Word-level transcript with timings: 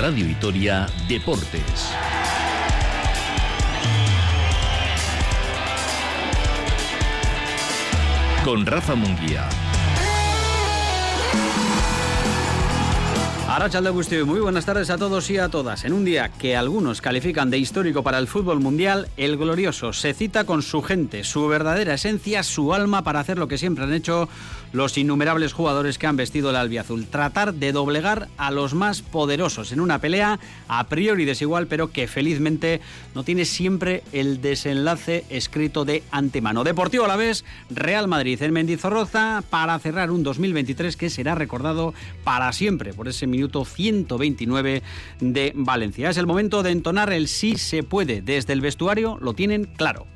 Radio 0.00 0.24
Vitoria 0.24 0.86
Deportes. 1.06 1.92
Con 8.42 8.64
Rafa 8.64 8.94
Munguía. 8.94 9.46
Arrachal 13.50 13.82
de 13.82 14.24
muy 14.24 14.38
buenas 14.38 14.64
tardes 14.64 14.90
a 14.90 14.96
todos 14.96 15.28
y 15.28 15.38
a 15.38 15.48
todas. 15.48 15.84
En 15.84 15.92
un 15.92 16.04
día 16.04 16.28
que 16.28 16.54
algunos 16.54 17.00
califican 17.00 17.50
de 17.50 17.58
histórico 17.58 18.04
para 18.04 18.18
el 18.18 18.28
fútbol 18.28 18.60
mundial, 18.60 19.08
el 19.16 19.36
glorioso 19.36 19.92
se 19.92 20.14
cita 20.14 20.44
con 20.44 20.62
su 20.62 20.82
gente, 20.82 21.24
su 21.24 21.48
verdadera 21.48 21.94
esencia, 21.94 22.44
su 22.44 22.72
alma 22.72 23.02
para 23.02 23.18
hacer 23.18 23.38
lo 23.38 23.48
que 23.48 23.58
siempre 23.58 23.82
han 23.82 23.92
hecho 23.92 24.28
los 24.72 24.96
innumerables 24.96 25.52
jugadores 25.52 25.98
que 25.98 26.06
han 26.06 26.14
vestido 26.14 26.50
el 26.50 26.56
albiazul. 26.56 27.06
Tratar 27.06 27.54
de 27.54 27.72
doblegar 27.72 28.28
a 28.36 28.52
los 28.52 28.72
más 28.72 29.02
poderosos 29.02 29.72
en 29.72 29.80
una 29.80 29.98
pelea 29.98 30.38
a 30.68 30.84
priori 30.84 31.24
desigual, 31.24 31.66
pero 31.66 31.90
que 31.90 32.06
felizmente 32.06 32.80
no 33.16 33.24
tiene 33.24 33.46
siempre 33.46 34.04
el 34.12 34.40
desenlace 34.40 35.24
escrito 35.28 35.84
de 35.84 36.04
antemano. 36.12 36.62
Deportivo 36.62 37.04
a 37.04 37.08
la 37.08 37.16
vez, 37.16 37.44
Real 37.68 38.06
Madrid 38.06 38.40
en 38.42 38.52
Mendizorroza 38.52 39.42
para 39.50 39.76
cerrar 39.80 40.12
un 40.12 40.22
2023 40.22 40.96
que 40.96 41.10
será 41.10 41.34
recordado 41.34 41.94
para 42.22 42.52
siempre 42.52 42.94
por 42.94 43.08
ese 43.08 43.26
minuto 43.26 43.40
129 43.64 44.82
de 45.20 45.52
Valencia. 45.54 46.10
Es 46.10 46.16
el 46.16 46.26
momento 46.26 46.62
de 46.62 46.70
entonar 46.70 47.12
el 47.12 47.28
sí 47.28 47.56
se 47.56 47.82
puede. 47.82 48.22
Desde 48.22 48.52
el 48.52 48.60
vestuario 48.60 49.18
lo 49.20 49.34
tienen 49.34 49.64
claro. 49.64 50.06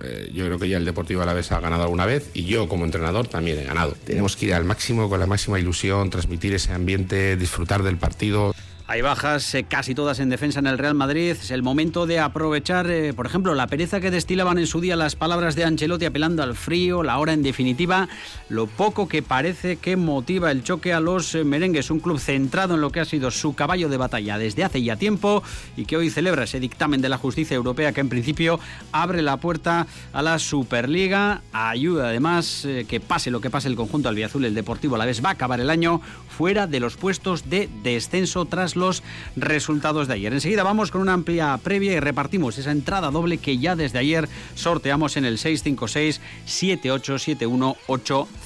Eh, 0.00 0.30
yo 0.32 0.44
creo 0.44 0.58
que 0.58 0.68
ya 0.68 0.76
el 0.76 0.84
Deportivo 0.84 1.22
Alavés 1.22 1.50
ha 1.50 1.60
ganado 1.60 1.82
alguna 1.82 2.06
vez 2.06 2.30
y 2.32 2.44
yo 2.44 2.68
como 2.68 2.84
entrenador 2.84 3.26
también 3.26 3.58
he 3.58 3.64
ganado. 3.64 3.96
Tenemos 4.04 4.36
que 4.36 4.46
ir 4.46 4.54
al 4.54 4.64
máximo 4.64 5.08
con 5.08 5.18
la 5.18 5.26
máxima 5.26 5.58
ilusión, 5.58 6.10
transmitir 6.10 6.54
ese 6.54 6.72
ambiente, 6.72 7.36
disfrutar 7.36 7.82
del 7.82 7.96
partido. 7.96 8.54
Hay 8.90 9.02
bajas, 9.02 9.54
eh, 9.54 9.64
casi 9.64 9.94
todas 9.94 10.18
en 10.18 10.30
defensa 10.30 10.60
en 10.60 10.66
el 10.66 10.78
Real 10.78 10.94
Madrid. 10.94 11.32
Es 11.32 11.50
el 11.50 11.62
momento 11.62 12.06
de 12.06 12.20
aprovechar, 12.20 12.90
eh, 12.90 13.12
por 13.12 13.26
ejemplo, 13.26 13.54
la 13.54 13.66
pereza 13.66 14.00
que 14.00 14.10
destilaban 14.10 14.56
en 14.56 14.66
su 14.66 14.80
día 14.80 14.96
las 14.96 15.14
palabras 15.14 15.54
de 15.54 15.64
Ancelotti 15.64 16.06
apelando 16.06 16.42
al 16.42 16.54
frío, 16.54 17.02
la 17.02 17.18
hora 17.18 17.34
en 17.34 17.42
definitiva, 17.42 18.08
lo 18.48 18.66
poco 18.66 19.06
que 19.06 19.20
parece 19.22 19.76
que 19.76 19.98
motiva 19.98 20.50
el 20.50 20.64
choque 20.64 20.94
a 20.94 21.00
los 21.00 21.34
eh, 21.34 21.44
merengues. 21.44 21.90
Un 21.90 22.00
club 22.00 22.18
centrado 22.18 22.76
en 22.76 22.80
lo 22.80 22.90
que 22.90 23.00
ha 23.00 23.04
sido 23.04 23.30
su 23.30 23.54
caballo 23.54 23.90
de 23.90 23.98
batalla 23.98 24.38
desde 24.38 24.64
hace 24.64 24.82
ya 24.82 24.96
tiempo 24.96 25.42
y 25.76 25.84
que 25.84 25.98
hoy 25.98 26.08
celebra 26.08 26.44
ese 26.44 26.58
dictamen 26.58 27.02
de 27.02 27.10
la 27.10 27.18
justicia 27.18 27.56
europea 27.56 27.92
que 27.92 28.00
en 28.00 28.08
principio 28.08 28.58
abre 28.90 29.20
la 29.20 29.36
puerta 29.36 29.86
a 30.14 30.22
la 30.22 30.38
Superliga. 30.38 31.42
Ayuda 31.52 32.08
además 32.08 32.66
que 32.88 33.00
pase 33.00 33.30
lo 33.30 33.42
que 33.42 33.50
pase 33.50 33.68
el 33.68 33.76
conjunto 33.76 34.08
albiazul, 34.08 34.46
el 34.46 34.54
Deportivo 34.54 34.94
a 34.94 34.98
la 34.98 35.04
vez 35.04 35.22
va 35.22 35.28
a 35.28 35.32
acabar 35.32 35.60
el 35.60 35.68
año 35.68 36.00
fuera 36.30 36.66
de 36.66 36.80
los 36.80 36.96
puestos 36.96 37.50
de 37.50 37.68
descenso 37.82 38.46
tras 38.46 38.77
los 38.78 39.02
resultados 39.36 40.08
de 40.08 40.14
ayer. 40.14 40.32
Enseguida 40.32 40.62
vamos 40.62 40.90
con 40.90 41.00
una 41.00 41.12
amplia 41.14 41.58
previa 41.62 41.92
y 41.92 42.00
repartimos 42.00 42.58
esa 42.58 42.70
entrada 42.70 43.10
doble 43.10 43.38
que 43.38 43.58
ya 43.58 43.76
desde 43.76 43.98
ayer 43.98 44.28
sorteamos 44.54 45.16
en 45.16 45.24
el 45.24 45.38
656 45.38 46.20
787180. 46.44 48.38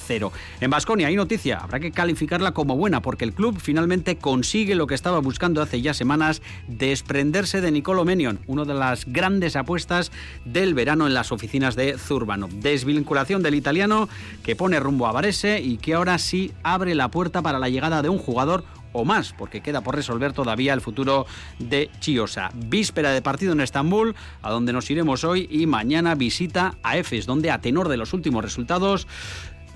En 0.59 0.69
Basconia 0.69 1.07
hay 1.07 1.15
noticia, 1.15 1.59
habrá 1.59 1.79
que 1.79 1.91
calificarla 1.91 2.51
como 2.51 2.75
buena 2.75 3.01
porque 3.01 3.23
el 3.23 3.33
club 3.33 3.57
finalmente 3.59 4.17
consigue 4.17 4.75
lo 4.75 4.87
que 4.87 4.95
estaba 4.95 5.19
buscando 5.19 5.61
hace 5.61 5.81
ya 5.81 5.93
semanas, 5.93 6.41
desprenderse 6.67 7.61
de 7.61 7.71
Nicolo 7.71 8.03
Menion, 8.03 8.39
una 8.47 8.65
de 8.65 8.73
las 8.73 9.05
grandes 9.05 9.55
apuestas 9.55 10.11
del 10.45 10.73
verano 10.73 11.07
en 11.07 11.13
las 11.13 11.31
oficinas 11.31 11.75
de 11.75 11.97
Zurbano. 11.97 12.49
Desvinculación 12.51 13.41
del 13.43 13.55
italiano 13.55 14.09
que 14.43 14.55
pone 14.55 14.79
rumbo 14.79 15.07
a 15.07 15.11
Varese 15.11 15.61
y 15.61 15.77
que 15.77 15.93
ahora 15.93 16.17
sí 16.17 16.51
abre 16.63 16.95
la 16.95 17.09
puerta 17.09 17.41
para 17.41 17.59
la 17.59 17.69
llegada 17.69 18.01
de 18.01 18.09
un 18.09 18.17
jugador 18.17 18.65
o 18.93 19.05
más, 19.05 19.33
porque 19.37 19.61
queda 19.61 19.81
por 19.81 19.95
resolver 19.95 20.33
todavía 20.33 20.73
el 20.73 20.81
futuro 20.81 21.25
de 21.59 21.89
Chiosa. 21.99 22.51
Víspera 22.53 23.11
de 23.11 23.21
partido 23.21 23.53
en 23.53 23.61
Estambul, 23.61 24.15
a 24.41 24.51
donde 24.51 24.73
nos 24.73 24.89
iremos 24.89 25.23
hoy, 25.23 25.47
y 25.51 25.65
mañana 25.65 26.15
visita 26.15 26.75
a 26.83 26.97
Efes, 26.97 27.25
donde 27.25 27.51
a 27.51 27.59
tenor 27.59 27.89
de 27.89 27.97
los 27.97 28.13
últimos 28.13 28.43
resultados 28.43 29.07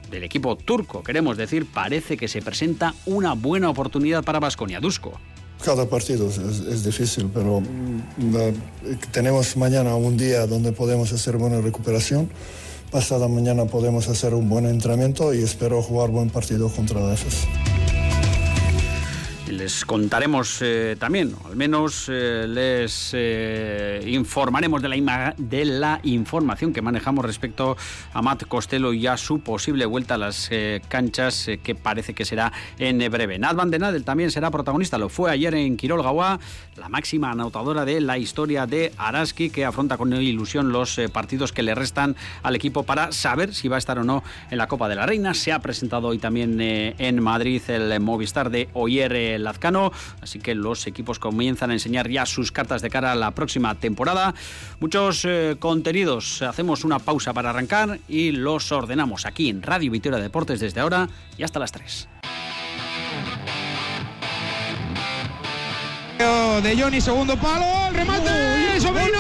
del 0.10 0.24
equipo 0.24 0.56
turco, 0.56 1.04
queremos 1.04 1.38
decir, 1.38 1.66
parece 1.66 2.18
que 2.18 2.28
se 2.28 2.42
presenta 2.42 2.94
una 3.06 3.34
buena 3.34 3.70
oportunidad 3.70 4.24
para 4.24 4.40
Basconia. 4.40 4.80
Dusko. 4.80 5.20
Cada 5.64 5.90
partido 5.90 6.30
es, 6.30 6.84
difícil, 6.84 7.30
pero 7.34 7.62
mm, 7.62 9.02
tenemos 9.12 9.58
mañana 9.58 9.96
un 9.96 10.16
día 10.16 10.46
donde 10.46 10.72
podemos 10.72 11.12
hacer 11.12 11.38
buena 11.38 11.62
recuperación. 11.62 12.30
Pasada 12.92 13.28
mañana 13.28 13.66
podemos 13.66 14.08
hacer 14.08 14.34
un 14.34 14.48
buen 14.48 14.66
entrenamiento 14.66 15.34
y 15.34 15.44
espero 15.44 15.82
jugar 15.82 16.10
buen 16.10 16.30
partido 16.30 16.70
contra 16.70 17.02
la 17.02 17.14
EFES. 17.14 17.48
Les 19.58 19.86
contaremos 19.86 20.60
eh, 20.62 20.96
también, 21.00 21.34
al 21.44 21.56
menos 21.56 22.10
eh, 22.10 22.46
les 22.48 23.10
eh, 23.14 24.04
informaremos 24.06 24.84
de 24.84 24.88
la, 24.88 25.34
de 25.36 25.66
la 25.66 26.00
información 26.04 26.72
que 26.72 26.84
manejamos 26.84 27.26
respecto 27.26 27.76
a 28.14 28.22
Matt 28.22 28.46
Costello 28.46 28.94
y 28.94 29.08
a 29.08 29.18
su 29.18 29.40
posible 29.40 29.88
vuelta 29.88 30.14
a 30.14 30.20
las 30.20 30.52
canchas 30.88 31.50
que 31.64 31.74
parece 31.74 32.14
que 32.14 32.24
será 32.24 32.54
en 32.78 33.00
breve. 33.12 33.40
Nad 33.40 33.56
Van 33.56 33.72
Nadel 33.72 34.04
también 34.04 34.30
será 34.30 34.52
protagonista, 34.52 35.00
lo 35.00 35.10
fue 35.10 35.32
ayer 35.32 35.56
en 35.56 35.76
Quirol 35.76 36.04
Gawá, 36.04 36.40
la 36.76 36.88
máxima 36.88 37.32
anotadora 37.32 37.84
de 37.84 38.00
la 38.00 38.20
historia 38.20 38.68
de 38.68 38.94
Araski 38.98 39.50
que 39.50 39.66
afronta 39.66 39.98
con 39.98 40.14
ilusión 40.14 40.72
los 40.72 41.02
partidos 41.12 41.52
que 41.52 41.64
le 41.64 41.74
restan 41.74 42.16
al 42.44 42.56
equipo 42.56 42.84
para 42.84 43.12
saber 43.12 43.56
si 43.56 43.68
va 43.68 43.78
a 43.78 43.80
estar 43.80 43.98
o 43.98 44.04
no 44.04 44.24
en 44.52 44.60
la 44.60 44.68
Copa 44.68 44.88
de 44.88 44.96
la 44.96 45.08
Reina. 45.08 45.34
Se 45.34 45.52
ha 45.52 45.60
presentado 45.60 46.10
hoy 46.10 46.20
también 46.20 46.62
en 46.62 47.24
Madrid 47.24 47.62
el 47.70 48.00
Movistar 48.00 48.52
de 48.52 48.70
Oyer 48.74 49.47
Lazcano, 49.48 49.92
así 50.22 50.40
que 50.40 50.56
los 50.56 50.88
equipos 50.88 51.20
comienzan 51.20 51.72
a 51.72 51.74
enseñar 51.74 52.10
ya 52.10 52.26
sus 52.26 52.52
cartas 52.52 52.82
de 52.82 52.90
cara 52.90 53.12
a 53.12 53.16
la 53.16 53.32
próxima 53.32 53.76
temporada. 53.76 54.34
Muchos 54.80 55.26
eh, 55.26 55.56
contenidos, 55.60 56.42
hacemos 56.42 56.84
una 56.84 57.00
pausa 57.00 57.34
para 57.34 57.50
arrancar 57.50 58.00
y 58.08 58.32
los 58.32 58.72
ordenamos 58.72 59.26
aquí 59.26 59.50
en 59.50 59.62
Radio 59.62 59.92
Victoria 59.92 60.20
Deportes 60.20 60.60
desde 60.60 60.82
ahora 60.82 61.08
y 61.38 61.44
hasta 61.44 61.60
las 61.60 61.72
3. 61.72 62.08
De 66.18 66.76
Johnny, 66.76 67.00
segundo 67.00 67.38
palo, 67.38 67.92
remate, 67.94 68.82
Sobrino. 68.82 69.20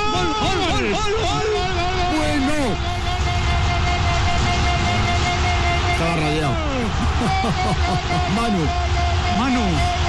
Bueno. 2.17 2.75
Estaba 5.93 6.15
radiado. 6.15 6.53
Manu. 8.35 8.65
Manu. 9.37 10.06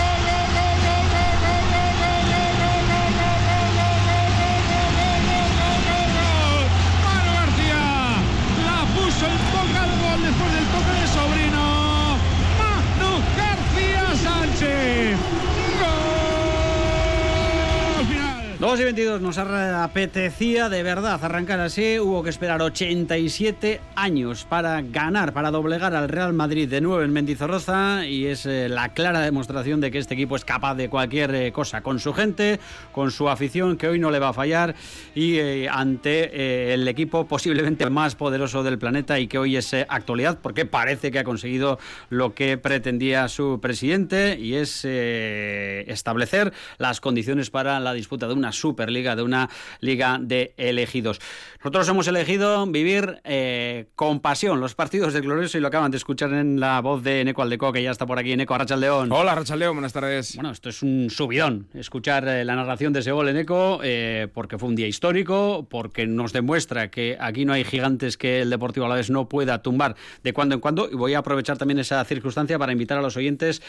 2 18.68 18.80
y 18.80 18.84
22 18.84 19.22
nos 19.22 19.38
apetecía 19.38 20.68
de 20.68 20.82
verdad 20.82 21.18
arrancar 21.24 21.58
así. 21.58 21.98
Hubo 21.98 22.22
que 22.22 22.28
esperar 22.28 22.60
87 22.60 23.80
años 23.96 24.44
para 24.44 24.82
ganar, 24.82 25.32
para 25.32 25.50
doblegar 25.50 25.94
al 25.94 26.10
Real 26.10 26.34
Madrid 26.34 26.68
de 26.68 26.82
nuevo 26.82 27.00
en 27.00 27.10
Mendizorroza. 27.10 28.04
Y 28.04 28.26
es 28.26 28.44
eh, 28.44 28.68
la 28.68 28.90
clara 28.90 29.20
demostración 29.20 29.80
de 29.80 29.90
que 29.90 29.96
este 29.96 30.12
equipo 30.12 30.36
es 30.36 30.44
capaz 30.44 30.74
de 30.74 30.90
cualquier 30.90 31.34
eh, 31.34 31.50
cosa 31.50 31.80
con 31.80 31.98
su 31.98 32.12
gente, 32.12 32.60
con 32.92 33.10
su 33.10 33.30
afición, 33.30 33.78
que 33.78 33.88
hoy 33.88 33.98
no 33.98 34.10
le 34.10 34.18
va 34.18 34.28
a 34.28 34.32
fallar. 34.34 34.74
Y 35.14 35.38
eh, 35.38 35.66
ante 35.70 36.74
el 36.74 36.86
equipo 36.88 37.26
posiblemente 37.26 37.88
más 37.88 38.16
poderoso 38.16 38.62
del 38.62 38.78
planeta 38.78 39.18
y 39.18 39.28
que 39.28 39.38
hoy 39.38 39.56
es 39.56 39.72
actualidad, 39.72 40.40
porque 40.42 40.66
parece 40.66 41.10
que 41.10 41.18
ha 41.18 41.24
conseguido 41.24 41.78
lo 42.10 42.34
que 42.34 42.58
pretendía 42.58 43.28
su 43.28 43.60
presidente 43.62 44.38
y 44.38 44.56
es 44.56 44.84
establecer 44.84 46.52
las 46.76 47.00
condiciones 47.00 47.48
para 47.48 47.80
la 47.80 47.94
disputa 47.94 48.28
de 48.28 48.34
una 48.34 48.52
Superliga, 48.58 49.16
de 49.16 49.22
una 49.22 49.48
liga 49.80 50.18
de 50.20 50.54
elegidos. 50.56 51.20
Nosotros 51.58 51.88
hemos 51.88 52.06
elegido 52.06 52.66
vivir 52.66 53.20
eh, 53.24 53.86
con 53.96 54.20
pasión 54.20 54.60
los 54.60 54.74
partidos 54.74 55.12
de 55.12 55.20
Glorioso 55.20 55.58
y 55.58 55.60
lo 55.60 55.68
acaban 55.68 55.90
de 55.90 55.96
escuchar 55.96 56.32
en 56.32 56.60
la 56.60 56.80
voz 56.80 57.02
de 57.02 57.22
Eneco 57.22 57.42
Aldeco, 57.42 57.72
que 57.72 57.82
ya 57.82 57.90
está 57.90 58.06
por 58.06 58.18
aquí. 58.18 58.32
Eneco 58.32 58.54
Arrachaldeón. 58.54 59.10
Hola, 59.12 59.32
Arrachaldeón, 59.32 59.74
buenas 59.74 59.92
tardes. 59.92 60.34
Bueno, 60.36 60.50
esto 60.50 60.68
es 60.68 60.82
un 60.82 61.08
subidón, 61.10 61.68
escuchar 61.74 62.26
eh, 62.28 62.44
la 62.44 62.54
narración 62.54 62.92
de 62.92 63.00
ese 63.00 63.12
gol, 63.12 63.28
Eneco, 63.28 63.80
eh, 63.82 64.28
porque 64.32 64.58
fue 64.58 64.68
un 64.68 64.76
día 64.76 64.86
histórico, 64.86 65.66
porque 65.68 66.06
nos 66.06 66.32
demuestra 66.32 66.90
que 66.90 67.16
aquí 67.20 67.44
no 67.44 67.52
hay 67.52 67.64
gigantes 67.64 68.16
que 68.16 68.42
el 68.42 68.50
Deportivo 68.50 68.86
a 68.86 68.88
la 68.88 68.94
vez 68.94 69.10
no 69.10 69.28
pueda 69.28 69.62
tumbar 69.62 69.96
de 70.22 70.32
cuando 70.32 70.54
en 70.54 70.60
cuando. 70.60 70.88
Y 70.90 70.94
voy 70.94 71.14
a 71.14 71.18
aprovechar 71.18 71.58
también 71.58 71.78
esa 71.78 72.04
circunstancia 72.04 72.58
para 72.58 72.72
invitar 72.72 72.98
a 72.98 73.02
los 73.02 73.16
oyentes 73.16 73.62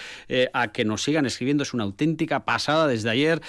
a 0.54 0.70
que 0.70 0.86
nos 0.86 1.04
sigan 1.04 1.26
escribiendo. 1.26 1.64
Es 1.64 1.74
una 1.74 1.84
auténtica 1.84 2.46
pasada 2.46 2.88
desde 2.88 3.10
ayer, 3.10 3.42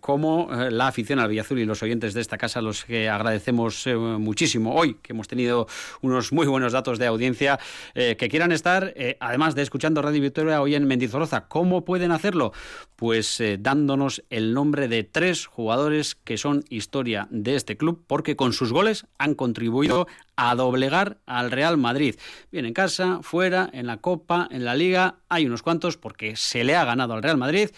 cómo 0.00 0.48
eh, 0.52 0.53
la 0.70 0.88
afición 0.88 1.18
al 1.18 1.28
Villazul 1.28 1.58
y 1.58 1.64
los 1.64 1.82
oyentes 1.82 2.14
de 2.14 2.20
esta 2.20 2.38
casa, 2.38 2.60
los 2.60 2.84
que 2.84 3.08
agradecemos 3.08 3.86
eh, 3.86 3.94
muchísimo 3.96 4.74
hoy, 4.74 4.94
que 5.02 5.12
hemos 5.12 5.28
tenido 5.28 5.66
unos 6.00 6.32
muy 6.32 6.46
buenos 6.46 6.72
datos 6.72 6.98
de 6.98 7.06
audiencia, 7.06 7.58
que 7.94 8.28
quieran 8.28 8.52
estar, 8.52 8.94
además 9.20 9.54
de 9.54 9.62
escuchando 9.62 10.02
Radio 10.02 10.20
Victoria 10.20 10.60
hoy 10.60 10.74
en 10.74 10.86
Mendizorroza. 10.86 11.48
¿Cómo 11.48 11.84
pueden 11.84 12.12
hacerlo? 12.12 12.52
Pues 12.96 13.42
dándonos 13.58 14.22
el 14.30 14.54
nombre 14.54 14.88
de 14.88 15.04
tres 15.04 15.46
jugadores 15.46 16.14
que 16.14 16.36
son 16.36 16.64
historia 16.68 17.28
de 17.30 17.54
este 17.56 17.76
club, 17.76 18.04
porque 18.06 18.36
con 18.36 18.52
sus 18.52 18.72
goles 18.72 19.06
han 19.18 19.34
contribuido 19.34 20.06
a 20.36 20.54
doblegar 20.54 21.18
al 21.26 21.50
Real 21.50 21.76
Madrid. 21.76 22.16
Bien 22.50 22.66
en 22.66 22.74
casa, 22.74 23.20
fuera, 23.22 23.70
en 23.72 23.86
la 23.86 23.98
Copa, 23.98 24.48
en 24.50 24.64
la 24.64 24.74
Liga, 24.74 25.16
hay 25.28 25.46
unos 25.46 25.62
cuantos 25.62 25.96
porque 25.96 26.36
se 26.36 26.64
le 26.64 26.74
ha 26.74 26.84
ganado 26.84 27.14
al 27.14 27.22
Real 27.22 27.36
Madrid. 27.36 27.70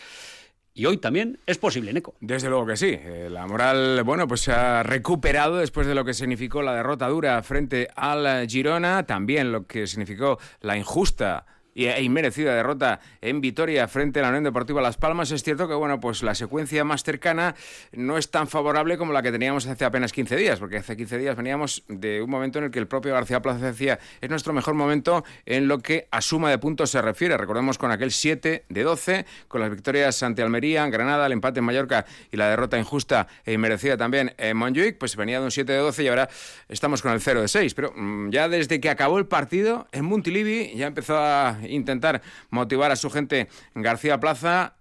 Y 0.78 0.84
hoy 0.84 0.98
también 0.98 1.38
es 1.46 1.56
posible, 1.56 1.90
Neco. 1.94 2.14
Desde 2.20 2.50
luego 2.50 2.66
que 2.66 2.76
sí. 2.76 2.90
Eh, 2.90 3.28
la 3.30 3.46
moral, 3.46 4.02
bueno, 4.04 4.28
pues 4.28 4.42
se 4.42 4.52
ha 4.52 4.82
recuperado 4.82 5.56
después 5.56 5.86
de 5.86 5.94
lo 5.94 6.04
que 6.04 6.12
significó 6.12 6.60
la 6.60 6.74
derrota 6.74 7.08
dura 7.08 7.42
frente 7.42 7.88
al 7.96 8.46
Girona, 8.46 9.06
también 9.06 9.52
lo 9.52 9.66
que 9.66 9.86
significó 9.86 10.38
la 10.60 10.76
injusta 10.76 11.46
e 11.84 12.02
inmerecida 12.02 12.54
derrota 12.54 13.00
en 13.20 13.40
Vitoria 13.40 13.86
frente 13.88 14.20
a 14.20 14.22
la 14.22 14.28
Unión 14.30 14.44
Deportiva 14.44 14.80
Las 14.80 14.96
Palmas. 14.96 15.30
Es 15.30 15.42
cierto 15.42 15.68
que 15.68 15.74
bueno, 15.74 16.00
pues 16.00 16.22
la 16.22 16.34
secuencia 16.34 16.84
más 16.84 17.02
cercana 17.02 17.54
no 17.92 18.16
es 18.16 18.30
tan 18.30 18.48
favorable 18.48 18.96
como 18.96 19.12
la 19.12 19.22
que 19.22 19.30
teníamos 19.30 19.66
hace 19.66 19.84
apenas 19.84 20.12
15 20.12 20.36
días, 20.36 20.58
porque 20.58 20.78
hace 20.78 20.96
15 20.96 21.18
días 21.18 21.36
veníamos 21.36 21.84
de 21.88 22.22
un 22.22 22.30
momento 22.30 22.58
en 22.58 22.66
el 22.66 22.70
que 22.70 22.78
el 22.78 22.86
propio 22.86 23.12
García 23.12 23.42
Plaza 23.42 23.66
decía 23.66 23.98
es 24.20 24.30
nuestro 24.30 24.52
mejor 24.52 24.74
momento 24.74 25.24
en 25.44 25.68
lo 25.68 25.78
que 25.80 26.08
a 26.10 26.20
suma 26.20 26.50
de 26.50 26.58
puntos 26.58 26.90
se 26.90 27.02
refiere. 27.02 27.36
Recordemos 27.36 27.78
con 27.78 27.90
aquel 27.90 28.10
7 28.10 28.64
de 28.68 28.82
12, 28.82 29.26
con 29.48 29.60
las 29.60 29.70
victorias 29.70 30.22
ante 30.22 30.42
Almería, 30.42 30.86
Granada, 30.88 31.26
el 31.26 31.32
empate 31.32 31.58
en 31.58 31.66
Mallorca 31.66 32.06
y 32.30 32.36
la 32.36 32.48
derrota 32.48 32.78
injusta 32.78 33.26
e 33.44 33.52
inmerecida 33.52 33.96
también 33.96 34.34
en 34.38 34.56
Montjuic, 34.56 34.98
pues 34.98 35.16
venía 35.16 35.38
de 35.38 35.44
un 35.44 35.50
7 35.50 35.70
de 35.70 35.78
12 35.78 36.04
y 36.04 36.08
ahora 36.08 36.28
estamos 36.68 37.02
con 37.02 37.12
el 37.12 37.20
0 37.20 37.42
de 37.42 37.48
6. 37.48 37.74
Pero 37.74 37.92
mm, 37.94 38.30
ya 38.30 38.48
desde 38.48 38.80
que 38.80 38.88
acabó 38.88 39.18
el 39.18 39.26
partido, 39.26 39.88
en 39.92 40.04
Montilivi 40.04 40.72
ya 40.74 40.86
empezó 40.86 41.16
a 41.18 41.58
intentar 41.68 42.22
motivar 42.50 42.90
a 42.90 42.96
su 42.96 43.10
gente 43.10 43.48
García 43.74 44.20
Plaza. 44.20 44.74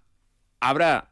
Habrá 0.60 1.10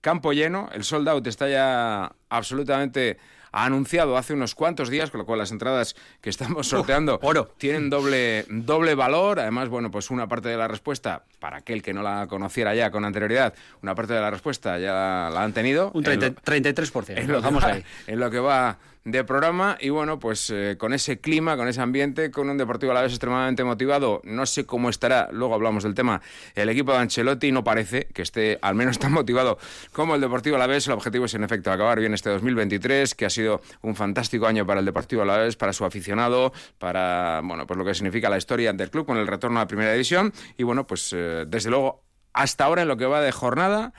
campo 0.00 0.32
lleno, 0.32 0.68
el 0.72 0.84
sold 0.84 1.08
out 1.08 1.26
está 1.26 1.48
ya 1.48 2.12
absolutamente 2.28 3.18
anunciado 3.64 4.16
hace 4.16 4.34
unos 4.34 4.54
cuantos 4.54 4.90
días, 4.90 5.10
con 5.10 5.18
lo 5.18 5.26
cual 5.26 5.38
las 5.38 5.50
entradas 5.50 5.96
que 6.20 6.30
estamos 6.30 6.68
sorteando 6.68 7.18
oro. 7.22 7.54
tienen 7.56 7.88
doble, 7.90 8.44
doble 8.48 8.94
valor. 8.94 9.40
Además, 9.40 9.68
bueno, 9.68 9.90
pues 9.90 10.10
una 10.10 10.28
parte 10.28 10.48
de 10.48 10.56
la 10.56 10.68
respuesta, 10.68 11.24
para 11.38 11.58
aquel 11.58 11.82
que 11.82 11.92
no 11.92 12.02
la 12.02 12.26
conociera 12.28 12.74
ya 12.74 12.90
con 12.90 13.04
anterioridad, 13.04 13.54
una 13.82 13.94
parte 13.94 14.12
de 14.12 14.20
la 14.20 14.30
respuesta 14.30 14.78
ya 14.78 15.30
la 15.32 15.42
han 15.42 15.52
tenido. 15.52 15.90
Un 15.94 16.04
33%. 16.04 17.16
En 17.16 17.32
lo, 17.32 17.66
ahí. 17.66 17.84
en 18.06 18.20
lo 18.20 18.30
que 18.30 18.38
va 18.38 18.78
de 19.06 19.22
programa 19.22 19.78
y 19.80 19.90
bueno, 19.90 20.18
pues 20.18 20.50
eh, 20.50 20.74
con 20.78 20.92
ese 20.92 21.20
clima, 21.20 21.56
con 21.56 21.68
ese 21.68 21.80
ambiente, 21.80 22.32
con 22.32 22.50
un 22.50 22.56
Deportivo 22.58 22.90
a 22.90 22.94
la 22.96 23.02
vez 23.02 23.12
extremadamente 23.12 23.62
motivado, 23.62 24.20
no 24.24 24.46
sé 24.46 24.66
cómo 24.66 24.90
estará, 24.90 25.28
luego 25.30 25.54
hablamos 25.54 25.84
del 25.84 25.94
tema, 25.94 26.20
el 26.56 26.68
equipo 26.68 26.90
de 26.90 26.98
Ancelotti 26.98 27.52
no 27.52 27.62
parece 27.62 28.08
que 28.12 28.22
esté 28.22 28.58
al 28.62 28.74
menos 28.74 28.98
tan 29.00 29.12
motivado 29.12 29.58
como 29.92 30.16
el 30.16 30.20
Deportivo 30.20 30.56
a 30.56 30.58
la 30.58 30.66
vez, 30.66 30.88
el 30.88 30.94
objetivo 30.94 31.26
es 31.26 31.34
en 31.34 31.44
efecto 31.44 31.70
acabar 31.70 32.00
bien 32.00 32.14
este 32.14 32.30
2023, 32.30 33.14
que 33.14 33.26
ha 33.26 33.30
sido 33.30 33.60
un 33.82 33.94
fantástico 33.94 34.48
año 34.48 34.66
para 34.66 34.80
el 34.80 34.86
Deportivo 34.86 35.22
a 35.22 35.24
la 35.24 35.36
vez, 35.36 35.54
para 35.54 35.72
su 35.72 35.84
aficionado, 35.84 36.52
para 36.78 37.40
bueno, 37.44 37.64
pues 37.64 37.78
lo 37.78 37.84
que 37.84 37.94
significa 37.94 38.28
la 38.28 38.38
historia 38.38 38.72
del 38.72 38.90
club 38.90 39.06
con 39.06 39.18
el 39.18 39.28
retorno 39.28 39.60
a 39.60 39.62
la 39.62 39.68
primera 39.68 39.92
división 39.92 40.32
y 40.58 40.64
bueno, 40.64 40.84
pues 40.84 41.12
eh, 41.12 41.44
desde 41.46 41.70
luego 41.70 42.02
hasta 42.32 42.64
ahora 42.64 42.82
en 42.82 42.88
lo 42.88 42.96
que 42.96 43.06
va 43.06 43.20
de 43.20 43.30
jornada 43.30 43.92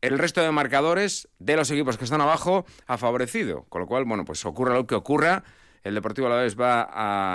el 0.00 0.18
resto 0.18 0.40
de 0.40 0.50
marcadores 0.50 1.28
de 1.38 1.56
los 1.56 1.70
equipos 1.70 1.98
que 1.98 2.04
están 2.04 2.20
abajo 2.20 2.64
ha 2.86 2.98
favorecido. 2.98 3.64
Con 3.68 3.80
lo 3.80 3.86
cual, 3.86 4.04
bueno, 4.04 4.24
pues 4.24 4.44
ocurra 4.44 4.74
lo 4.74 4.86
que 4.86 4.94
ocurra, 4.94 5.44
el 5.82 5.94
Deportivo 5.94 6.26
Alavés 6.26 6.58
va 6.58 6.88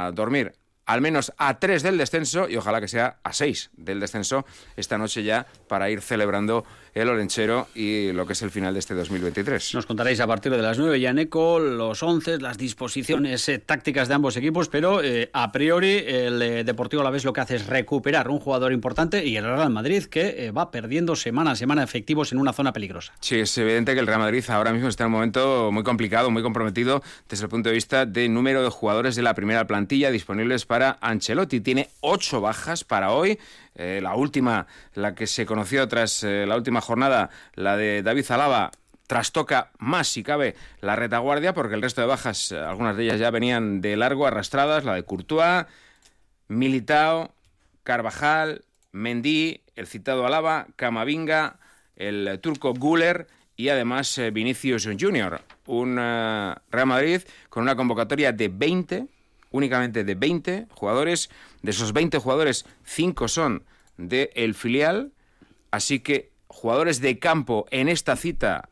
a 0.07 0.11
dormir 0.11 0.53
al 0.85 1.01
menos 1.01 1.33
a 1.37 1.59
tres 1.59 1.83
del 1.83 1.97
descenso 1.97 2.49
y 2.49 2.57
ojalá 2.57 2.81
que 2.81 2.87
sea 2.87 3.17
a 3.23 3.33
seis 3.33 3.69
del 3.77 3.99
descenso 3.99 4.45
esta 4.75 4.97
noche 4.97 5.23
ya 5.23 5.47
para 5.67 5.89
ir 5.89 6.01
celebrando 6.01 6.65
el 6.93 7.07
Orenchero 7.07 7.67
y 7.73 8.11
lo 8.11 8.25
que 8.25 8.33
es 8.33 8.41
el 8.41 8.51
final 8.51 8.73
de 8.73 8.79
este 8.79 8.93
2023. 8.93 9.75
Nos 9.75 9.85
contaréis 9.85 10.19
a 10.19 10.27
partir 10.27 10.51
de 10.51 10.61
las 10.61 10.77
9 10.77 10.99
ya, 10.99 11.13
Neco, 11.13 11.59
los 11.59 12.03
11, 12.03 12.39
las 12.39 12.57
disposiciones 12.57 13.47
eh, 13.47 13.59
tácticas 13.59 14.07
de 14.07 14.15
ambos 14.15 14.35
equipos, 14.35 14.67
pero 14.67 15.01
eh, 15.01 15.29
a 15.33 15.51
priori 15.51 16.03
el 16.05 16.41
eh, 16.41 16.63
Deportivo 16.63 17.01
a 17.01 17.05
la 17.05 17.09
vez 17.09 17.23
lo 17.23 17.33
que 17.33 17.41
hace 17.41 17.55
es 17.55 17.67
recuperar 17.67 18.29
un 18.29 18.39
jugador 18.39 18.73
importante 18.73 19.25
y 19.25 19.37
el 19.37 19.45
Real 19.45 19.69
Madrid 19.69 20.03
que 20.05 20.51
va 20.51 20.71
perdiendo 20.71 21.15
semana 21.15 21.51
a 21.51 21.55
semana 21.55 21.83
efectivos 21.83 22.31
en 22.31 22.39
una 22.39 22.53
zona 22.53 22.73
peligrosa. 22.73 23.13
Sí, 23.19 23.39
es 23.39 23.57
evidente 23.57 23.93
que 23.93 23.99
el 23.99 24.07
Real 24.07 24.19
Madrid 24.19 24.43
ahora 24.49 24.73
mismo 24.73 24.89
está 24.89 25.03
en 25.03 25.07
un 25.07 25.13
momento 25.13 25.71
muy 25.71 25.83
complicado, 25.83 26.29
muy 26.29 26.43
comprometido 26.43 27.01
desde 27.29 27.45
el 27.45 27.49
punto 27.49 27.69
de 27.69 27.75
vista 27.75 28.05
de 28.05 28.27
número 28.29 28.63
de 28.63 28.69
jugadores 28.69 29.15
de 29.15 29.21
la 29.21 29.33
primera 29.33 29.65
plantilla 29.65 30.11
disponibles 30.11 30.65
para 30.65 30.70
Ancelotti. 31.01 31.61
Tiene 31.61 31.89
ocho 32.01 32.41
bajas 32.41 32.83
para 32.83 33.11
hoy. 33.11 33.39
Eh, 33.75 33.99
la 34.01 34.15
última, 34.15 34.67
la 34.93 35.15
que 35.15 35.27
se 35.27 35.45
conoció 35.45 35.87
tras 35.87 36.23
eh, 36.23 36.45
la 36.47 36.55
última 36.55 36.81
jornada, 36.81 37.29
la 37.55 37.77
de 37.77 38.03
David 38.03 38.23
Zalaba, 38.23 38.71
trastoca 39.07 39.71
más, 39.77 40.07
si 40.07 40.23
cabe, 40.23 40.55
la 40.79 40.95
retaguardia, 40.95 41.53
porque 41.53 41.75
el 41.75 41.81
resto 41.81 42.01
de 42.01 42.07
bajas, 42.07 42.51
eh, 42.51 42.57
algunas 42.57 42.95
de 42.95 43.03
ellas 43.03 43.19
ya 43.19 43.31
venían 43.31 43.81
de 43.81 43.97
largo, 43.97 44.25
arrastradas, 44.25 44.85
la 44.85 44.95
de 44.95 45.03
Courtois, 45.03 45.65
Militao, 46.47 47.33
Carvajal, 47.83 48.63
Mendy, 48.91 49.61
el 49.75 49.87
citado 49.87 50.25
Alaba, 50.25 50.67
Camavinga, 50.75 51.59
el 51.95 52.39
turco 52.41 52.73
Guller 52.73 53.27
y 53.55 53.69
además 53.69 54.19
Vinicius 54.33 54.87
Junior. 54.99 55.41
Un 55.65 55.95
Real 55.95 56.87
Madrid 56.87 57.21
con 57.49 57.63
una 57.63 57.75
convocatoria 57.75 58.31
de 58.31 58.49
20 58.49 59.07
únicamente 59.51 60.03
de 60.03 60.15
20 60.15 60.67
jugadores. 60.71 61.29
De 61.61 61.71
esos 61.71 61.93
20 61.93 62.17
jugadores, 62.17 62.65
5 62.83 63.27
son 63.27 63.63
del 63.97 64.55
filial. 64.55 65.11
Así 65.69 65.99
que 65.99 66.31
jugadores 66.47 66.99
de 66.99 67.19
campo 67.19 67.65
en 67.71 67.87
esta 67.87 68.15
cita 68.15 68.69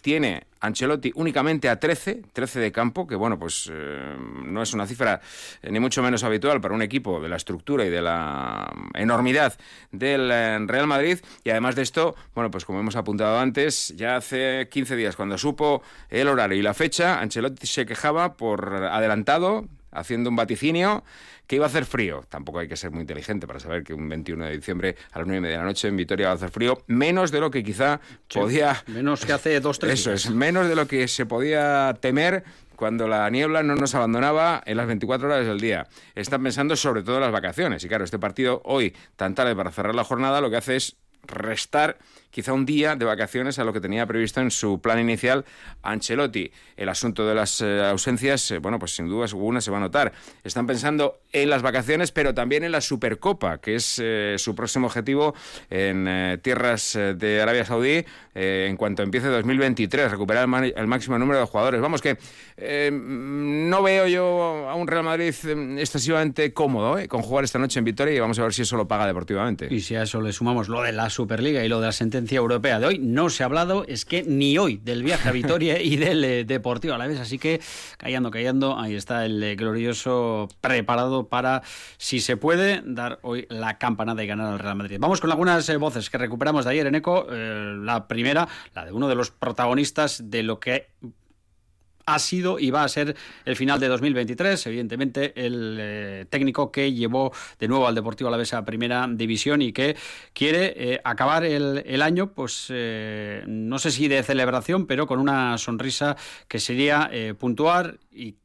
tiene 0.00 0.46
Ancelotti 0.60 1.12
únicamente 1.14 1.68
a 1.68 1.78
13, 1.78 2.22
13 2.32 2.60
de 2.60 2.72
campo, 2.72 3.06
que 3.06 3.14
bueno, 3.14 3.38
pues 3.38 3.70
eh, 3.72 4.16
no 4.44 4.62
es 4.62 4.72
una 4.74 4.86
cifra 4.86 5.20
eh, 5.62 5.70
ni 5.70 5.80
mucho 5.80 6.02
menos 6.02 6.22
habitual 6.22 6.60
para 6.60 6.74
un 6.74 6.82
equipo 6.82 7.20
de 7.20 7.28
la 7.28 7.36
estructura 7.36 7.84
y 7.84 7.90
de 7.90 8.02
la 8.02 8.70
enormidad 8.94 9.58
del 9.90 10.30
eh, 10.30 10.58
Real 10.66 10.86
Madrid. 10.86 11.18
Y 11.44 11.50
además 11.50 11.76
de 11.76 11.82
esto, 11.82 12.14
bueno, 12.34 12.50
pues 12.50 12.64
como 12.64 12.80
hemos 12.80 12.96
apuntado 12.96 13.38
antes, 13.38 13.94
ya 13.96 14.16
hace 14.16 14.68
15 14.70 14.96
días, 14.96 15.16
cuando 15.16 15.38
supo 15.38 15.82
el 16.10 16.28
horario 16.28 16.58
y 16.58 16.62
la 16.62 16.74
fecha, 16.74 17.20
Ancelotti 17.20 17.66
se 17.66 17.86
quejaba 17.86 18.34
por 18.34 18.74
adelantado 18.74 19.66
haciendo 19.92 20.30
un 20.30 20.36
vaticinio 20.36 21.04
que 21.46 21.56
iba 21.56 21.66
a 21.66 21.68
hacer 21.68 21.84
frío. 21.84 22.24
Tampoco 22.28 22.60
hay 22.60 22.68
que 22.68 22.76
ser 22.76 22.90
muy 22.90 23.00
inteligente 23.00 23.46
para 23.46 23.60
saber 23.60 23.82
que 23.82 23.92
un 23.92 24.08
21 24.08 24.46
de 24.46 24.52
diciembre 24.52 24.96
a 25.12 25.18
las 25.18 25.26
9 25.26 25.38
y 25.38 25.40
media 25.40 25.56
de 25.56 25.62
la 25.62 25.68
noche 25.68 25.88
en 25.88 25.96
Vitoria 25.96 26.26
va 26.26 26.32
a 26.32 26.36
hacer 26.36 26.50
frío, 26.50 26.82
menos 26.86 27.30
de 27.30 27.40
lo 27.40 27.50
que 27.50 27.62
quizá 27.64 28.00
podía... 28.32 28.82
Menos 28.86 29.26
que 29.26 29.32
hace 29.32 29.60
dos, 29.60 29.78
tres 29.78 29.92
Eso 30.00 30.12
es, 30.12 30.30
menos 30.30 30.68
de 30.68 30.76
lo 30.76 30.86
que 30.86 31.08
se 31.08 31.26
podía 31.26 31.96
temer 32.00 32.44
cuando 32.76 33.08
la 33.08 33.28
niebla 33.28 33.62
no 33.62 33.74
nos 33.74 33.94
abandonaba 33.94 34.62
en 34.64 34.78
las 34.78 34.86
24 34.86 35.28
horas 35.28 35.46
del 35.46 35.60
día. 35.60 35.86
Están 36.14 36.42
pensando 36.42 36.76
sobre 36.76 37.02
todo 37.02 37.16
en 37.16 37.22
las 37.22 37.32
vacaciones. 37.32 37.84
Y 37.84 37.88
claro, 37.88 38.04
este 38.04 38.18
partido 38.18 38.62
hoy, 38.64 38.96
tan 39.16 39.34
tarde 39.34 39.54
para 39.54 39.70
cerrar 39.70 39.94
la 39.94 40.04
jornada, 40.04 40.40
lo 40.40 40.48
que 40.48 40.56
hace 40.56 40.76
es 40.76 40.96
restar 41.26 41.98
quizá 42.30 42.52
un 42.52 42.66
día 42.66 42.96
de 42.96 43.04
vacaciones 43.04 43.58
a 43.58 43.64
lo 43.64 43.72
que 43.72 43.80
tenía 43.80 44.06
previsto 44.06 44.40
en 44.40 44.50
su 44.50 44.80
plan 44.80 44.98
inicial 44.98 45.44
Ancelotti. 45.82 46.50
El 46.76 46.88
asunto 46.88 47.26
de 47.26 47.34
las 47.34 47.60
eh, 47.60 47.84
ausencias, 47.84 48.50
eh, 48.50 48.58
bueno, 48.58 48.78
pues 48.78 48.94
sin 48.94 49.08
duda 49.08 49.26
alguna 49.26 49.60
se 49.60 49.70
va 49.70 49.78
a 49.78 49.80
notar. 49.80 50.12
Están 50.44 50.66
pensando 50.66 51.20
en 51.32 51.50
las 51.50 51.62
vacaciones, 51.62 52.12
pero 52.12 52.34
también 52.34 52.64
en 52.64 52.72
la 52.72 52.80
Supercopa, 52.80 53.58
que 53.58 53.74
es 53.76 54.00
eh, 54.02 54.36
su 54.38 54.54
próximo 54.54 54.86
objetivo 54.86 55.34
en 55.68 56.40
tierras 56.42 56.98
de 57.16 57.40
Arabia 57.40 57.64
Saudí 57.64 58.04
en 58.34 58.76
cuanto 58.76 59.02
empiece 59.02 59.28
2023, 59.28 60.10
recuperar 60.10 60.48
el, 60.64 60.86
máximo 60.86 61.18
número 61.18 61.40
de 61.40 61.46
jugadores. 61.46 61.80
Vamos 61.80 62.00
que 62.00 62.16
no 62.92 63.82
veo 63.82 64.06
yo 64.06 64.68
a 64.68 64.74
un 64.74 64.86
Real 64.86 65.04
Madrid 65.04 65.34
excesivamente 65.78 66.52
cómodo 66.52 66.96
con 67.08 67.22
jugar 67.22 67.44
esta 67.44 67.58
noche 67.58 67.78
en 67.78 67.84
Vitoria 67.84 68.14
y 68.14 68.20
vamos 68.20 68.38
a 68.38 68.42
ver 68.42 68.52
si 68.52 68.62
eso 68.62 68.76
lo 68.76 68.88
paga 68.88 69.06
deportivamente. 69.06 69.68
Y 69.70 69.80
si 69.80 69.94
a 69.94 70.02
eso 70.02 70.20
le 70.20 70.32
sumamos 70.32 70.68
lo 70.68 70.82
de 70.82 70.92
la 70.92 71.10
Superliga 71.10 71.64
y 71.64 71.68
lo 71.68 71.80
de 71.80 71.86
la 71.86 71.92
sentencia 72.20 72.38
europea 72.38 72.78
de 72.78 72.86
hoy. 72.86 72.98
No 72.98 73.30
se 73.30 73.42
ha 73.42 73.46
hablado, 73.46 73.84
es 73.88 74.04
que 74.04 74.22
ni 74.22 74.58
hoy, 74.58 74.76
del 74.76 75.02
viaje 75.02 75.28
a 75.28 75.32
Vitoria 75.32 75.80
y 75.80 75.96
del 75.96 76.22
eh, 76.22 76.44
Deportivo 76.44 76.94
a 76.94 76.98
la 76.98 77.06
vez. 77.06 77.18
Así 77.18 77.38
que, 77.38 77.60
callando, 77.96 78.30
callando, 78.30 78.78
ahí 78.78 78.94
está 78.94 79.24
el 79.24 79.42
eh, 79.42 79.56
glorioso 79.56 80.48
preparado 80.60 81.28
para, 81.28 81.62
si 81.96 82.20
se 82.20 82.36
puede, 82.36 82.82
dar 82.84 83.18
hoy 83.22 83.46
la 83.48 83.78
campanada 83.78 84.22
y 84.22 84.26
ganar 84.26 84.52
al 84.52 84.58
Real 84.58 84.76
Madrid. 84.76 84.98
Vamos 85.00 85.20
con 85.20 85.30
algunas 85.30 85.66
eh, 85.68 85.76
voces 85.78 86.10
que 86.10 86.18
recuperamos 86.18 86.66
de 86.66 86.72
ayer 86.72 86.86
en 86.86 86.94
ECO. 86.96 87.26
la 87.30 88.06
primera, 88.06 88.48
la 88.74 88.84
de 88.84 88.92
uno 88.92 89.08
de 89.08 89.14
los 89.14 89.30
protagonistas 89.30 90.30
de 90.30 90.42
lo 90.42 90.60
que 90.60 90.88
ha 92.14 92.18
sido 92.18 92.58
y 92.58 92.70
va 92.70 92.84
a 92.84 92.88
ser 92.88 93.16
el 93.44 93.56
final 93.56 93.80
de 93.80 93.88
2023. 93.88 94.66
Evidentemente, 94.66 95.32
el 95.36 95.76
eh, 95.80 96.26
técnico 96.28 96.70
que 96.70 96.92
llevó 96.92 97.32
de 97.58 97.68
nuevo 97.68 97.86
al 97.86 97.94
Deportivo 97.94 98.28
Alavés 98.28 98.54
a 98.54 98.64
primera 98.64 99.08
división 99.10 99.62
y 99.62 99.72
que 99.72 99.96
quiere 100.32 100.74
eh, 100.76 101.00
acabar 101.04 101.44
el, 101.44 102.02
año, 102.02 102.32
pues 102.32 102.66
eh, 102.70 103.44
no 103.46 103.78
sé 103.78 103.90
si 103.90 104.08
de 104.08 104.22
celebración, 104.22 104.86
pero 104.86 105.06
con 105.06 105.18
una 105.18 105.58
sonrisa 105.58 106.16
que 106.48 106.58
sería 106.58 107.10
puntuar 107.38 107.98
y 108.10 108.36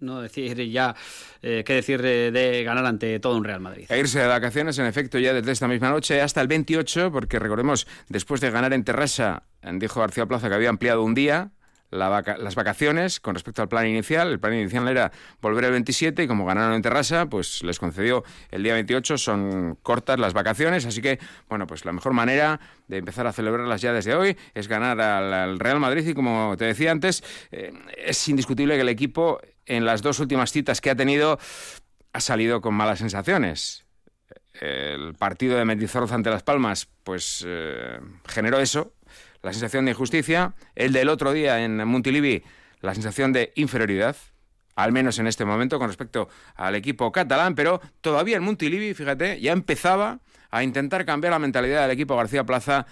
no 0.00 0.20
decir 0.20 0.68
ya 0.70 0.94
qué 1.40 1.64
decir 1.66 2.02
de, 2.02 2.62
ganar 2.64 2.86
ante 2.86 3.20
todo 3.20 3.36
un 3.36 3.44
Real 3.44 3.60
Madrid. 3.60 3.86
A 3.90 3.96
irse 3.96 4.18
de 4.18 4.26
vacaciones, 4.26 4.78
en 4.78 4.86
efecto, 4.86 5.18
ya 5.18 5.32
desde 5.32 5.52
esta 5.52 5.68
misma 5.68 5.90
noche 5.90 6.20
hasta 6.20 6.40
el 6.40 6.48
28, 6.48 7.10
porque 7.12 7.38
recordemos, 7.38 7.86
después 8.08 8.40
de 8.40 8.50
ganar 8.50 8.72
en 8.72 8.84
Terrassa, 8.84 9.44
dijo 9.74 10.00
García 10.00 10.26
Plaza 10.26 10.48
que 10.48 10.54
había 10.54 10.70
ampliado 10.70 11.02
un 11.02 11.14
día, 11.14 11.52
las 11.90 12.54
vacaciones 12.54 13.20
con 13.20 13.34
respecto 13.34 13.62
al 13.62 13.68
plan 13.68 13.86
inicial. 13.86 14.30
El 14.30 14.40
plan 14.40 14.54
inicial 14.54 14.88
era 14.88 15.10
volver 15.40 15.64
el 15.64 15.72
27 15.72 16.22
y 16.22 16.28
como 16.28 16.44
ganaron 16.44 16.74
en 16.74 16.82
Terrassa, 16.82 17.26
pues 17.26 17.62
les 17.62 17.78
concedió 17.78 18.24
el 18.50 18.62
día 18.62 18.74
28. 18.74 19.18
Son 19.18 19.78
cortas 19.82 20.18
las 20.18 20.34
vacaciones, 20.34 20.86
así 20.86 21.00
que, 21.00 21.18
bueno, 21.48 21.66
pues 21.66 21.84
la 21.84 21.92
mejor 21.92 22.12
manera 22.12 22.60
de 22.88 22.98
empezar 22.98 23.26
a 23.26 23.32
celebrarlas 23.32 23.80
ya 23.80 23.92
desde 23.92 24.14
hoy 24.14 24.36
es 24.54 24.68
ganar 24.68 25.00
al, 25.00 25.58
Real 25.58 25.80
Madrid 25.80 26.06
y 26.06 26.14
como 26.14 26.56
te 26.56 26.64
decía 26.64 26.90
antes, 26.90 27.22
eh, 27.50 27.72
es 27.96 28.28
indiscutible 28.28 28.74
que 28.74 28.82
el 28.82 28.88
equipo 28.88 29.40
en 29.66 29.84
las 29.84 30.02
dos 30.02 30.18
últimas 30.20 30.52
citas 30.52 30.80
que 30.80 30.90
ha 30.90 30.96
tenido 30.96 31.38
ha 32.12 32.20
salido 32.20 32.60
con 32.60 32.74
malas 32.74 32.98
sensaciones. 32.98 33.84
El 34.60 35.14
partido 35.14 35.56
de 35.56 35.64
Mendizorroza 35.64 36.16
ante 36.16 36.30
Las 36.30 36.42
Palmas, 36.42 36.88
pues 37.04 37.44
eh, 37.46 38.00
generó 38.26 38.58
eso, 38.58 38.92
la 39.42 39.52
sensación 39.52 39.84
de 39.84 39.92
injusticia, 39.92 40.54
el 40.74 40.92
del 40.92 41.08
otro 41.08 41.32
día 41.32 41.64
en 41.64 41.76
Montilivi, 41.86 42.42
la 42.80 42.94
sensación 42.94 43.32
de 43.32 43.52
inferioridad, 43.56 44.16
al 44.74 44.92
menos 44.92 45.18
en 45.18 45.26
este 45.26 45.44
momento 45.44 45.78
con 45.78 45.88
respecto 45.88 46.28
al 46.54 46.74
equipo 46.74 47.10
catalán, 47.12 47.54
pero 47.54 47.80
todavía 48.00 48.36
en 48.36 48.42
Montilivi, 48.42 48.94
fíjate, 48.94 49.40
ya 49.40 49.52
empezaba 49.52 50.20
a 50.50 50.62
intentar 50.62 51.04
cambiar 51.04 51.32
la 51.32 51.38
mentalidad 51.38 51.82
del 51.82 51.90
equipo 51.90 52.16
García 52.16 52.44
Plaza, 52.44 52.86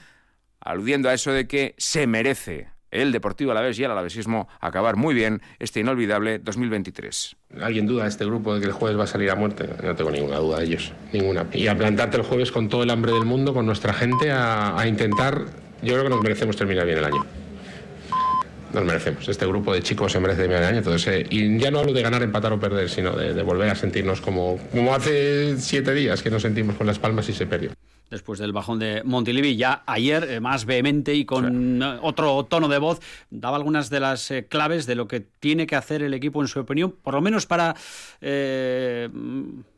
aludiendo 0.60 1.08
a 1.08 1.14
eso 1.14 1.32
de 1.32 1.46
que 1.46 1.74
se 1.78 2.06
merece 2.06 2.68
el 2.90 3.12
Deportivo 3.12 3.50
Alavés 3.50 3.78
y 3.78 3.84
el 3.84 3.90
alavesismo 3.90 4.48
acabar 4.60 4.96
muy 4.96 5.14
bien 5.14 5.42
este 5.58 5.80
inolvidable 5.80 6.38
2023. 6.38 7.36
¿Alguien 7.60 7.86
duda 7.86 8.04
de 8.04 8.08
este 8.08 8.24
grupo 8.24 8.54
de 8.54 8.60
que 8.60 8.66
el 8.66 8.72
jueves 8.72 8.98
va 8.98 9.04
a 9.04 9.08
salir 9.08 9.30
a 9.30 9.34
muerte? 9.34 9.68
No 9.82 9.94
tengo 9.94 10.10
ninguna 10.10 10.36
duda 10.36 10.58
de 10.58 10.64
ellos, 10.64 10.92
ninguna. 11.12 11.46
Y 11.52 11.66
a 11.66 11.76
plantarte 11.76 12.16
el 12.16 12.22
jueves 12.22 12.52
con 12.52 12.68
todo 12.68 12.84
el 12.84 12.90
hambre 12.90 13.12
del 13.12 13.24
mundo, 13.24 13.54
con 13.54 13.66
nuestra 13.66 13.92
gente, 13.92 14.30
a 14.32 14.82
intentar 14.86 15.65
yo 15.82 15.92
creo 15.92 16.04
que 16.04 16.10
nos 16.10 16.22
merecemos 16.22 16.56
terminar 16.56 16.86
bien 16.86 16.98
el 16.98 17.04
año. 17.04 17.24
Nos 18.72 18.84
merecemos. 18.84 19.28
Este 19.28 19.46
grupo 19.46 19.72
de 19.72 19.82
chicos 19.82 20.12
se 20.12 20.20
merece 20.20 20.42
terminar 20.42 20.62
el 20.64 20.68
año. 20.68 20.78
Entonces, 20.78 21.06
eh, 21.06 21.26
y 21.30 21.58
ya 21.58 21.70
no 21.70 21.78
hablo 21.78 21.92
de 21.92 22.02
ganar, 22.02 22.22
empatar 22.22 22.52
o 22.52 22.60
perder, 22.60 22.88
sino 22.88 23.12
de, 23.12 23.42
volver 23.42 23.70
a 23.70 23.74
sentirnos 23.74 24.20
como, 24.20 24.58
como 24.72 24.94
hace 24.94 25.56
siete 25.58 25.94
días 25.94 26.22
que 26.22 26.30
nos 26.30 26.42
sentimos 26.42 26.76
con 26.76 26.86
las 26.86 26.98
palmas 26.98 27.28
y 27.28 27.32
se 27.32 27.46
perdió 27.46 27.70
después 28.08 28.38
del 28.38 28.52
bajón 28.52 28.78
de 28.78 29.02
Montilivi. 29.04 29.56
Ya 29.56 29.82
ayer, 29.84 30.24
eh, 30.30 30.40
más 30.40 30.64
vehemente 30.64 31.14
y 31.14 31.24
con 31.24 31.82
otro 31.82 32.44
tono 32.44 32.68
de 32.68 32.78
voz, 32.78 33.00
daba 33.30 33.56
algunas 33.56 33.90
de 33.90 33.98
las 33.98 34.30
eh, 34.30 34.46
claves 34.46 34.86
de 34.86 34.94
lo 34.94 35.08
que 35.08 35.20
tiene 35.20 35.66
que 35.66 35.74
hacer 35.74 36.02
el 36.02 36.14
equipo, 36.14 36.40
en 36.40 36.46
su 36.46 36.60
opinión, 36.60 36.94
por 37.02 37.14
lo 37.14 37.20
menos 37.20 37.46
para 37.46 37.74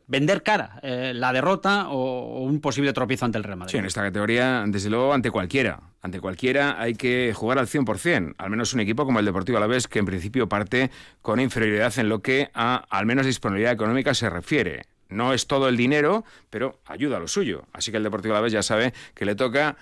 vender 0.09 0.43
cara 0.43 0.81
eh, 0.83 1.12
la 1.14 1.33
derrota 1.33 1.88
o, 1.90 2.40
un 2.40 2.61
posible 2.61 2.93
tropiezo 2.93 3.26
ante 3.26 3.38
el 3.38 3.45
Real 3.45 3.59
Madrid. 3.59 3.71
Sí, 3.71 3.78
en 3.78 3.85
esta 3.85 4.02
categoría, 4.02 4.64
desde 4.67 4.90
luego, 4.90 5.14
ante 5.14 5.31
cualquiera. 5.31 5.81
Ante 6.00 6.21
cualquiera 6.21 6.81
hay 6.81 6.95
que 6.95 7.33
jugar 7.35 7.59
al 7.59 7.67
100%, 7.67 8.35
al 8.38 8.50
menos 8.50 8.73
un 8.73 8.81
equipo 8.81 9.05
como 9.05 9.19
el 9.19 9.25
Deportivo 9.25 9.59
Alavés, 9.59 9.88
que 9.88 9.99
en 9.99 10.07
principio 10.07 10.49
parte 10.49 10.90
con 11.23 11.40
inferioridad 11.40 11.99
en 11.99 12.09
lo 12.09 12.23
que 12.23 12.50
a 12.55 12.76
al 12.88 13.07
menos 13.07 13.26
disponibilidad 13.26 13.73
económica 13.73 14.14
se 14.14 14.31
refiere. 14.31 14.85
No 15.09 15.33
es 15.33 15.47
todo 15.47 15.69
el 15.69 15.76
dinero, 15.76 16.25
pero 16.50 16.81
ayuda 16.85 17.17
a 17.17 17.21
lo 17.21 17.28
suyo. 17.28 17.64
Así 17.73 17.90
que 17.90 17.97
el 17.97 18.05
Deportivo 18.05 18.35
Alavés 18.35 18.52
ya 18.52 18.62
sabe 18.62 18.93
que 19.14 19.25
le 19.25 19.35
toca 19.35 19.76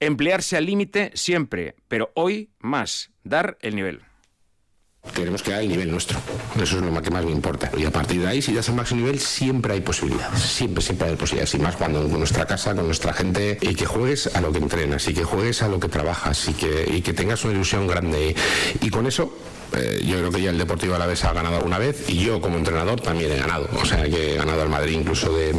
emplearse 0.00 0.56
al 0.56 0.66
límite 0.66 1.12
siempre, 1.14 1.76
pero 1.86 2.10
hoy 2.14 2.50
más, 2.58 3.10
dar 3.22 3.56
el 3.60 3.76
nivel. 3.76 4.00
Queremos 5.12 5.42
quedar 5.42 5.60
al 5.60 5.68
nivel 5.68 5.90
nuestro. 5.90 6.18
Eso 6.60 6.76
es 6.78 6.82
lo 6.82 7.02
que 7.02 7.10
más 7.10 7.24
me 7.24 7.30
importa. 7.30 7.70
Y 7.76 7.84
a 7.84 7.90
partir 7.90 8.22
de 8.22 8.28
ahí, 8.28 8.42
si 8.42 8.54
das 8.54 8.68
al 8.68 8.74
máximo 8.74 9.00
nivel, 9.02 9.20
siempre 9.20 9.74
hay 9.74 9.80
posibilidades. 9.80 10.40
Siempre, 10.40 10.82
siempre 10.82 11.08
hay 11.08 11.16
posibilidades. 11.16 11.54
Y 11.54 11.58
más 11.58 11.76
cuando 11.76 12.02
con 12.08 12.18
nuestra 12.18 12.46
casa, 12.46 12.74
con 12.74 12.86
nuestra 12.86 13.12
gente, 13.12 13.58
y 13.60 13.74
que 13.74 13.86
juegues 13.86 14.34
a 14.34 14.40
lo 14.40 14.50
que 14.50 14.58
entrenas, 14.58 15.06
y 15.06 15.14
que 15.14 15.24
juegues 15.24 15.62
a 15.62 15.68
lo 15.68 15.78
que 15.78 15.88
trabajas, 15.88 16.48
y 16.48 16.54
que, 16.54 16.90
y 16.90 17.02
que 17.02 17.12
tengas 17.12 17.44
una 17.44 17.54
ilusión 17.54 17.86
grande. 17.86 18.34
Y 18.80 18.90
con 18.90 19.06
eso 19.06 19.32
eh, 19.72 20.02
yo 20.04 20.18
creo 20.18 20.30
que 20.30 20.42
ya 20.42 20.50
el 20.50 20.58
Deportivo 20.58 20.94
Alavés 20.94 21.24
ha 21.24 21.32
ganado 21.32 21.56
alguna 21.56 21.78
vez 21.78 22.08
y 22.08 22.24
yo 22.24 22.40
como 22.40 22.56
entrenador 22.56 23.00
también 23.00 23.32
he 23.32 23.36
ganado. 23.36 23.68
O 23.80 23.84
sea 23.84 24.04
que 24.04 24.34
he 24.34 24.36
ganado 24.36 24.62
al 24.62 24.68
Madrid 24.68 24.98
incluso 24.98 25.34
de, 25.34 25.54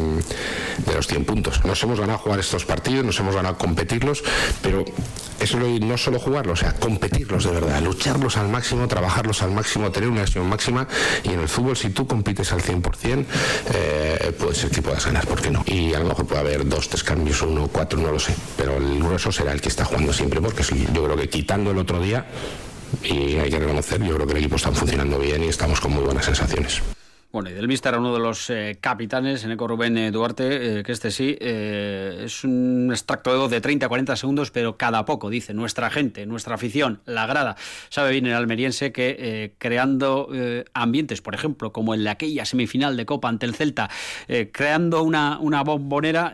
los 0.94 1.08
100 1.08 1.26
puntos. 1.26 1.64
Nos 1.66 1.82
hemos 1.84 2.00
ganado 2.00 2.20
jugar 2.20 2.40
estos 2.40 2.66
partidos, 2.66 3.06
nos 3.06 3.20
hemos 3.20 3.36
ganado 3.36 3.58
competirlos, 3.58 4.24
pero 4.62 4.86
eso 5.40 5.58
no 5.60 5.98
solo 5.98 6.20
jugarlos, 6.20 6.60
o 6.60 6.62
sea, 6.62 6.74
competirlos 6.74 7.44
de 7.44 7.52
verdad, 7.52 7.82
lucharlos 7.82 8.38
al 8.38 8.48
máximo, 8.48 8.88
trabajarlos 8.88 9.42
al 9.42 9.52
máximo, 9.52 9.92
tener 9.92 10.10
una 10.10 10.22
acción 10.22 10.48
máxima 10.48 10.88
y 11.24 11.30
en 11.30 11.42
el 11.42 11.50
fútbol 11.50 11.76
si 11.76 11.90
tú 11.90 12.08
compites 12.08 12.52
al 12.54 12.62
100% 12.62 13.26
eh, 13.74 14.34
puede 14.40 14.56
ser 14.56 14.72
que 14.72 14.82
puedas 14.82 15.06
ganar, 15.06 15.28
¿por 15.28 15.42
qué 15.42 15.52
no? 15.52 15.64
Y 15.66 15.94
a 15.94 16.00
lo 16.00 16.06
mejor 16.06 16.26
puede 16.26 16.42
haber 16.42 16.68
dos, 16.68 16.88
tres 16.88 17.04
cambios, 17.04 17.42
uno, 17.42 17.68
cuatro, 17.72 18.00
no 18.00 18.12
lo 18.12 18.20
sé, 18.20 18.34
pero 18.58 18.78
el 18.78 19.04
grueso 19.04 19.32
será 19.32 19.52
el 19.52 19.62
que 19.62 19.70
está 19.70 19.84
jugando 19.84 20.14
siempre 20.14 20.40
porque 20.40 20.64
yo 20.64 21.04
creo 21.04 21.18
que 21.18 21.30
quitando 21.30 21.72
el 21.72 21.78
otro 21.78 22.00
día 22.00 22.26
y 23.04 23.38
hay 23.38 23.50
que 23.50 23.60
reconocer, 23.60 24.02
yo 24.04 24.16
creo 24.16 24.28
que 24.28 24.34
el 24.34 24.40
equipo 24.40 24.56
está 24.56 24.72
funcionando 24.72 25.20
bien 25.20 25.44
y 25.44 25.48
estamos 25.48 25.80
con 25.80 25.94
muy 25.94 26.04
buenas 26.04 26.26
sensaciones. 26.26 26.82
Bueno, 27.36 27.50
y 27.50 27.54
del 27.54 27.68
Mister 27.68 27.90
era 27.90 28.00
uno 28.00 28.14
de 28.14 28.20
los 28.22 28.50
eh, 28.50 28.78
capitanes, 28.80 29.44
Eneco 29.44 29.68
Rubén 29.68 29.98
eh, 29.98 30.10
Duarte, 30.10 30.80
eh, 30.80 30.84
que 30.84 30.94
este 30.94 31.12
sí, 31.12 31.36
es 31.38 32.46
un 32.46 32.88
extracto 32.92 33.30
de 33.34 33.38
voz 33.38 33.52
de 33.52 33.60
30 33.60 33.86
a 33.86 33.90
40 33.90 34.16
segundos, 34.16 34.52
pero 34.52 34.78
cada 34.78 35.04
poco, 35.04 35.30
dice, 35.30 35.54
nuestra 35.54 35.90
gente, 35.90 36.26
nuestra 36.26 36.56
afición, 36.56 37.02
la 37.04 37.26
grada. 37.28 37.58
Sabe 37.90 38.12
bien 38.12 38.26
el 38.26 38.36
almeriense 38.36 38.94
que 38.94 39.54
creando 39.58 40.30
ambientes, 40.74 41.22
por 41.22 41.36
ejemplo, 41.36 41.74
como 41.74 41.94
en 41.94 42.06
la 42.06 42.12
aquella 42.12 42.46
semifinal 42.46 42.96
de 42.96 43.06
Copa 43.06 43.28
ante 43.28 43.46
el 43.46 43.54
Celta, 43.54 43.90
creando 44.54 45.04
una, 45.04 45.38
una 45.40 45.62
bombonera, 45.62 46.32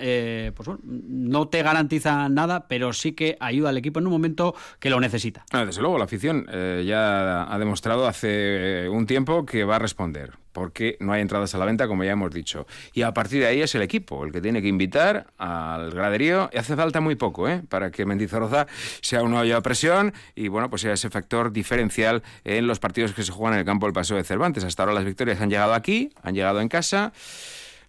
pues 0.56 0.68
bueno, 0.68 0.82
no 0.84 1.48
te 1.48 1.64
garantiza 1.64 2.30
nada, 2.30 2.68
pero 2.68 2.94
sí 2.94 3.14
que 3.14 3.38
ayuda 3.40 3.70
al 3.70 3.78
equipo 3.78 4.00
en 4.00 4.06
un 4.06 4.12
momento 4.12 4.54
que 4.80 4.92
lo 4.92 5.00
necesita. 5.00 5.46
Ah, 5.52 5.66
desde 5.66 5.82
luego, 5.82 5.98
la 5.98 6.04
afición 6.04 6.46
ya 6.86 7.52
ha 7.52 7.58
demostrado 7.58 8.08
hace 8.08 8.88
un 8.88 9.08
tiempo 9.08 9.48
que 9.48 9.64
va 9.64 9.78
a 9.78 9.80
responder 9.80 10.34
porque 10.52 10.98
no 11.00 11.14
hay 11.14 11.22
entradas 11.22 11.54
a 11.56 11.58
la 11.58 11.66
venta, 11.66 11.88
como 11.88 12.04
ya 12.04 12.12
hemos 12.12 12.32
dicho. 12.34 12.68
Y 12.94 13.04
a 13.04 13.14
partir 13.14 13.42
de 13.42 13.48
ahí 13.48 13.62
es 13.62 13.74
el 13.76 13.82
equipo 13.82 14.24
el 14.26 14.32
que 14.32 14.42
tiene 14.42 14.62
que 14.62 14.68
invitar 14.68 15.28
al 15.38 15.92
graderío. 15.92 16.50
Y 16.54 16.58
hace 16.58 16.76
falta 16.76 17.02
muy 17.02 17.16
poco 17.16 17.48
¿eh? 17.48 17.64
para 17.70 17.92
que 17.92 18.06
Mendizorroza 18.06 18.68
sea 19.02 19.24
una 19.24 19.40
olla 19.42 19.56
de 19.56 19.62
presión 19.62 20.14
y 20.36 20.48
bueno, 20.48 20.70
pues 20.70 20.82
sea 20.82 20.94
ese 20.94 21.10
factor 21.10 21.52
diferencial 21.52 22.24
en 22.44 22.68
los 22.68 22.80
partidos 22.80 23.14
que 23.14 23.24
se 23.24 23.32
juegan 23.32 23.54
en 23.54 23.60
el 23.60 23.66
campo 23.66 23.86
del 23.86 23.94
Paseo 23.94 24.18
de 24.18 24.24
Cervantes. 24.24 24.64
Hasta 24.64 24.84
ahora 24.84 24.94
las 24.94 25.06
victorias 25.06 25.40
han 25.42 25.50
llegado 25.50 25.74
aquí, 25.74 26.12
han 26.24 26.36
llegado 26.36 26.62
en 26.62 26.68
casa. 26.68 27.14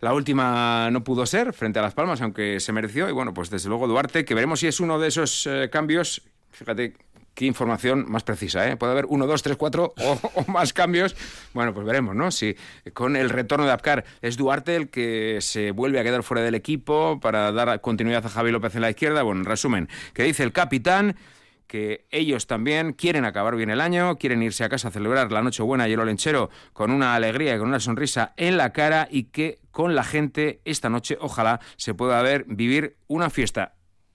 La 0.01 0.15
última 0.15 0.91
no 0.91 1.05
pudo 1.05 1.27
ser 1.27 1.53
frente 1.53 1.79
a 1.79 1.83
Las 1.83 1.95
Palmas, 1.95 2.21
aunque 2.23 2.59
se 2.59 2.73
mereció. 2.73 3.09
Y 3.09 3.13
bueno, 3.13 3.33
pues 3.33 3.51
desde 3.51 3.69
luego 3.69 3.87
Duarte, 3.87 4.25
que 4.25 4.35
veremos 4.35 4.59
si 4.61 4.67
es 4.67 4.81
uno 4.81 4.99
de 4.99 5.09
esos 5.09 5.47
eh, 5.47 5.69
cambios. 5.71 6.23
Fíjate 6.51 6.95
qué 7.35 7.47
información 7.47 8.05
más 8.09 8.23
precisa, 8.25 8.69
¿eh? 8.69 8.77
Puede 8.77 8.93
haber 8.93 9.07
uno, 9.07 9.27
dos, 9.27 9.43
tres, 9.43 9.57
cuatro 9.57 9.95
o, 9.99 10.45
más 10.51 10.73
cambios. 10.73 11.17
Bueno, 11.53 11.73
pues 11.75 11.87
veremos, 11.87 12.15
¿no? 12.15 12.31
Si 12.31 12.57
con 12.93 13.17
el 13.17 13.31
retorno 13.31 13.67
de 13.67 13.73
Apcar 13.73 14.05
es 14.21 14.37
Duarte 14.37 14.77
el 14.77 14.89
que 14.89 15.39
se 15.41 15.71
vuelve 15.71 16.01
a 16.01 16.05
quedar 16.05 16.23
fuera 16.23 16.43
del 16.43 16.55
equipo 16.55 17.21
para 17.21 17.53
dar 17.53 17.81
continuidad 17.81 18.25
a 18.27 18.29
Javi 18.29 18.51
López 18.51 18.75
en 18.75 18.83
la 18.83 18.91
izquierda. 18.91 19.23
Bueno, 19.23 19.41
en 19.41 19.47
resumen, 19.47 19.89
que 20.15 20.25
dice 20.25 20.43
el 20.43 20.53
capitán 20.53 21.17
que 21.73 22.05
ellos 22.11 22.47
también 22.47 22.93
quieren 22.93 23.25
acabar 23.25 23.57
bien 23.57 23.71
el 23.71 23.81
año, 23.81 24.19
quieren 24.19 24.43
irse 24.43 24.63
a 24.63 24.69
casa 24.69 24.89
a 24.89 24.91
celebrar 24.91 25.33
la 25.33 25.41
Nochebuena 25.41 25.89
y 25.89 25.95
el 25.95 26.01
Olenchero 26.01 26.51
con 26.75 26.91
una 26.91 27.15
alegría 27.15 27.55
y 27.57 27.59
con 27.59 27.69
una 27.69 27.81
sonrisa 27.81 28.35
en 28.37 28.59
la 28.59 28.75
cara 28.75 29.09
y 29.11 29.25
que 29.25 29.59
con 29.71 29.95
la 29.95 30.05
gente 30.05 30.61
esta 30.67 30.91
noche 30.91 31.17
ojalá 31.19 31.61
se 31.77 31.95
pueda 31.95 32.21
ver 32.21 32.45
vivir 32.47 32.99
una 33.09 33.31
fiesta 33.31 33.73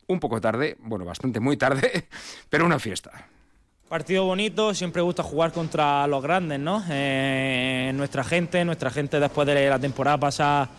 un 0.08 0.20
poco 0.20 0.42
tarde, 0.42 0.78
bueno, 0.80 1.06
bastante 1.06 1.40
muy 1.40 1.58
tarde, 1.58 2.08
pero 2.50 2.66
una 2.66 2.80
fiesta. 2.80 3.28
Partido 3.88 4.26
bonito, 4.26 4.74
siempre 4.74 5.02
gusta 5.02 5.24
jugar 5.24 5.54
contra 5.54 6.06
los 6.08 6.22
grandes, 6.22 6.60
¿no? 6.60 6.84
Eh, 6.90 7.92
nuestra 7.96 8.24
gente, 8.24 8.66
nuestra 8.66 8.90
gente 8.90 9.18
después 9.18 9.48
de 9.48 9.70
la 9.70 9.80
temporada 9.80 10.18
pasada 10.18 10.70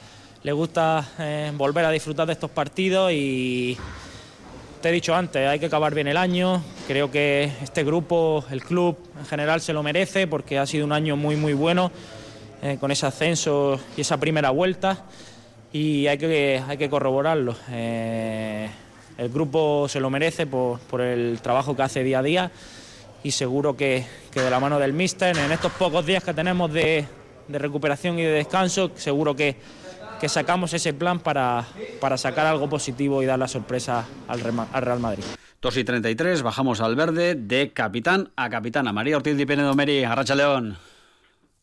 le 0.43 0.53
gusta 0.53 1.09
eh, 1.19 1.51
volver 1.55 1.87
a 1.87 1.91
disfrutar 1.91 2.27
de 2.27 2.35
estos 2.35 2.51
partidos 2.51 3.11
y 3.13 3.79
te 4.83 4.91
he 4.91 4.93
dicho 4.93 5.15
antes, 5.15 5.49
hay 5.49 5.59
que 5.59 5.67
acabar 5.67 5.95
bien 5.95 6.07
el 6.07 6.19
año, 6.19 6.63
creo 6.87 7.11
que 7.11 7.51
este 7.63 7.83
grupo, 7.83 8.45
el 8.51 8.63
club 8.63 8.99
en 9.19 9.25
general 9.25 9.63
se 9.63 9.73
lo 9.73 9.83
merece 9.83 10.27
porque 10.27 10.59
ha 10.59 10.67
sido 10.67 10.85
un 10.85 10.93
año 10.93 11.17
muy 11.17 11.35
muy 11.35 11.55
bueno 11.55 11.91
eh, 12.63 12.77
con 12.79 12.91
ese 12.91 13.07
ascenso 13.07 13.81
y 13.97 14.03
esa 14.03 14.19
primera 14.19 14.51
vuelta 14.51 15.07
y 15.73 16.07
hay 16.07 16.19
que, 16.19 16.63
hay 16.69 16.77
que 16.77 16.91
corroborarlo 16.91 17.57
el 19.19 19.29
grupo 19.29 19.89
se 19.89 20.01
lo 20.01 20.09
merece 20.09 20.47
por, 20.47 21.01
el 21.01 21.41
trabajo 21.43 21.77
que 21.77 21.83
hace 21.83 22.03
día 22.05 22.21
a 22.21 22.23
día 22.23 22.51
y 23.23 23.33
seguro 23.33 23.77
que, 23.77 24.07
de 24.33 24.51
la 24.51 24.61
mano 24.61 24.79
del 24.79 24.93
míster, 24.93 25.37
en 25.37 25.51
estos 25.51 25.73
pocos 25.73 26.07
días 26.07 26.23
que 26.23 26.33
tenemos 26.33 26.73
de, 26.73 27.05
recuperación 27.49 28.19
y 28.19 28.23
de 28.23 28.31
descanso, 28.31 28.93
seguro 28.95 29.35
que, 29.35 29.57
sacamos 30.29 30.73
ese 30.73 30.95
plan 30.95 31.19
para, 31.19 31.67
sacar 32.17 32.47
algo 32.47 32.69
positivo 32.69 33.23
y 33.23 33.27
dar 33.27 33.39
la 33.39 33.49
sorpresa 33.49 34.07
al, 34.29 34.41
al 34.73 34.83
Real 34.83 35.01
Madrid. 35.01 35.25
2 35.61 35.77
y 35.77 35.85
33, 35.85 36.43
bajamos 36.43 36.81
al 36.81 36.95
verde 36.95 37.35
de 37.35 37.73
capitán 37.73 38.31
a 38.37 38.49
capitana. 38.49 38.93
María 38.93 39.17
Ortiz 39.17 39.37
de 39.37 39.45
Pinedo 39.45 39.75
Meri, 39.75 40.05
Arracha 40.05 40.37
León. 40.37 40.79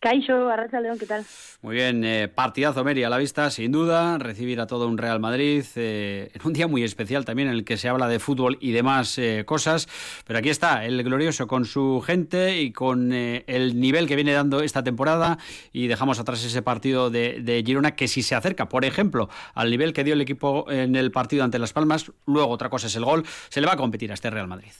Caixo, 0.06 0.50
Arracha 0.50 0.80
León, 0.82 1.00
¿qué 1.00 1.08
tal? 1.08 1.26
Muy 1.64 1.78
bien, 1.78 2.04
eh, 2.04 2.28
partidazo 2.28 2.84
Meri 2.84 3.04
a 3.04 3.10
la 3.10 3.18
vista, 3.18 3.50
sin 3.50 3.72
duda, 3.72 4.20
recibir 4.20 4.62
a 4.62 4.68
todo 4.68 4.88
un 4.88 5.00
Real 5.00 5.20
Madrid 5.20 5.66
eh, 5.76 6.30
en 6.32 6.42
un 6.46 6.54
día 6.54 6.68
muy 6.68 6.84
especial 6.84 7.26
también 7.26 7.48
en 7.48 7.56
el 7.56 7.66
que 7.66 7.76
se 7.76 7.90
habla 7.90 8.08
de 8.08 8.20
fútbol 8.20 8.60
y 8.62 8.72
demás 8.72 9.18
eh, 9.18 9.46
cosas, 9.48 9.88
pero 10.28 10.38
aquí 10.38 10.50
está 10.50 10.86
el 10.86 11.02
glorioso 11.02 11.48
con 11.48 11.66
su 11.66 12.04
gente 12.06 12.62
y 12.62 12.72
con 12.72 13.14
eh, 13.14 13.46
el 13.48 13.80
nivel 13.80 14.08
que 14.08 14.16
viene 14.16 14.34
dando 14.34 14.62
esta 14.62 14.84
temporada 14.84 15.40
y 15.74 15.88
dejamos 15.88 16.20
atrás 16.20 16.46
ese 16.46 16.62
partido 16.62 17.10
de, 17.10 17.42
de, 17.42 17.64
Girona 17.66 17.96
que 17.96 18.08
si 18.08 18.22
se 18.22 18.36
acerca, 18.36 18.70
por 18.70 18.86
ejemplo, 18.86 19.28
al 19.56 19.72
nivel 19.72 19.92
que 19.92 20.04
dio 20.04 20.14
el 20.14 20.22
equipo 20.22 20.70
en 20.70 20.96
el 20.96 21.10
partido 21.10 21.44
ante 21.44 21.58
Las 21.58 21.74
Palmas, 21.74 22.12
luego 22.28 22.52
otra 22.52 22.70
cosa 22.70 22.86
es 22.86 22.96
el 22.96 23.06
gol, 23.06 23.26
se 23.50 23.60
le 23.60 23.66
va 23.66 23.74
a 23.74 23.78
competir 23.78 24.12
a 24.12 24.14
este 24.14 24.30
Real 24.30 24.48
Madrid. 24.48 24.72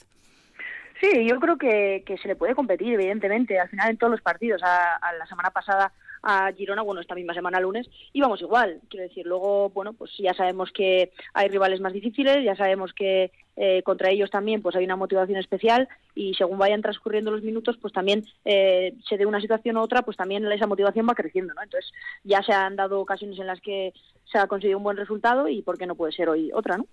Sí, 1.00 1.26
yo 1.28 1.38
creo 1.40 1.58
que, 1.58 2.02
que 2.06 2.16
se 2.18 2.28
le 2.28 2.36
puede 2.36 2.54
competir, 2.54 2.94
evidentemente, 2.94 3.58
al 3.60 3.68
final 3.68 3.90
en 3.90 3.98
todos 3.98 4.10
los 4.10 4.22
partidos. 4.22 4.62
A, 4.62 4.96
a 4.96 5.12
la 5.14 5.26
semana 5.26 5.50
pasada 5.50 5.92
a 6.22 6.50
Girona, 6.52 6.82
bueno, 6.82 7.00
esta 7.00 7.14
misma 7.14 7.34
semana 7.34 7.60
lunes, 7.60 7.88
íbamos 8.12 8.40
igual. 8.40 8.80
Quiero 8.88 9.06
decir, 9.06 9.26
luego, 9.26 9.70
bueno, 9.70 9.92
pues 9.92 10.10
ya 10.18 10.34
sabemos 10.34 10.72
que 10.72 11.12
hay 11.34 11.48
rivales 11.48 11.80
más 11.80 11.92
difíciles, 11.92 12.44
ya 12.44 12.56
sabemos 12.56 12.92
que 12.92 13.30
eh, 13.56 13.82
contra 13.82 14.10
ellos 14.10 14.30
también 14.30 14.60
pues 14.62 14.76
hay 14.76 14.84
una 14.84 14.96
motivación 14.96 15.38
especial 15.38 15.88
y 16.14 16.34
según 16.34 16.58
vayan 16.58 16.82
transcurriendo 16.82 17.30
los 17.30 17.42
minutos, 17.42 17.76
pues 17.80 17.92
también 17.92 18.24
eh, 18.44 18.94
se 19.08 19.16
dé 19.16 19.26
una 19.26 19.40
situación 19.40 19.76
u 19.76 19.80
otra, 19.80 20.02
pues 20.02 20.16
también 20.16 20.50
esa 20.52 20.66
motivación 20.66 21.06
va 21.08 21.14
creciendo, 21.14 21.54
¿no? 21.54 21.62
Entonces 21.62 21.90
ya 22.24 22.42
se 22.42 22.52
han 22.52 22.76
dado 22.76 23.00
ocasiones 23.00 23.38
en 23.38 23.46
las 23.46 23.60
que 23.60 23.92
se 24.30 24.38
ha 24.38 24.46
conseguido 24.46 24.78
un 24.78 24.84
buen 24.84 24.96
resultado 24.96 25.48
y 25.48 25.62
por 25.62 25.78
qué 25.78 25.86
no 25.86 25.94
puede 25.94 26.12
ser 26.12 26.28
hoy 26.28 26.50
otra, 26.52 26.76
¿no? 26.76 26.86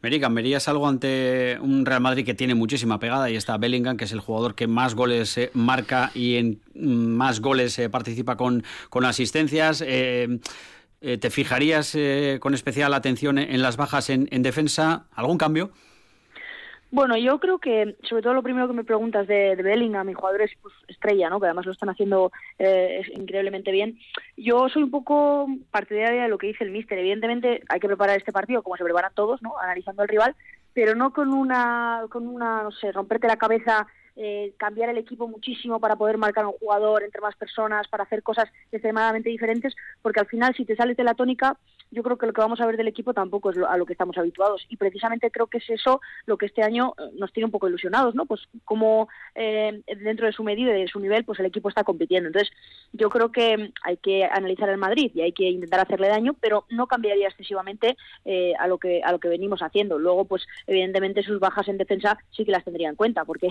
Merican, 0.00 0.34
¿verías 0.34 0.68
algo 0.68 0.88
ante 0.88 1.58
un 1.60 1.84
Real 1.84 2.00
Madrid 2.00 2.24
que 2.24 2.34
tiene 2.34 2.54
muchísima 2.54 2.98
pegada 2.98 3.30
y 3.30 3.36
está 3.36 3.58
Bellingham, 3.58 3.96
que 3.96 4.04
es 4.04 4.12
el 4.12 4.20
jugador 4.20 4.54
que 4.54 4.66
más 4.66 4.94
goles 4.94 5.36
eh, 5.38 5.50
marca 5.54 6.10
y 6.14 6.36
en 6.36 6.60
más 6.74 7.40
goles 7.40 7.78
eh, 7.78 7.90
participa 7.90 8.36
con, 8.36 8.64
con 8.90 9.04
asistencias? 9.04 9.82
Eh, 9.86 10.38
¿Te 11.00 11.30
fijarías 11.30 11.96
con 12.40 12.54
especial 12.54 12.92
atención 12.92 13.38
en 13.38 13.62
las 13.62 13.76
bajas 13.76 14.10
en 14.10 14.42
defensa? 14.42 15.06
¿Algún 15.12 15.38
cambio? 15.38 15.70
Bueno, 16.90 17.18
yo 17.18 17.38
creo 17.38 17.58
que, 17.58 17.96
sobre 18.02 18.22
todo 18.22 18.32
lo 18.32 18.42
primero 18.42 18.66
que 18.66 18.72
me 18.72 18.84
preguntas 18.84 19.26
de, 19.26 19.56
de 19.56 19.62
Bellingham, 19.62 20.06
mi 20.06 20.14
jugador 20.14 20.40
es 20.42 20.52
pues, 20.62 20.74
estrella, 20.88 21.28
¿no? 21.28 21.38
que 21.38 21.46
además 21.46 21.66
lo 21.66 21.72
están 21.72 21.90
haciendo 21.90 22.32
eh, 22.58 23.02
increíblemente 23.14 23.70
bien. 23.70 23.98
Yo 24.38 24.70
soy 24.70 24.84
un 24.84 24.90
poco 24.90 25.46
partidaria 25.70 26.22
de 26.22 26.28
lo 26.28 26.38
que 26.38 26.46
dice 26.46 26.64
el 26.64 26.70
míster. 26.70 26.98
Evidentemente 26.98 27.62
hay 27.68 27.78
que 27.78 27.88
preparar 27.88 28.16
este 28.16 28.32
partido 28.32 28.62
como 28.62 28.76
se 28.78 28.84
preparan 28.84 29.12
todos, 29.14 29.42
¿no? 29.42 29.58
analizando 29.58 30.00
al 30.00 30.08
rival, 30.08 30.34
pero 30.72 30.94
no 30.94 31.12
con 31.12 31.34
una, 31.34 32.04
con 32.08 32.26
una 32.26 32.62
no 32.62 32.70
sé, 32.70 32.90
romperte 32.90 33.26
la 33.26 33.36
cabeza 33.36 33.86
eh, 34.20 34.54
cambiar 34.56 34.88
el 34.88 34.98
equipo 34.98 35.28
muchísimo 35.28 35.78
para 35.78 35.94
poder 35.94 36.18
marcar 36.18 36.44
a 36.44 36.48
un 36.48 36.58
jugador 36.58 37.04
entre 37.04 37.20
más 37.20 37.36
personas, 37.36 37.86
para 37.86 38.02
hacer 38.02 38.24
cosas 38.24 38.48
extremadamente 38.72 39.28
diferentes, 39.28 39.76
porque 40.02 40.18
al 40.18 40.26
final 40.26 40.54
si 40.56 40.64
te 40.64 40.74
sales 40.74 40.96
de 40.96 41.04
la 41.04 41.14
tónica, 41.14 41.56
yo 41.90 42.02
creo 42.02 42.18
que 42.18 42.26
lo 42.26 42.32
que 42.32 42.40
vamos 42.40 42.60
a 42.60 42.66
ver 42.66 42.76
del 42.76 42.88
equipo 42.88 43.14
tampoco 43.14 43.50
es 43.50 43.56
lo, 43.56 43.68
a 43.68 43.76
lo 43.76 43.86
que 43.86 43.92
estamos 43.92 44.18
habituados. 44.18 44.64
Y 44.68 44.76
precisamente 44.76 45.30
creo 45.30 45.46
que 45.46 45.58
es 45.58 45.70
eso 45.70 46.00
lo 46.26 46.36
que 46.36 46.46
este 46.46 46.62
año 46.62 46.94
nos 47.14 47.32
tiene 47.32 47.46
un 47.46 47.50
poco 47.50 47.68
ilusionados, 47.68 48.14
¿no? 48.14 48.26
Pues 48.26 48.48
como 48.64 49.08
eh, 49.34 49.82
dentro 49.86 50.26
de 50.26 50.32
su 50.32 50.44
medida 50.44 50.76
y 50.76 50.82
de 50.82 50.88
su 50.88 51.00
nivel, 51.00 51.24
pues 51.24 51.38
el 51.40 51.46
equipo 51.46 51.68
está 51.68 51.84
compitiendo. 51.84 52.28
Entonces, 52.28 52.52
yo 52.92 53.08
creo 53.10 53.32
que 53.32 53.72
hay 53.82 53.96
que 53.98 54.24
analizar 54.24 54.68
el 54.68 54.78
Madrid 54.78 55.10
y 55.14 55.22
hay 55.22 55.32
que 55.32 55.44
intentar 55.44 55.80
hacerle 55.80 56.08
daño, 56.08 56.34
pero 56.40 56.64
no 56.70 56.86
cambiaría 56.86 57.28
excesivamente 57.28 57.96
eh, 58.24 58.52
a 58.58 58.66
lo 58.66 58.78
que 58.78 59.02
a 59.02 59.12
lo 59.12 59.18
que 59.18 59.28
venimos 59.28 59.60
haciendo. 59.60 59.98
Luego, 59.98 60.24
pues 60.24 60.46
evidentemente 60.66 61.22
sus 61.22 61.40
bajas 61.40 61.68
en 61.68 61.78
defensa 61.78 62.18
sí 62.30 62.44
que 62.44 62.52
las 62.52 62.64
tendría 62.64 62.88
en 62.88 62.96
cuenta, 62.96 63.24
porque 63.24 63.48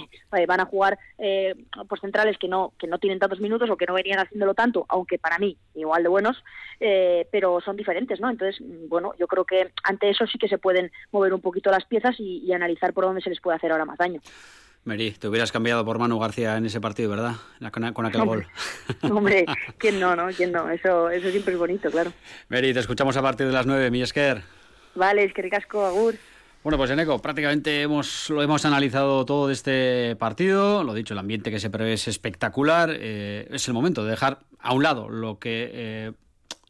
van 0.47 0.59
a 0.59 0.65
jugar 0.65 0.99
eh, 1.17 1.55
pues 1.87 2.01
centrales 2.01 2.37
que 2.37 2.47
no 2.47 2.73
que 2.77 2.87
no 2.87 2.99
tienen 2.99 3.19
tantos 3.19 3.39
minutos 3.39 3.69
o 3.69 3.77
que 3.77 3.85
no 3.85 3.93
venían 3.93 4.19
haciéndolo 4.19 4.53
tanto, 4.53 4.85
aunque 4.89 5.17
para 5.17 5.39
mí 5.39 5.57
igual 5.75 6.03
de 6.03 6.09
buenos, 6.09 6.43
eh, 6.79 7.27
pero 7.31 7.61
son 7.61 7.75
diferentes, 7.75 8.19
¿no? 8.19 8.26
Entonces, 8.29 8.61
bueno, 8.87 9.13
yo 9.19 9.27
creo 9.27 9.45
que 9.45 9.71
ante 9.83 10.09
eso 10.09 10.25
sí 10.27 10.37
que 10.37 10.47
se 10.47 10.57
pueden 10.57 10.91
mover 11.11 11.33
un 11.33 11.41
poquito 11.41 11.71
las 11.71 11.85
piezas 11.85 12.15
y, 12.19 12.39
y 12.39 12.53
analizar 12.53 12.93
por 12.93 13.05
dónde 13.05 13.21
se 13.21 13.29
les 13.29 13.41
puede 13.41 13.57
hacer 13.57 13.71
ahora 13.71 13.85
más 13.85 13.97
daño. 13.97 14.21
Meri, 14.87 15.11
te 15.11 15.27
hubieras 15.27 15.51
cambiado 15.51 15.83
por 15.83 15.99
Manu 15.99 16.17
García 16.17 16.55
en 16.55 16.65
ese 16.65 16.79
partido, 16.79 17.09
¿verdad? 17.09 17.33
Con, 17.73 17.91
con 17.91 18.05
aquel 18.05 18.23
gol. 18.23 18.47
Hombre, 19.01 19.45
¿quién 19.77 19.99
no, 19.99 20.15
no? 20.15 20.27
¿Quién 20.27 20.53
no? 20.53 20.69
Eso, 20.69 21.09
eso 21.09 21.29
siempre 21.29 21.53
es 21.53 21.59
bonito, 21.59 21.91
claro. 21.91 22.13
Meri, 22.47 22.73
te 22.73 22.79
escuchamos 22.79 23.17
a 23.17 23.21
partir 23.21 23.47
de 23.47 23.51
las 23.51 23.65
nueve, 23.65 23.91
Millesker. 23.91 24.43
Vale, 24.95 25.25
es 25.25 25.33
que 25.33 25.41
ricasco, 25.41 25.85
Agur. 25.85 26.15
Bueno, 26.63 26.77
pues 26.77 26.89
Eneco, 26.89 27.21
prácticamente 27.21 27.81
hemos, 27.81 28.29
lo 28.29 28.41
hemos 28.41 28.65
analizado 28.65 29.25
todo 29.25 29.47
de 29.47 29.53
este 29.53 30.15
partido. 30.15 30.83
Lo 30.85 30.93
dicho, 30.93 31.13
el 31.13 31.19
ambiente 31.19 31.51
que 31.51 31.59
se 31.59 31.69
prevé 31.69 31.93
es 31.93 32.07
espectacular. 32.07 32.89
Eh, 32.93 33.47
es 33.51 33.67
el 33.67 33.73
momento 33.73 34.05
de 34.05 34.11
dejar 34.11 34.39
a 34.59 34.73
un 34.73 34.83
lado 34.83 35.09
lo 35.09 35.37
que 35.37 35.69
eh, 35.71 36.11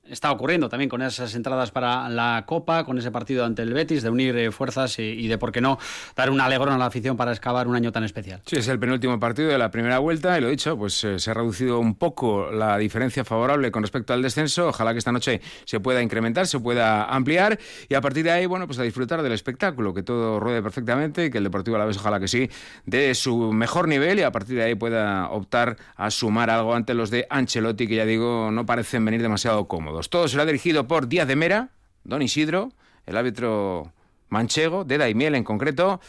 está 0.10 0.32
ocurriendo 0.32 0.70
también 0.70 0.89
con 0.89 1.02
esas 1.02 1.34
entradas 1.36 1.72
para 1.72 2.10
la 2.10 2.43
Copa, 2.46 2.84
con 2.84 2.98
ese 2.98 3.12
partido 3.12 3.46
ante 3.46 3.62
el 3.62 3.74
Betis, 3.74 4.04
de 4.04 4.10
unir 4.10 4.36
eh, 4.38 4.52
fuerzas 4.52 5.00
y, 5.00 5.28
de, 5.28 5.38
por 5.38 5.52
qué 5.52 5.62
no, 5.62 5.78
dar 6.15 6.30
un 6.30 6.41
alegrón 6.41 6.74
a 6.74 6.78
la 6.78 6.86
afición 6.86 7.17
para 7.17 7.32
excavar 7.32 7.67
un 7.67 7.76
año 7.76 7.91
tan 7.91 8.04
especial. 8.04 8.41
Sí, 8.46 8.58
es 8.58 8.67
el 8.67 8.80
penúltimo 8.80 9.20
partido 9.20 9.50
de 9.50 9.58
la 9.58 9.72
primera 9.72 10.00
vuelta 10.00 10.38
y 10.38 10.41
lo 10.41 10.50
dicho, 10.50 10.78
pues 10.78 11.04
eh, 11.04 11.20
se 11.20 11.32
ha 11.32 11.34
reducido 11.34 11.80
un 11.80 11.96
poco 11.96 12.52
la 12.52 12.78
diferencia 12.78 13.24
favorable 13.26 13.72
con 13.72 13.84
respecto 13.84 14.13
al 14.13 14.22
descenso. 14.22 14.70
Ojalá 14.70 14.93
que 14.93 15.00
esta 15.00 15.12
noche 15.12 15.41
se 15.65 15.80
pueda 15.80 16.02
incrementar, 16.02 16.48
se 16.48 16.60
pueda 16.60 17.06
ampliar 17.06 17.60
y 17.89 17.96
a 17.96 18.02
partir 18.02 18.24
de 18.24 18.32
ahí, 18.32 18.46
bueno, 18.46 18.67
pues 18.67 18.80
a 18.80 18.84
disfrutar 18.84 19.22
del 19.22 19.34
espectáculo, 19.34 19.93
que 19.93 20.04
todo 20.04 20.39
ruede 20.39 20.62
perfectamente 20.62 21.26
y 21.26 21.30
que 21.30 21.38
el 21.39 21.43
Deportivo 21.43 21.78
a 21.78 21.80
la 21.80 21.86
vez, 21.86 21.98
ojalá 21.98 22.20
que 22.20 22.28
sí, 22.28 22.50
de 22.86 23.15
su 23.15 23.54
mejor 23.54 23.88
nivel 23.88 24.20
y 24.20 24.24
a 24.24 24.32
partir 24.32 24.58
de 24.58 24.63
ahí 24.63 24.76
pueda 24.76 25.30
optar 25.30 25.78
a 25.96 26.12
sumar 26.12 26.50
algo 26.50 26.76
ante 26.76 26.93
los 26.93 27.10
de 27.10 27.26
Ancelotti, 27.30 27.88
que 27.88 27.96
ya 27.96 28.06
digo, 28.06 28.52
no 28.52 28.65
parecen 28.65 29.06
venir 29.06 29.22
demasiado 29.22 29.67
cómodos. 29.67 29.96
Todo 30.05 30.27
será 30.27 30.45
dirigido 30.45 30.88
por 30.88 31.07
Díaz 31.07 31.27
de 31.27 31.36
Mera, 31.36 31.69
Don 32.03 32.21
Isidro, 32.21 32.71
el 33.07 33.17
árbitro 33.17 33.91
manchego, 34.29 34.83
de 34.83 34.99
Daimiel 34.99 35.33
en 35.33 35.43
concreto. 35.43 35.99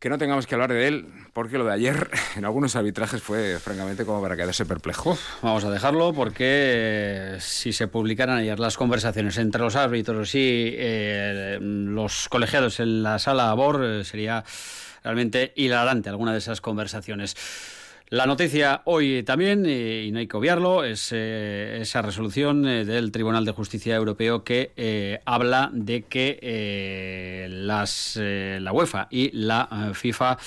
Que 0.00 0.08
no 0.08 0.16
tengamos 0.16 0.46
que 0.46 0.54
hablar 0.54 0.72
de 0.72 0.88
él, 0.88 1.06
porque 1.34 1.58
lo 1.58 1.66
de 1.66 1.74
ayer 1.74 2.10
en 2.36 2.44
algunos 2.46 2.74
arbitrajes 2.74 3.22
fue 3.22 3.58
francamente 3.58 4.04
como 4.04 4.20
para 4.22 4.34
quedarse 4.34 4.64
perplejo. 4.64 5.16
Vamos 5.42 5.62
a 5.64 5.70
dejarlo 5.70 6.12
porque 6.14 7.36
si 7.38 7.72
se 7.72 7.86
publicaran 7.86 8.38
ayer 8.38 8.58
las 8.58 8.76
conversaciones 8.76 9.36
entre 9.36 9.60
los 9.60 9.76
árbitros 9.76 10.34
y 10.34 10.74
eh, 10.74 11.58
los 11.60 12.28
colegiados 12.30 12.80
en 12.80 13.02
la 13.02 13.18
sala 13.18 13.52
BOR, 13.52 13.84
eh, 13.84 14.04
sería 14.04 14.42
realmente 15.04 15.52
hilarante 15.54 16.08
alguna 16.08 16.32
de 16.32 16.38
esas 16.38 16.60
conversaciones. 16.60 17.36
La 18.12 18.26
noticia 18.26 18.82
hoy 18.86 19.22
también, 19.22 19.64
y 19.66 20.10
no 20.10 20.18
hay 20.18 20.26
que 20.26 20.36
obviarlo, 20.36 20.82
es 20.82 21.10
eh, 21.12 21.78
esa 21.80 22.02
resolución 22.02 22.66
eh, 22.66 22.84
del 22.84 23.12
Tribunal 23.12 23.44
de 23.44 23.52
Justicia 23.52 23.94
Europeo 23.94 24.42
que 24.42 24.72
eh, 24.76 25.20
habla 25.26 25.70
de 25.72 26.02
que 26.02 26.36
eh, 26.42 27.46
las, 27.48 28.18
la 28.18 28.72
UEFA 28.72 29.06
y 29.12 29.30
la 29.30 29.92
FIFA 29.94 30.38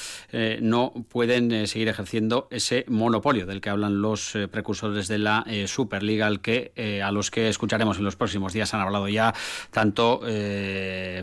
no 0.60 0.92
pueden 1.08 1.66
seguir 1.68 1.88
ejerciendo 1.88 2.50
ese 2.52 2.84
monopolio 2.90 3.46
del 3.46 3.62
que 3.62 3.70
hablan 3.70 4.02
los 4.02 4.38
precursores 4.52 5.08
de 5.08 5.20
la 5.20 5.46
Superliga, 5.66 6.28
al 6.28 6.42
que, 6.42 6.74
a 7.02 7.14
los 7.14 7.32
que 7.32 7.48
escucharemos 7.48 7.98
en 7.98 8.04
los 8.04 8.18
próximos 8.18 8.52
días. 8.52 8.74
Han 8.74 8.82
hablado 8.82 9.08
ya 9.08 9.34
tanto 9.72 10.20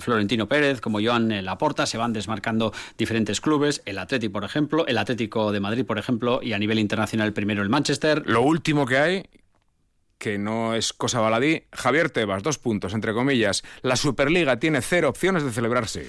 Florentino 0.00 0.48
Pérez 0.48 0.80
como 0.80 1.00
Joan 1.02 1.44
Laporta, 1.44 1.84
se 1.84 1.98
van 1.98 2.14
desmarcando 2.14 2.72
diferentes 2.96 3.42
clubes, 3.42 3.82
el 3.84 3.98
Atlético, 3.98 4.32
por 4.32 4.44
ejemplo, 4.44 4.86
el 4.86 4.96
Atlético 4.96 5.52
de 5.52 5.60
Madrid, 5.60 5.84
por 5.84 5.98
ejemplo, 5.98 6.29
y 6.42 6.52
a 6.52 6.58
nivel 6.58 6.78
internacional 6.78 7.32
primero 7.32 7.62
el 7.62 7.68
Manchester. 7.68 8.22
Lo 8.26 8.42
último 8.42 8.86
que 8.86 8.98
hay 8.98 9.24
que 10.18 10.38
no 10.38 10.74
es 10.74 10.92
cosa 10.92 11.18
baladí, 11.18 11.62
Javier 11.72 12.10
Tebas, 12.10 12.42
dos 12.42 12.58
puntos, 12.58 12.92
entre 12.92 13.14
comillas. 13.14 13.64
La 13.80 13.96
Superliga 13.96 14.58
tiene 14.58 14.82
cero 14.82 15.08
opciones 15.08 15.42
de 15.42 15.50
celebrarse 15.50 16.06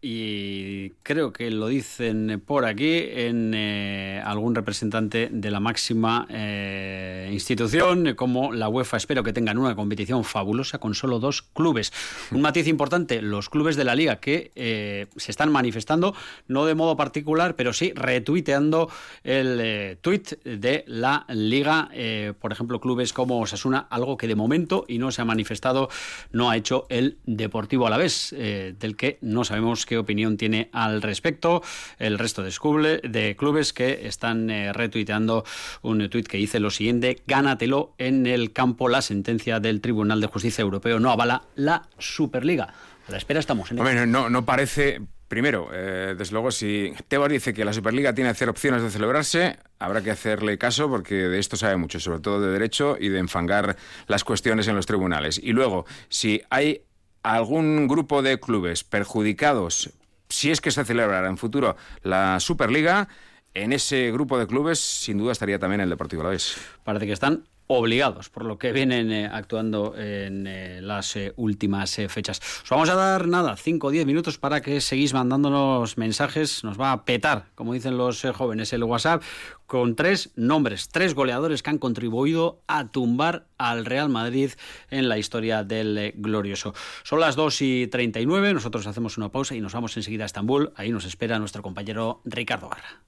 y 0.00 0.90
creo 1.02 1.32
que 1.32 1.50
lo 1.50 1.66
dicen 1.66 2.40
por 2.46 2.66
aquí 2.66 2.98
en 2.98 3.52
eh, 3.52 4.22
algún 4.24 4.54
representante 4.54 5.28
de 5.32 5.50
la 5.50 5.58
máxima 5.58 6.24
eh, 6.30 7.28
institución 7.32 8.14
como 8.14 8.52
la 8.52 8.68
UEFA. 8.68 8.96
Espero 8.96 9.24
que 9.24 9.32
tengan 9.32 9.58
una 9.58 9.74
competición 9.74 10.22
fabulosa 10.22 10.78
con 10.78 10.94
solo 10.94 11.18
dos 11.18 11.42
clubes. 11.42 11.92
Un 12.30 12.42
matiz 12.42 12.68
importante, 12.68 13.22
los 13.22 13.48
clubes 13.48 13.74
de 13.74 13.84
la 13.84 13.96
liga 13.96 14.20
que 14.20 14.52
eh, 14.54 15.06
se 15.16 15.32
están 15.32 15.50
manifestando, 15.50 16.14
no 16.46 16.64
de 16.64 16.76
modo 16.76 16.96
particular, 16.96 17.56
pero 17.56 17.72
sí 17.72 17.92
retuiteando 17.94 18.90
el 19.24 19.98
tuit 20.00 20.40
de 20.44 20.84
la 20.86 21.26
liga. 21.28 21.90
Por 22.38 22.52
ejemplo, 22.52 22.80
clubes 22.80 23.12
como 23.12 23.40
Osasuna, 23.40 23.86
algo 23.90 24.16
que 24.16 24.28
de 24.28 24.36
momento 24.36 24.84
y 24.86 24.98
no 24.98 25.10
se 25.10 25.22
ha 25.22 25.24
manifestado, 25.24 25.88
no 26.30 26.50
ha 26.50 26.56
hecho 26.56 26.86
el 26.88 27.18
Deportivo 27.24 27.86
a 27.86 27.90
la 27.90 27.96
vez, 27.96 28.30
del 28.30 28.96
que 28.96 29.18
no 29.22 29.44
sabemos 29.44 29.87
qué 29.88 29.96
opinión 29.96 30.36
tiene 30.36 30.68
al 30.72 31.00
respecto 31.00 31.62
el 31.98 32.18
resto 32.18 32.42
de, 32.42 33.36
clubes 33.36 33.72
que 33.72 34.06
están 34.06 34.50
eh, 34.50 34.72
retuiteando 34.74 35.44
un 35.80 36.10
tuit 36.10 36.28
que 36.28 36.36
dice 36.36 36.60
lo 36.60 36.70
siguiente, 36.70 37.22
gánatelo 37.26 37.94
en 37.96 38.26
el 38.26 38.52
campo, 38.52 38.90
la 38.90 39.00
sentencia 39.00 39.60
del 39.60 39.80
Tribunal 39.80 40.20
de 40.20 40.26
Justicia 40.26 40.60
Europeo 40.60 41.00
no 41.00 41.10
avala 41.10 41.44
la 41.56 41.88
Superliga. 41.98 42.74
A 43.08 43.12
la 43.12 43.16
espera 43.16 43.40
estamos. 43.40 43.70
En 43.70 43.78
Hombre, 43.78 44.06
no, 44.06 44.28
no 44.28 44.44
parece 44.44 45.00
Primero, 45.28 45.68
eh, 45.74 46.14
desde 46.16 46.32
luego, 46.32 46.50
si 46.50 46.94
Tebas 47.06 47.30
dice 47.30 47.52
que 47.52 47.62
la 47.62 47.74
Superliga 47.74 48.14
tiene 48.14 48.32
cero 48.32 48.50
opciones 48.50 48.82
de 48.82 48.88
celebrarse, 48.88 49.58
habrá 49.78 50.00
que 50.00 50.10
hacerle 50.10 50.56
caso 50.56 50.88
porque 50.88 51.14
de 51.14 51.38
esto 51.38 51.56
sabe 51.56 51.76
mucho, 51.76 52.00
sobre 52.00 52.20
todo 52.20 52.40
de 52.40 52.50
derecho 52.50 52.96
y 52.98 53.10
de 53.10 53.18
enfangar 53.18 53.76
las 54.06 54.24
cuestiones 54.24 54.68
en 54.68 54.76
los 54.76 54.86
tribunales. 54.86 55.38
Y 55.42 55.52
luego, 55.52 55.84
si 56.08 56.40
hay 56.48 56.80
algún 57.22 57.88
grupo 57.88 58.22
de 58.22 58.40
clubes 58.40 58.84
perjudicados, 58.84 59.90
si 60.28 60.50
es 60.50 60.60
que 60.60 60.70
se 60.70 60.84
celebrará 60.84 61.28
en 61.28 61.38
futuro 61.38 61.76
la 62.02 62.40
Superliga, 62.40 63.08
en 63.54 63.72
ese 63.72 64.12
grupo 64.12 64.38
de 64.38 64.46
clubes 64.46 64.78
sin 64.78 65.18
duda 65.18 65.32
estaría 65.32 65.58
también 65.58 65.80
el 65.80 65.90
Deportivo 65.90 66.22
Alavés. 66.22 66.56
Parece 66.84 67.06
que 67.06 67.12
están 67.12 67.44
obligados, 67.68 68.30
por 68.30 68.44
lo 68.44 68.58
que 68.58 68.72
vienen 68.72 69.12
eh, 69.12 69.30
actuando 69.30 69.94
en 69.96 70.46
eh, 70.46 70.80
las 70.82 71.14
eh, 71.16 71.32
últimas 71.36 71.94
fechas. 72.08 72.40
Os 72.64 72.70
vamos 72.70 72.88
a 72.88 72.94
dar 72.94 73.28
nada, 73.28 73.56
5 73.56 73.86
o 73.86 73.90
10 73.90 74.06
minutos 74.06 74.38
para 74.38 74.60
que 74.62 74.80
seguís 74.80 75.14
mandándonos 75.14 75.96
mensajes. 75.98 76.64
Nos 76.64 76.80
va 76.80 76.92
a 76.92 77.04
petar, 77.04 77.46
como 77.54 77.74
dicen 77.74 77.96
los 77.96 78.22
jóvenes, 78.34 78.72
el 78.72 78.82
WhatsApp 78.84 79.22
con 79.66 79.94
tres 79.96 80.30
nombres, 80.34 80.88
tres 80.88 81.14
goleadores 81.14 81.62
que 81.62 81.68
han 81.68 81.76
contribuido 81.76 82.62
a 82.66 82.88
tumbar 82.88 83.44
al 83.58 83.84
Real 83.84 84.08
Madrid 84.08 84.52
en 84.90 85.10
la 85.10 85.18
historia 85.18 85.62
del 85.62 86.14
glorioso. 86.16 86.74
Son 87.02 87.20
las 87.20 87.36
2 87.36 87.62
y 87.62 87.86
39, 87.86 88.54
nosotros 88.54 88.86
hacemos 88.86 89.18
una 89.18 89.28
pausa 89.28 89.54
y 89.54 89.60
nos 89.60 89.74
vamos 89.74 89.94
enseguida 89.98 90.22
a 90.24 90.26
Estambul. 90.26 90.72
Ahí 90.74 90.90
nos 90.90 91.04
espera 91.04 91.38
nuestro 91.38 91.62
compañero 91.62 92.22
Ricardo 92.24 92.70
Garra. 92.70 93.02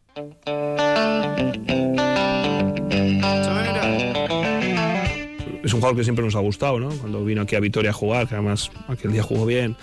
Es 5.63 5.75
un 5.75 5.81
jugador 5.81 5.97
que 5.97 6.05
siempre 6.05 6.25
nos 6.25 6.35
ha 6.37 6.41
gustado, 6.41 6.81
¿no? 6.81 6.91
Cuando 6.91 7.25
vino 7.25 7.43
aquí 7.43 7.57
a 7.57 7.61
Vitoria 7.61 7.91
a 7.91 7.95
jugar, 7.95 8.29
que 8.29 8.35
además 8.35 8.71
aquel 8.89 9.13
día 9.13 9.23
jugó 9.23 9.47
bien, 9.47 9.77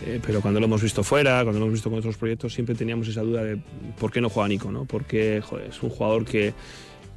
eh, 0.00 0.20
pero 0.24 0.40
cuando 0.40 0.60
lo 0.60 0.66
hemos 0.66 0.82
visto 0.82 1.02
fuera, 1.02 1.42
cuando 1.42 1.58
lo 1.58 1.66
hemos 1.66 1.74
visto 1.74 1.90
con 1.90 1.98
otros 1.98 2.16
proyectos, 2.16 2.54
siempre 2.54 2.74
teníamos 2.74 3.08
esa 3.08 3.22
duda 3.22 3.42
de 3.42 3.58
por 3.98 4.12
qué 4.12 4.20
no 4.20 4.28
juega 4.28 4.48
Nico, 4.48 4.70
¿no? 4.70 4.84
Porque 4.84 5.38
es 5.38 5.82
un 5.82 5.90
jugador 5.90 6.24
que, 6.24 6.54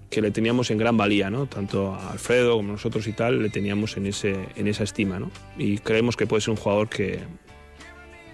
que 0.09 0.21
le 0.21 0.31
teníamos 0.31 0.71
en 0.71 0.77
gran 0.77 0.97
valía, 0.97 1.29
¿no? 1.29 1.45
Tanto 1.45 1.93
a 1.93 2.11
Alfredo 2.11 2.57
como 2.57 2.73
nosotros 2.73 3.07
y 3.07 3.13
tal, 3.13 3.41
le 3.41 3.49
teníamos 3.49 3.95
en, 3.97 4.07
ese, 4.07 4.35
en 4.55 4.67
esa 4.67 4.83
estima, 4.83 5.19
¿no? 5.19 5.31
Y 5.57 5.77
creemos 5.77 6.17
que 6.17 6.27
puede 6.27 6.41
ser 6.41 6.51
un 6.51 6.57
jugador 6.57 6.89
que 6.89 7.19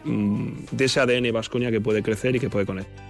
mm, 0.06 0.50
de 0.72 0.86
ese 0.86 1.00
ADN 1.02 1.32
Vasconia 1.32 1.70
que 1.70 1.82
puede 1.82 2.02
crecer 2.02 2.36
y 2.36 2.40
que 2.40 2.50
puede 2.50 2.66
conectar. 2.66 3.08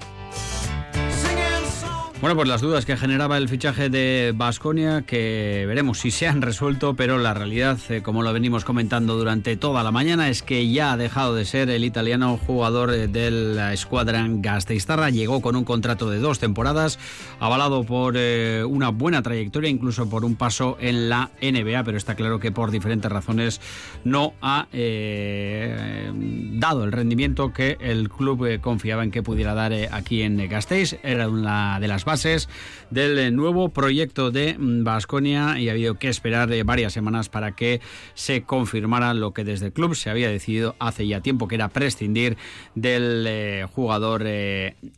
Bueno, 2.20 2.36
pues 2.36 2.48
las 2.48 2.62
dudas 2.62 2.88
que 2.88 2.98
generaba 2.98 3.38
el 3.38 3.48
fichaje 3.48 3.92
de 3.92 4.34
Basconia, 4.36 5.04
que 5.04 5.66
veremos 5.68 6.00
si 6.00 6.10
se 6.10 6.28
han 6.28 6.42
resuelto, 6.42 6.96
pero 6.96 7.20
la 7.20 7.36
realidad, 7.36 7.78
eh, 7.90 8.02
como 8.02 8.24
lo 8.24 8.34
venimos 8.34 8.66
comentando 8.66 9.16
durante 9.16 9.56
toda 9.56 9.84
la 9.84 9.92
mañana, 9.92 10.28
es 10.28 10.42
que 10.42 10.68
ya 10.68 10.94
ha 10.94 10.98
dejado 10.98 11.36
de 11.36 11.46
ser 11.46 11.70
el 11.70 11.86
italiano 11.86 12.36
jugador 12.38 12.92
eh, 12.92 13.08
de 13.08 13.30
la 13.30 13.72
escuadra 13.72 14.26
Gasteiztarra. 14.28 15.12
Llegó 15.12 15.44
con 15.44 15.56
un 15.56 15.64
contrato 15.64 16.10
de 16.10 16.18
dos 16.18 16.40
temporadas, 16.40 16.98
avalado 17.40 17.84
por 17.84 18.16
eh, 18.18 18.64
una 18.68 18.90
buena 18.90 19.22
trayectoria, 19.22 19.70
incluso 19.70 20.10
por 20.10 20.26
un 20.26 20.36
paso 20.36 20.76
en 20.80 21.10
la 21.10 21.30
NBA, 21.40 21.84
pero 21.84 21.98
está 21.98 22.16
claro 22.16 22.40
que 22.40 22.52
por 22.52 22.72
diferentes 22.72 23.12
razones 23.12 23.62
no 24.04 24.34
ha 24.42 24.68
dado 24.72 26.84
el 26.84 26.92
rendimiento 26.92 27.54
que 27.54 27.78
el 27.80 28.10
club 28.10 28.60
confiaba 28.60 29.04
en 29.04 29.12
que 29.12 29.22
pudiera 29.22 29.54
dar 29.54 29.72
aquí 29.92 30.24
en 30.24 30.50
Gasteiz. 30.50 30.98
Era 31.04 31.30
una 31.30 31.80
de 31.80 31.88
las 31.88 32.07
bases 32.08 32.48
del 32.90 33.20
eh, 33.20 33.32
nuevo 33.32 33.70
proyecto 33.70 34.32
de 34.32 34.56
Vasconia 34.58 35.56
mm, 35.56 35.58
y 35.58 35.68
ha 35.68 35.74
habido 35.74 36.00
que 36.00 36.08
esperar 36.08 36.52
eh, 36.54 36.64
varias 36.64 36.94
semanas 36.94 37.28
para 37.28 37.52
que 37.52 37.82
se 38.14 38.44
confirmara 38.44 39.14
lo 39.14 39.34
que 39.34 39.44
desde 39.44 39.68
el 39.68 39.74
club 39.74 39.94
se 39.94 40.10
había 40.10 40.30
decidido 40.30 40.76
hace 40.80 41.06
ya 41.06 41.20
tiempo, 41.20 41.50
que 41.50 41.56
era 41.56 41.68
prescindir 41.68 42.38
del 42.76 43.26
eh, 43.28 43.66
jugador 43.76 44.26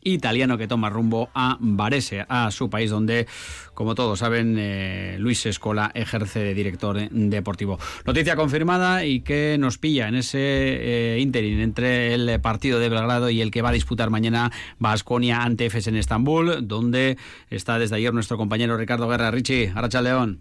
italiano 0.04 0.56
que 0.56 0.68
toma 0.68 0.88
rumbo 0.88 1.30
a 1.34 1.58
Varese, 1.60 2.24
a 2.28 2.50
su 2.52 2.70
país 2.70 2.90
donde 2.90 3.26
como 3.80 3.94
todos 3.94 4.18
saben, 4.18 4.60
Luis 5.22 5.46
Escola 5.46 5.90
ejerce 5.94 6.40
de 6.40 6.52
director 6.52 7.00
deportivo. 7.08 7.78
Noticia 8.04 8.36
confirmada 8.36 9.06
y 9.06 9.20
que 9.20 9.56
nos 9.58 9.78
pilla 9.78 10.06
en 10.06 10.16
ese 10.16 11.16
interín 11.18 11.60
entre 11.60 12.12
el 12.12 12.38
partido 12.42 12.78
de 12.78 12.90
Belgrado 12.90 13.30
y 13.30 13.40
el 13.40 13.50
que 13.50 13.62
va 13.62 13.70
a 13.70 13.72
disputar 13.72 14.10
mañana 14.10 14.52
Vasconia 14.78 15.44
ante 15.44 15.64
Efes 15.64 15.86
en 15.86 15.96
Estambul, 15.96 16.68
donde 16.68 17.16
está 17.48 17.78
desde 17.78 17.96
ayer 17.96 18.12
nuestro 18.12 18.36
compañero 18.36 18.76
Ricardo 18.76 19.08
Guerra. 19.08 19.30
Richie, 19.30 19.72
Aracha 19.74 20.02
León. 20.02 20.40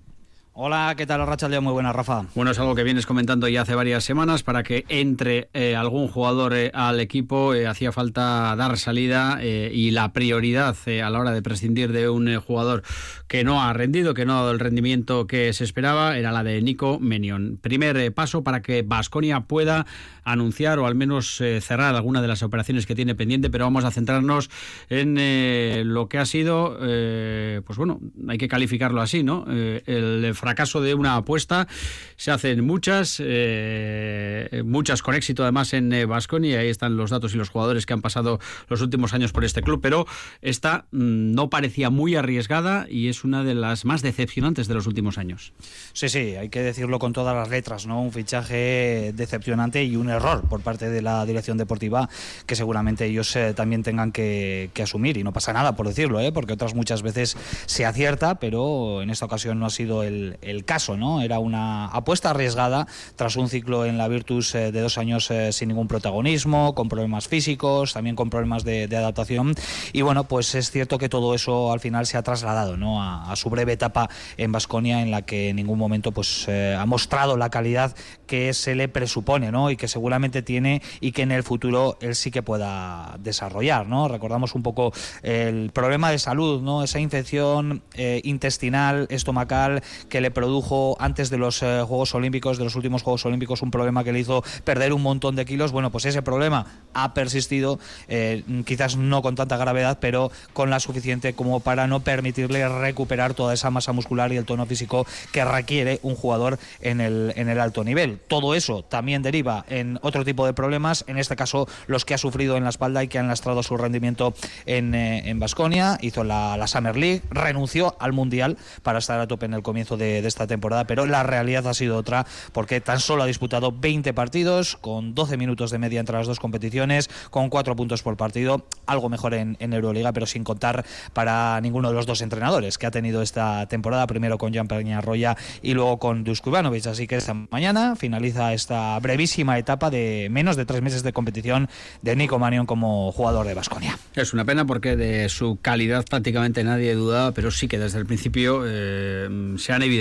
Hola, 0.62 0.94
¿qué 0.98 1.06
tal, 1.06 1.26
Racha 1.26 1.48
León? 1.48 1.64
Muy 1.64 1.72
buena, 1.72 1.94
Rafa. 1.94 2.26
Bueno, 2.36 2.52
es 2.52 2.60
algo 2.60 2.76
que 2.76 2.84
vienes 2.84 3.06
comentando 3.06 3.48
ya 3.48 3.62
hace 3.62 3.76
varias 3.76 4.04
semanas. 4.04 4.44
Para 4.44 4.62
que 4.62 4.84
entre 4.90 5.48
eh, 5.54 5.78
algún 5.78 6.10
jugador 6.10 6.54
eh, 6.54 6.70
al 6.74 7.00
equipo 7.00 7.54
eh, 7.54 7.66
hacía 7.66 7.94
falta 7.94 8.54
dar 8.58 8.78
salida 8.78 9.40
y 9.42 9.92
la 9.92 10.12
prioridad 10.12 10.76
a 10.86 11.10
la 11.10 11.18
hora 11.18 11.32
de 11.32 11.42
prescindir 11.42 11.94
de 11.94 12.10
un 12.10 12.42
jugador 12.42 12.84
que 13.30 13.46
no 13.46 13.64
ha 13.64 13.72
rendido, 13.72 14.14
que 14.14 14.26
no 14.26 14.34
ha 14.34 14.42
dado 14.42 14.52
el 14.52 14.60
rendimiento 14.60 15.28
que 15.28 15.54
se 15.54 15.64
esperaba, 15.64 16.18
era 16.18 16.34
la 16.34 16.44
de 16.44 16.62
Nico 16.62 17.00
Menion. 17.00 17.58
Primer 17.62 18.14
paso 18.14 18.44
para 18.44 18.62
que 18.62 18.82
Vasconia 18.82 19.42
pueda 19.42 19.86
anunciar 20.26 20.78
o 20.80 20.88
al 20.88 20.96
menos 20.96 21.42
cerrar 21.62 21.96
alguna 21.96 22.22
de 22.22 22.28
las 22.28 22.44
operaciones 22.44 22.86
que 22.86 22.96
tiene 22.96 23.16
pendiente, 23.16 23.50
pero 23.50 23.64
vamos 23.64 23.86
a 23.86 23.92
centrarnos 23.92 24.50
en 24.90 25.94
lo 25.94 26.10
que 26.10 26.18
ha 26.18 26.26
sido, 26.26 26.78
pues 26.78 27.78
bueno, 27.78 28.02
hay 28.28 28.38
que 28.38 28.50
calificarlo 28.50 29.02
así, 29.02 29.24
¿no? 29.24 29.46
el 29.48 30.36
fracaso 30.50 30.82
de 30.82 30.96
una 30.96 31.16
apuesta. 31.16 31.68
Se 32.16 32.32
hacen 32.32 32.66
muchas, 32.66 33.22
eh, 33.24 34.64
muchas 34.66 35.04
con 35.04 35.14
éxito 35.14 35.44
además 35.44 35.74
en 35.74 35.90
Vasconia. 36.10 36.56
Eh, 36.56 36.62
ahí 36.62 36.70
están 36.70 36.98
los 36.98 37.12
datos 37.12 37.36
y 37.36 37.38
los 37.38 37.50
jugadores 37.50 37.86
que 37.86 37.94
han 37.94 38.02
pasado 38.02 38.40
los 38.68 38.82
últimos 38.82 39.14
años 39.14 39.32
por 39.32 39.46
este 39.46 39.62
club, 39.62 39.80
pero 39.80 40.08
esta 40.42 40.86
mm, 40.92 41.34
no 41.34 41.52
parecía 41.52 41.92
muy 41.92 42.16
arriesgada 42.16 42.88
y 42.90 43.10
es 43.10 43.24
una 43.24 43.44
de 43.44 43.54
las 43.54 43.86
más 43.86 44.02
decepcionantes 44.02 44.68
de 44.68 44.74
los 44.74 44.88
últimos 44.88 45.20
años. 45.20 45.54
Sí, 45.94 46.10
sí, 46.10 46.36
hay 46.36 46.50
que 46.50 46.62
decirlo 46.62 46.98
con 46.98 47.14
todas 47.14 47.36
las 47.36 47.50
letras, 47.50 47.86
¿no? 47.86 48.02
Un 48.02 48.12
fichaje 48.12 49.14
decepcionante 49.14 49.84
y 49.84 49.96
un 49.98 50.10
error 50.10 50.42
por 50.50 50.62
parte 50.62 50.90
de 50.90 51.04
la 51.04 51.26
dirección 51.28 51.58
deportiva 51.58 52.10
que 52.48 52.56
seguramente 52.56 53.06
ellos 53.06 53.36
eh, 53.36 53.54
también 53.54 53.84
tengan 53.84 54.12
que, 54.12 54.72
que, 54.74 54.82
asumir 54.82 55.18
y 55.18 55.24
no 55.24 55.32
pasa 55.32 55.54
nada 55.54 55.76
por 55.76 55.88
decirlo, 55.88 56.20
¿eh? 56.20 56.32
porque 56.32 56.54
otras 56.54 56.74
muchas 56.74 57.04
veces 57.04 57.38
se 57.68 57.86
acierta, 57.86 58.40
pero 58.40 59.04
en 59.04 59.12
esta 59.12 59.26
ocasión 59.26 59.60
no 59.60 59.68
ha 59.68 59.70
sido 59.70 60.02
el, 60.02 60.29
el, 60.42 60.66
caso, 60.66 60.98
¿no? 60.98 61.22
Era 61.22 61.40
una 61.40 61.88
apuesta 61.88 62.32
arriesgada 62.32 62.88
tras 63.16 63.36
un 63.36 63.50
ciclo 63.50 63.86
en 63.86 63.98
la 63.98 64.08
Virtus 64.08 64.54
eh, 64.56 64.72
de 64.72 64.82
dos 64.82 64.98
años 64.98 65.30
eh, 65.32 65.52
sin 65.52 65.70
ningún 65.70 65.88
protagonismo, 65.88 66.76
con 66.76 66.90
problemas 66.90 67.28
físicos, 67.28 67.94
también 67.94 68.16
con 68.16 68.30
problemas 68.30 68.64
de, 68.64 68.90
adaptación. 68.96 69.56
Y 69.94 70.02
bueno, 70.02 70.26
pues 70.26 70.56
es 70.56 70.72
cierto 70.72 70.98
que 70.98 71.10
todo 71.10 71.34
eso 71.34 71.72
al 71.72 71.80
final 71.80 72.06
se 72.06 72.18
ha 72.18 72.24
trasladado, 72.24 72.78
¿no? 72.78 73.02
A, 73.02 73.36
su 73.36 73.50
breve 73.50 73.74
etapa 73.74 74.10
en 74.38 74.52
Vasconia, 74.52 75.02
en 75.02 75.12
la 75.12 75.22
que 75.22 75.50
en 75.50 75.56
ningún 75.56 75.80
momento 75.80 76.12
pues 76.12 76.46
eh, 76.48 76.76
ha 76.78 76.86
mostrado 76.86 77.38
la 77.38 77.50
calidad 77.50 77.96
que 78.28 78.54
se 78.54 78.76
le 78.76 78.90
presupone, 78.90 79.52
¿no? 79.52 79.72
Y 79.72 79.78
que 79.78 79.88
seguramente 79.88 80.42
tiene 80.42 80.82
y 81.00 81.12
que 81.14 81.22
en 81.22 81.32
el 81.32 81.44
futuro 81.44 81.98
él 82.02 82.16
sí 82.16 82.32
que 82.32 82.44
pueda 82.44 83.16
desarrollar, 83.20 83.88
¿no? 83.88 84.08
Recordamos 84.08 84.56
un 84.56 84.64
poco 84.64 84.92
el 85.24 85.72
problema 85.72 86.12
de 86.12 86.20
salud, 86.20 86.62
¿no? 86.62 86.84
Esa 86.84 87.00
infección 87.00 87.82
intestinal, 88.24 89.08
estomacal 89.10 89.82
que 90.10 90.19
le 90.22 90.32
produjo 90.32 90.96
antes 91.00 91.30
de 91.30 91.38
los 91.38 91.62
eh, 91.64 91.82
Juegos 91.88 92.14
Olímpicos, 92.16 92.58
de 92.58 92.64
los 92.64 92.76
últimos 92.76 93.04
Juegos 93.04 93.26
Olímpicos, 93.26 93.62
un 93.62 93.72
problema 93.72 94.04
que 94.04 94.14
le 94.14 94.20
hizo 94.20 94.44
perder 94.64 94.94
un 94.94 95.02
montón 95.02 95.36
de 95.36 95.46
kilos. 95.46 95.72
Bueno, 95.72 95.92
pues 95.92 96.06
ese 96.06 96.22
problema 96.22 96.66
ha 96.94 97.14
persistido, 97.14 97.80
eh, 98.08 98.44
quizás 98.66 98.98
no 98.98 99.22
con 99.22 99.36
tanta 99.36 99.58
gravedad, 99.58 99.98
pero 100.00 100.32
con 100.54 100.70
la 100.70 100.80
suficiente 100.80 101.34
como 101.34 101.60
para 101.60 101.88
no 101.88 102.02
permitirle 102.02 102.68
recuperar 102.68 103.34
toda 103.34 103.54
esa 103.54 103.70
masa 103.70 103.92
muscular 103.92 104.32
y 104.32 104.38
el 104.38 104.46
tono 104.46 104.66
físico 104.66 105.06
que 105.32 105.46
requiere 105.46 106.00
un 106.04 106.16
jugador 106.16 106.60
en 106.82 107.02
el, 107.02 107.34
en 107.36 107.50
el 107.50 107.60
alto 107.60 107.84
nivel. 107.84 108.20
Todo 108.28 108.56
eso 108.56 108.84
también 108.84 109.22
deriva 109.22 109.66
en 109.70 110.00
otro 110.02 110.26
tipo 110.26 110.46
de 110.46 110.54
problemas, 110.54 111.06
en 111.08 111.18
este 111.18 111.36
caso 111.36 111.68
los 111.88 112.06
que 112.06 112.14
ha 112.14 112.18
sufrido 112.18 112.58
en 112.58 112.64
la 112.64 112.70
espalda 112.70 113.04
y 113.04 113.08
que 113.08 113.20
han 113.20 113.28
lastrado 113.28 113.64
su 113.64 113.78
rendimiento 113.78 114.34
en 114.66 115.40
Basconia. 115.40 115.80
Eh, 115.80 116.08
hizo 116.08 116.24
la, 116.24 116.58
la 116.58 116.68
Summer 116.68 116.96
League, 116.96 117.22
renunció 117.30 117.96
al 118.00 118.14
Mundial 118.14 118.58
para 118.84 119.00
estar 119.00 119.20
a 119.20 119.28
tope 119.28 119.46
en 119.46 119.54
el 119.54 119.62
comienzo 119.62 119.98
de 119.98 120.09
de, 120.22 120.28
esta 120.28 120.48
temporada, 120.48 120.86
pero 120.86 121.06
la 121.06 121.24
realidad 121.24 121.66
ha 121.68 121.74
sido 121.74 121.98
otra 121.98 122.26
porque 122.54 122.82
tan 122.82 123.00
solo 123.00 123.24
ha 123.24 123.26
disputado 123.26 123.72
20 123.72 124.14
partidos 124.14 124.76
con 124.76 125.16
12 125.16 125.38
minutos 125.38 125.72
de 125.72 125.80
media 125.80 126.00
entre 126.00 126.16
las 126.16 126.28
dos 126.28 126.40
competiciones, 126.40 127.10
con 127.30 127.50
4 127.50 127.76
puntos 127.76 128.04
por 128.04 128.18
partido, 128.18 128.66
algo 128.86 129.10
mejor 129.10 129.34
en, 129.34 129.58
Euroliga, 129.60 130.12
pero 130.14 130.26
sin 130.26 130.44
contar 130.44 130.84
para 131.14 131.60
ninguno 131.62 131.90
de 131.90 131.96
los 131.96 132.06
dos 132.06 132.22
entrenadores 132.22 132.78
que 132.78 132.88
ha 132.88 132.92
tenido 132.92 133.22
esta 133.22 133.68
temporada, 133.68 134.08
primero 134.08 134.38
con 134.38 134.54
Jan 134.54 134.68
Peñarroya 134.68 135.38
y 135.62 135.74
luego 135.74 136.00
con 136.00 136.24
Dusko 136.24 136.50
Ivanovic. 136.50 136.88
Así 136.88 137.08
que 137.08 137.18
esta 137.18 137.34
mañana 137.34 137.96
finaliza 137.96 138.54
esta 138.54 139.00
brevísima 139.00 139.58
etapa 139.58 139.90
de 139.90 140.28
menos 140.32 140.56
de 140.56 140.66
tres 140.66 140.82
meses 140.82 141.04
de 141.04 141.14
competición 141.14 141.70
de 142.02 142.16
Nico 142.16 142.40
Manion 142.40 142.66
como 142.66 143.12
jugador 143.12 143.46
de 143.46 143.54
Basconia. 143.54 143.98
Es 144.16 144.34
una 144.34 144.46
pena 144.46 144.66
porque 144.66 144.96
de 144.96 145.30
su 145.30 145.60
calidad 145.62 146.06
prácticamente 146.10 146.64
nadie 146.64 146.96
dudaba, 146.96 147.32
pero 147.32 147.52
sí 147.52 147.68
que 147.68 147.78
desde 147.78 148.00
el 148.00 148.06
principio 148.06 148.64
eh, 148.66 149.56
se 149.58 149.74
han 149.74 149.84
evidenciado 149.84 149.99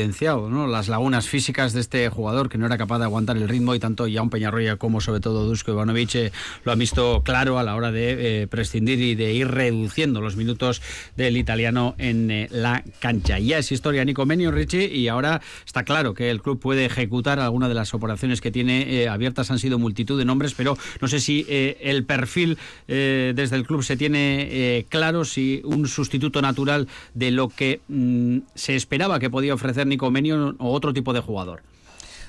las 0.69 0.89
lagunas 0.89 1.29
físicas 1.29 1.73
de 1.73 1.81
este 1.81 2.09
jugador 2.09 2.49
que 2.49 2.59
no 2.59 2.67
era 2.67 2.79
capaz 2.79 2.99
de 2.99 3.05
aguantar 3.05 3.37
el 3.37 3.49
ritmo 3.49 3.75
y 3.75 3.81
tanto 3.81 4.07
Jan 4.11 4.31
Peñarroya 4.31 4.77
como 4.77 5.01
sobre 5.01 5.21
todo 5.21 5.45
Dusko 5.47 5.73
Ivanovic 5.73 6.15
eh, 6.15 6.33
lo 6.65 6.73
han 6.73 6.79
visto 6.79 7.23
claro 7.25 7.59
a 7.59 7.63
la 7.63 7.75
hora 7.75 7.91
de 7.91 8.43
eh, 8.43 8.47
prescindir 8.47 9.01
y 9.01 9.15
de 9.15 9.33
ir 9.33 9.49
reduciendo 9.49 10.21
los 10.21 10.37
minutos 10.37 10.83
del 11.17 11.37
italiano 11.37 11.95
en 11.99 12.49
la 12.51 12.85
cancha. 13.01 13.39
Ya 13.39 13.59
es 13.59 13.73
historia 13.73 14.05
Nico 14.05 14.27
Menio 14.27 14.51
Richie 14.51 14.87
y 14.87 15.09
ahora 15.09 15.41
está 15.67 15.85
claro 15.85 16.15
que 16.15 16.31
el 16.31 16.43
club 16.43 16.61
puede 16.61 16.85
ejecutar 16.85 17.41
alguna 17.41 17.69
de 17.69 17.75
las 17.75 17.95
operaciones 17.95 18.41
que 18.41 18.51
tiene 18.51 19.09
abiertas 19.09 19.51
han 19.51 19.59
sido 19.59 19.79
multitud 19.79 20.19
de 20.19 20.25
nombres, 20.25 20.55
pero 20.55 20.77
no 21.01 21.09
sé 21.09 21.21
si 21.21 21.47
el 21.49 22.05
perfil 22.05 22.59
desde 22.87 23.57
el 23.57 23.67
club 23.67 23.83
se 23.83 23.97
tiene 23.97 24.87
claro 24.89 25.25
si 25.25 25.61
un 25.65 25.89
sustituto 25.89 26.41
natural 26.43 26.89
de 27.15 27.31
lo 27.31 27.49
que 27.49 27.81
mm, 27.89 28.39
se 28.55 28.77
esperaba 28.77 29.19
que 29.19 29.31
podía 29.31 29.55
ofrecer 29.55 29.87
Nico 29.89 30.11
Menio 30.11 30.55
o 30.59 30.73
otro 30.73 30.93
tipo 30.93 31.13
de 31.13 31.21
jugador. 31.21 31.63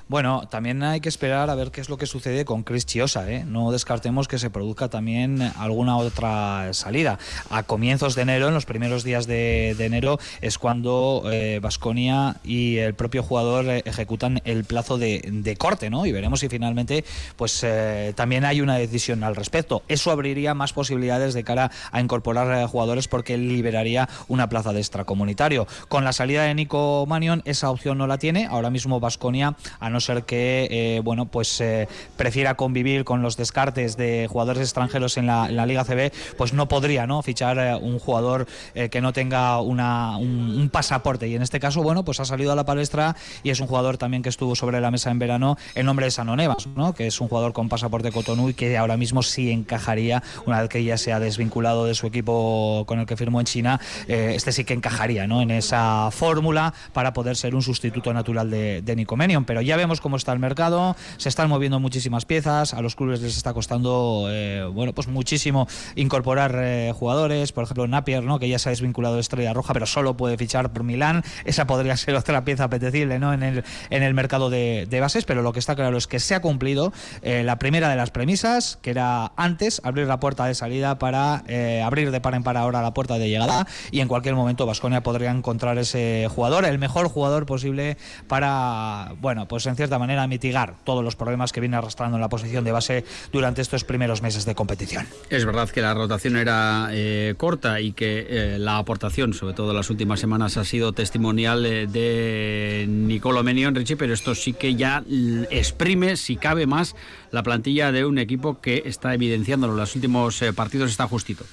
Bueno, 0.10 0.48
también 0.50 0.82
hay 0.82 1.02
que 1.02 1.10
esperar 1.10 1.52
a 1.52 1.56
ver 1.56 1.70
qué 1.70 1.82
es 1.82 1.88
lo 1.88 2.00
que 2.00 2.08
sucede 2.08 2.44
con 2.44 2.64
Chris 2.64 2.88
Chiosa. 2.88 3.30
¿eh? 3.32 3.46
No 3.46 3.72
descartemos 3.72 4.28
que 4.28 4.40
se 4.40 4.50
produzca 4.50 4.90
también 4.90 5.40
alguna 5.56 5.98
otra 5.98 6.74
salida. 6.74 7.20
A 7.52 7.62
comienzos 7.62 8.16
de 8.16 8.24
enero, 8.24 8.48
en 8.48 8.56
los 8.56 8.66
primeros 8.66 9.04
días 9.04 9.28
de, 9.28 9.70
enero, 9.80 10.18
es 10.42 10.58
cuando 10.58 11.24
Vasconia 11.62 12.38
eh, 12.44 12.50
y 12.50 12.78
el 12.78 12.96
propio 12.96 13.22
jugador 13.22 13.66
eh, 13.70 13.84
ejecutan 13.86 14.42
el 14.46 14.64
plazo 14.64 14.98
de, 14.98 15.56
corte, 15.60 15.92
¿no? 15.92 16.08
Y 16.08 16.12
veremos 16.12 16.40
si 16.40 16.50
finalmente, 16.50 17.06
pues 17.36 17.64
eh, 17.64 18.14
también 18.16 18.46
hay 18.46 18.62
una 18.62 18.78
decisión 18.78 19.24
al 19.24 19.36
respecto. 19.36 19.84
Eso 19.90 20.10
abriría 20.10 20.56
más 20.56 20.74
posibilidades 20.74 21.36
de 21.36 21.44
cara 21.44 21.70
a 21.92 22.02
incorporar 22.02 22.66
jugadores 22.66 23.08
porque 23.08 23.38
liberaría 23.38 24.10
una 24.28 24.50
plaza 24.50 24.74
de 24.74 24.80
extracomunitario. 24.80 25.68
Con 25.88 26.04
la 26.04 26.14
salida 26.14 26.46
de 26.46 26.56
Nico 26.56 27.06
Manion, 27.08 27.44
esa 27.46 27.70
opción 27.70 28.00
no 28.00 28.08
la 28.08 28.18
tiene. 28.18 28.48
Ahora 28.48 28.72
mismo 28.72 29.00
Vasconia, 29.00 29.56
a 29.80 29.99
ser 30.00 30.24
que 30.24 30.68
eh, 30.70 31.02
bueno 31.04 31.26
pues 31.26 31.62
eh, 31.62 31.88
prefiera 32.18 32.56
convivir 32.56 33.04
con 33.04 33.22
los 33.22 33.38
descartes 33.38 33.98
de 33.98 34.28
jugadores 34.30 34.62
extranjeros 34.62 35.18
en 35.18 35.28
la, 35.28 35.66
Liga 35.66 35.84
CB, 35.84 36.12
pues 36.38 36.54
no 36.54 36.68
podría 36.68 37.06
no 37.06 37.22
fichar 37.22 37.60
eh, 37.60 37.76
un 37.76 38.00
jugador 38.00 38.48
que 38.74 39.02
no 39.02 39.14
tenga 39.14 39.62
una, 39.62 40.18
un, 40.18 40.70
pasaporte. 40.72 41.28
Y 41.28 41.36
en 41.36 41.42
este 41.42 41.60
caso, 41.60 41.84
bueno, 41.84 42.04
pues 42.04 42.20
ha 42.20 42.26
salido 42.26 42.52
a 42.52 42.56
la 42.56 42.66
palestra 42.66 43.16
y 43.44 43.50
es 43.50 43.60
un 43.60 43.68
jugador 43.68 43.98
también 43.98 44.24
que 44.24 44.30
estuvo 44.30 44.56
sobre 44.56 44.82
la 44.82 44.90
mesa 44.90 45.12
en 45.12 45.20
verano, 45.20 45.58
el 45.76 45.86
nombre 45.86 46.06
de 46.06 46.12
Sanonevas, 46.12 46.68
¿no? 46.76 46.94
que 46.94 47.08
es 47.08 47.22
un 47.22 47.28
jugador 47.28 47.54
con 47.54 47.70
pasaporte 47.70 48.12
Cotonou 48.12 48.50
y 48.50 48.54
que 48.54 48.78
ahora 48.78 48.98
mismo 48.98 49.22
sí 49.22 49.52
encajaría, 49.52 50.24
una 50.46 50.62
vez 50.62 50.70
que 50.70 50.84
ya 50.84 50.98
se 50.98 51.14
ha 51.14 51.20
desvinculado 51.20 51.86
de 51.86 51.94
su 51.94 52.08
equipo 52.08 52.84
con 52.88 53.00
el 53.00 53.06
que 53.06 53.18
firmó 53.18 53.40
en 53.40 53.46
China, 53.46 53.80
este 54.08 54.52
sí 54.52 54.64
que 54.64 54.74
encajaría 54.74 55.28
¿no? 55.28 55.42
en 55.42 55.52
esa 55.52 56.10
fórmula 56.12 56.74
para 56.94 57.14
poder 57.14 57.36
ser 57.36 57.56
un 57.56 57.62
sustituto 57.62 58.14
natural 58.14 58.50
de, 58.50 58.82
de 58.82 58.96
Nicomenion. 58.96 59.46
Pero 59.46 59.62
ya 59.62 59.78
vemos 59.78 59.89
cómo 60.00 60.16
está 60.16 60.32
el 60.32 60.38
mercado, 60.40 60.96
se 61.18 61.28
están 61.28 61.50
moviendo 61.50 61.80
muchísimas 61.80 62.26
piezas, 62.26 62.76
a 62.76 62.82
los 62.82 62.96
clubes 62.96 63.22
les 63.22 63.36
está 63.36 63.54
costando 63.54 64.28
eh, 64.30 64.64
bueno, 64.72 64.94
pues 64.94 65.08
muchísimo 65.08 65.68
incorporar 65.96 66.56
eh, 66.60 66.94
jugadores, 66.96 67.52
por 67.52 67.64
ejemplo 67.64 67.88
Napier, 67.88 68.24
¿no? 68.24 68.38
que 68.38 68.48
ya 68.48 68.60
se 68.60 68.70
ha 68.70 68.72
desvinculado 68.72 69.16
de 69.16 69.22
Estrella 69.22 69.54
Roja, 69.54 69.74
pero 69.74 69.88
solo 69.88 70.16
puede 70.16 70.38
fichar 70.38 70.72
por 70.72 70.84
Milán, 70.84 71.24
esa 71.46 71.66
podría 71.66 71.98
ser 71.98 72.14
otra 72.16 72.46
pieza 72.46 72.66
apetecible 72.66 73.18
¿no? 73.18 73.34
en, 73.34 73.42
el, 73.42 73.64
en 73.90 74.04
el 74.04 74.14
mercado 74.14 74.52
de, 74.52 75.00
bases, 75.02 75.26
pero 75.26 75.42
lo 75.42 75.54
que 75.54 75.60
está 75.60 75.76
claro 75.76 75.98
es 75.98 76.06
que 76.06 76.20
se 76.20 76.36
ha 76.36 76.42
cumplido 76.42 76.94
eh, 77.24 77.44
la 77.44 77.58
primera 77.58 77.90
de 77.90 77.96
las 77.96 78.12
premisas, 78.12 78.78
que 78.84 78.92
era 78.92 79.32
antes 79.38 79.82
abrir 79.84 80.06
la 80.06 80.20
puerta 80.20 80.46
de 80.46 80.54
salida 80.54 81.00
para 81.00 81.44
abrir 81.84 82.12
de 82.12 82.22
par 82.22 82.36
en 82.36 82.44
par 82.44 82.58
ahora 82.58 82.82
la 82.82 82.94
puerta 82.94 83.18
de 83.18 83.30
llegada 83.30 83.66
y 83.92 84.02
en 84.02 84.08
cualquier 84.08 84.36
momento 84.36 84.66
Vasconia 84.66 85.02
podría 85.02 85.32
encontrar 85.32 85.78
ese 85.78 86.28
jugador, 86.30 86.66
el 86.66 86.78
mejor 86.80 87.08
jugador 87.08 87.46
posible 87.46 87.98
para, 88.28 89.14
bueno, 89.22 89.48
pues 89.48 89.66
en 89.66 89.76
cierta 89.80 89.98
manera 89.98 90.28
mitigar 90.28 90.76
todos 90.84 91.06
los 91.06 91.16
problemas 91.16 91.54
que 91.54 91.62
viene 91.62 91.78
arrastrando 91.78 92.18
en 92.18 92.22
la 92.22 92.28
posición 92.28 92.66
de 92.66 92.74
base 92.74 93.06
durante 93.32 93.62
estos 93.62 93.86
primeros 93.86 94.22
meses 94.22 94.44
de 94.44 94.54
competición. 94.54 95.08
Es 95.30 95.46
verdad 95.46 95.70
que 95.70 95.80
la 95.80 95.94
rotación 95.94 96.36
era 96.36 96.90
eh, 96.92 97.36
corta 97.38 97.80
y 97.80 97.94
que 97.94 98.28
eh, 98.30 98.60
la 98.60 98.78
aportación, 98.78 99.34
sobre 99.34 99.54
todo 99.54 99.70
en 99.70 99.78
las 99.78 99.90
últimas 99.90 100.20
semanas, 100.20 100.58
ha 100.58 100.66
sido 100.66 100.92
testimonial 100.92 101.66
eh, 101.66 101.88
de 101.88 102.88
Nicolo 102.90 103.42
Menion, 103.42 103.74
Richie, 103.74 103.96
pero 103.96 104.14
esto 104.14 104.36
sí 104.36 104.52
que 104.52 104.76
ya 104.76 105.02
exprime, 105.50 106.18
si 106.18 106.36
cabe 106.36 106.68
más, 106.68 106.98
la 107.32 107.42
plantilla 107.42 107.94
de 107.94 108.04
un 108.04 108.18
equipo 108.18 108.60
que 108.60 108.84
está 108.86 109.14
evidenciándolo. 109.14 109.74
En 109.74 109.80
los 109.80 109.96
últimos 109.96 110.44
partidos 110.56 110.92
está 110.92 111.08
justito. 111.08 111.46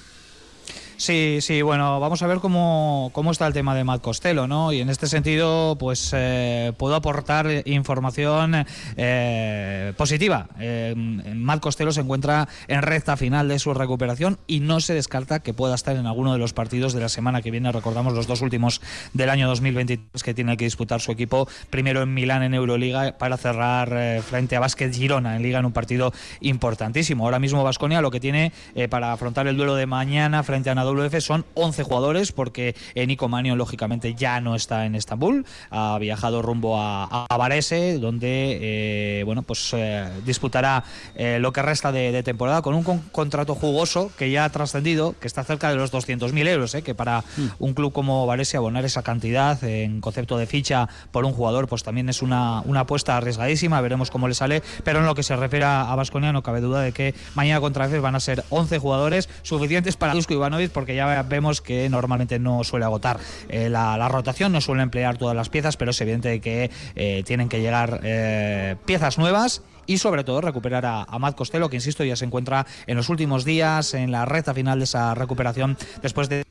Sí, 0.97 1.37
sí, 1.41 1.61
bueno, 1.61 1.99
vamos 1.99 2.23
a 2.23 2.27
ver 2.27 2.39
cómo, 2.39 3.11
cómo 3.13 3.29
está 3.29 3.45
el 3.45 3.53
tema 3.53 3.75
de 3.75 3.83
Matt 3.83 4.01
Costello, 4.01 4.47
¿no? 4.47 4.73
Y 4.73 4.81
en 4.81 4.89
este 4.89 5.05
sentido, 5.05 5.75
pues 5.79 6.11
eh, 6.15 6.73
puedo 6.75 6.95
aportar 6.95 7.47
información 7.65 8.65
eh, 8.95 9.93
positiva. 9.95 10.47
Eh, 10.59 10.95
Matt 10.95 11.59
Costello 11.59 11.91
se 11.91 12.01
encuentra 12.01 12.49
en 12.67 12.81
recta 12.81 13.15
final 13.15 13.47
de 13.47 13.59
su 13.59 13.75
recuperación 13.75 14.39
y 14.47 14.59
no 14.59 14.79
se 14.79 14.95
descarta 14.95 15.39
que 15.39 15.53
pueda 15.53 15.75
estar 15.75 15.95
en 15.95 16.07
alguno 16.07 16.33
de 16.33 16.39
los 16.39 16.53
partidos 16.53 16.93
de 16.93 17.01
la 17.01 17.09
semana 17.09 17.43
que 17.43 17.51
viene. 17.51 17.71
Recordamos 17.71 18.15
los 18.15 18.25
dos 18.25 18.41
últimos 18.41 18.81
del 19.13 19.29
año 19.29 19.47
2023 19.49 20.23
que 20.23 20.33
tiene 20.33 20.57
que 20.57 20.65
disputar 20.65 20.99
su 20.99 21.11
equipo, 21.11 21.47
primero 21.69 22.01
en 22.01 22.11
Milán 22.11 22.41
en 22.41 22.55
Euroliga 22.55 23.19
para 23.19 23.37
cerrar 23.37 24.23
frente 24.23 24.55
a 24.55 24.59
Básquet 24.59 24.91
Girona 24.91 25.35
en 25.35 25.43
Liga 25.43 25.59
en 25.59 25.65
un 25.65 25.73
partido 25.73 26.11
importantísimo. 26.41 27.25
Ahora 27.25 27.37
mismo 27.37 27.63
Vasconia 27.63 28.01
lo 28.01 28.09
que 28.09 28.19
tiene 28.19 28.51
para 28.89 29.13
afrontar 29.13 29.47
el 29.47 29.57
duelo 29.57 29.75
de 29.75 29.85
mañana 29.85 30.41
frente 30.41 30.71
a 30.71 30.75
WF 30.93 31.19
son 31.21 31.45
11 31.53 31.83
jugadores 31.83 32.31
porque 32.31 32.75
Nico 32.95 33.27
Manio 33.27 33.55
lógicamente 33.55 34.13
ya 34.13 34.41
no 34.41 34.55
está 34.55 34.85
en 34.85 34.95
Estambul, 34.95 35.45
ha 35.69 35.97
viajado 35.99 36.41
rumbo 36.41 36.79
a, 36.79 37.25
a 37.29 37.37
Varese 37.37 37.99
donde 37.99 38.57
eh, 38.61 39.23
bueno 39.23 39.41
pues 39.41 39.71
eh, 39.73 40.07
disputará 40.25 40.83
eh, 41.15 41.39
lo 41.39 41.51
que 41.51 41.61
resta 41.61 41.91
de, 41.91 42.23
temporada 42.23 42.61
con 42.61 42.73
un 42.73 42.83
contrato 42.83 43.55
jugoso 43.55 44.11
que 44.17 44.31
ya 44.31 44.45
ha 44.45 44.49
trascendido, 44.49 45.15
que 45.19 45.27
está 45.27 45.43
cerca 45.43 45.69
de 45.69 45.75
los 45.75 45.93
200.000 45.93 46.47
euros, 46.47 46.75
que 46.83 46.95
para 46.95 47.21
mm. 47.21 47.47
un 47.59 47.73
club 47.73 47.93
como 47.93 48.25
Varese 48.25 48.57
abonar 48.57 48.85
esa 48.85 49.03
cantidad 49.03 49.63
en 49.63 50.01
concepto 50.01 50.37
de 50.37 50.47
ficha 50.47 50.89
por 51.11 51.25
un 51.25 51.33
jugador 51.33 51.67
pues 51.67 51.83
también 51.83 52.09
es 52.09 52.21
una, 52.21 52.61
una 52.61 52.81
apuesta 52.81 53.17
arriesgadísima, 53.17 53.81
veremos 53.81 54.11
cómo 54.11 54.27
le 54.27 54.33
sale, 54.33 54.63
pero 54.83 54.99
en 54.99 55.05
lo 55.05 55.15
que 55.15 55.23
se 55.23 55.35
refiere 55.35 55.65
a 55.65 55.93
Vasconia 55.95 56.31
no 56.31 56.43
cabe 56.43 56.61
duda 56.61 56.81
de 56.81 56.91
que 56.91 57.13
mañana 57.35 57.59
contra 57.59 57.85
EFES 57.85 58.01
van 58.01 58.15
a 58.15 58.19
ser 58.19 58.43
11 58.49 58.79
jugadores 58.79 59.29
suficientes 59.41 59.97
para 59.97 60.13
Dusko 60.13 60.33
Ivanovic 60.33 60.71
porque 60.77 60.93
ya 60.93 61.23
vemos 61.23 61.59
que 61.59 61.89
normalmente 61.89 62.37
no 62.37 62.63
suele 62.63 62.85
agotar 62.85 63.19
eh, 63.49 63.67
la, 63.67 64.07
rotación, 64.09 64.51
no 64.51 64.61
suele 64.61 64.83
emplear 64.83 65.17
todas 65.17 65.35
las 65.35 65.49
piezas, 65.49 65.75
pero 65.75 65.89
es 65.89 65.99
evidente 66.01 66.39
que 66.39 66.69
eh, 66.95 67.23
tienen 67.25 67.49
que 67.49 67.61
llegar 67.61 68.01
eh, 68.03 68.75
piezas 68.85 69.17
nuevas 69.17 69.63
y 69.87 69.97
sobre 69.97 70.23
todo 70.23 70.39
recuperar 70.39 70.85
a, 70.85 71.01
a, 71.01 71.17
Matt 71.17 71.35
Costello, 71.35 71.67
que 71.67 71.77
insisto 71.77 72.03
ya 72.03 72.15
se 72.15 72.25
encuentra 72.25 72.67
en 72.85 72.95
los 72.95 73.09
últimos 73.09 73.43
días 73.43 73.95
en 73.95 74.11
la 74.11 74.25
recta 74.25 74.53
final 74.53 74.77
de 74.77 74.83
esa 74.83 75.15
recuperación 75.15 75.79
después 76.03 76.29
de 76.29 76.46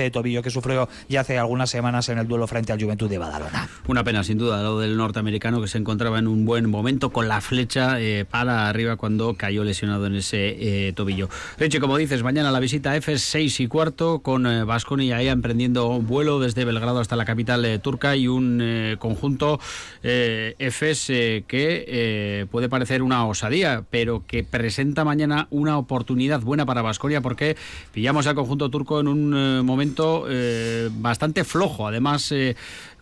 de 0.00 0.10
tobillo 0.10 0.42
que 0.42 0.48
sufrió 0.48 0.88
ya 1.06 1.20
hace 1.20 1.38
algunas 1.38 1.68
semanas 1.68 2.08
en 2.08 2.16
el 2.16 2.26
duelo 2.26 2.46
frente 2.46 2.72
al 2.72 2.82
Juventud 2.82 3.10
de 3.10 3.18
Badalona. 3.18 3.68
Una 3.86 4.02
pena, 4.02 4.24
sin 4.24 4.38
duda, 4.38 4.62
lo 4.62 4.78
del 4.78 4.96
norteamericano 4.96 5.60
que 5.60 5.68
se 5.68 5.76
encontraba 5.76 6.18
en 6.18 6.28
un 6.28 6.46
buen 6.46 6.70
momento 6.70 7.10
con 7.10 7.28
la 7.28 7.42
flecha 7.42 8.00
eh, 8.00 8.24
para 8.24 8.68
arriba 8.68 8.96
cuando 8.96 9.34
cayó 9.34 9.64
lesionado 9.64 10.06
en 10.06 10.14
ese 10.14 10.88
eh, 10.88 10.92
tobillo. 10.94 11.28
Reche, 11.58 11.78
como 11.78 11.98
dices, 11.98 12.22
mañana 12.22 12.50
la 12.50 12.58
visita 12.58 12.96
Efes 12.96 13.20
6 13.20 13.60
y 13.60 13.66
cuarto 13.66 14.20
con 14.20 14.46
eh, 14.46 14.64
Vasconi 14.64 15.12
ahí 15.12 15.28
emprendiendo 15.28 15.88
un 15.88 16.06
vuelo 16.06 16.40
desde 16.40 16.64
Belgrado 16.64 16.98
hasta 17.00 17.16
la 17.16 17.26
capital 17.26 17.80
turca 17.82 18.16
y 18.16 18.28
un 18.28 18.96
conjunto 18.98 19.60
Efes 20.02 21.06
que 21.06 22.46
puede 22.50 22.68
parecer 22.68 23.02
una 23.02 23.26
osadía, 23.26 23.84
pero 23.90 24.24
que 24.26 24.42
presenta 24.42 25.04
mañana 25.04 25.48
una 25.50 25.76
oportunidad 25.76 26.40
buena 26.40 26.64
para 26.64 26.80
Vasconia 26.82 27.20
porque 27.20 27.56
pillamos 27.92 28.26
al 28.26 28.34
conjunto 28.34 28.70
turco 28.70 29.00
en 29.00 29.08
un 29.08 29.64
momento 29.64 29.81
eh, 30.28 30.88
bastante 30.92 31.44
flojo. 31.44 31.86
Además, 31.86 32.30
eh, 32.32 32.56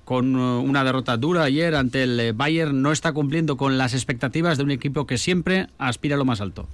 con 0.05 0.35
eh, 0.35 0.39
una 0.39 0.85
derrota 0.85 1.17
dura 1.17 1.45
ayer 1.45 1.75
ante 1.75 2.03
el 2.03 2.33
Bayern, 2.33 2.83
no 2.83 2.93
está 2.93 3.13
cumpliendo 3.13 3.57
con 3.57 3.79
las 3.79 3.95
expectativas 3.95 4.59
de 4.59 4.65
un 4.65 4.71
equipo 4.71 5.07
que 5.07 5.19
siempre 5.19 5.69
aspira 5.79 6.17
a 6.17 6.19
lo 6.19 6.25
más 6.25 6.41
alto. 6.41 6.67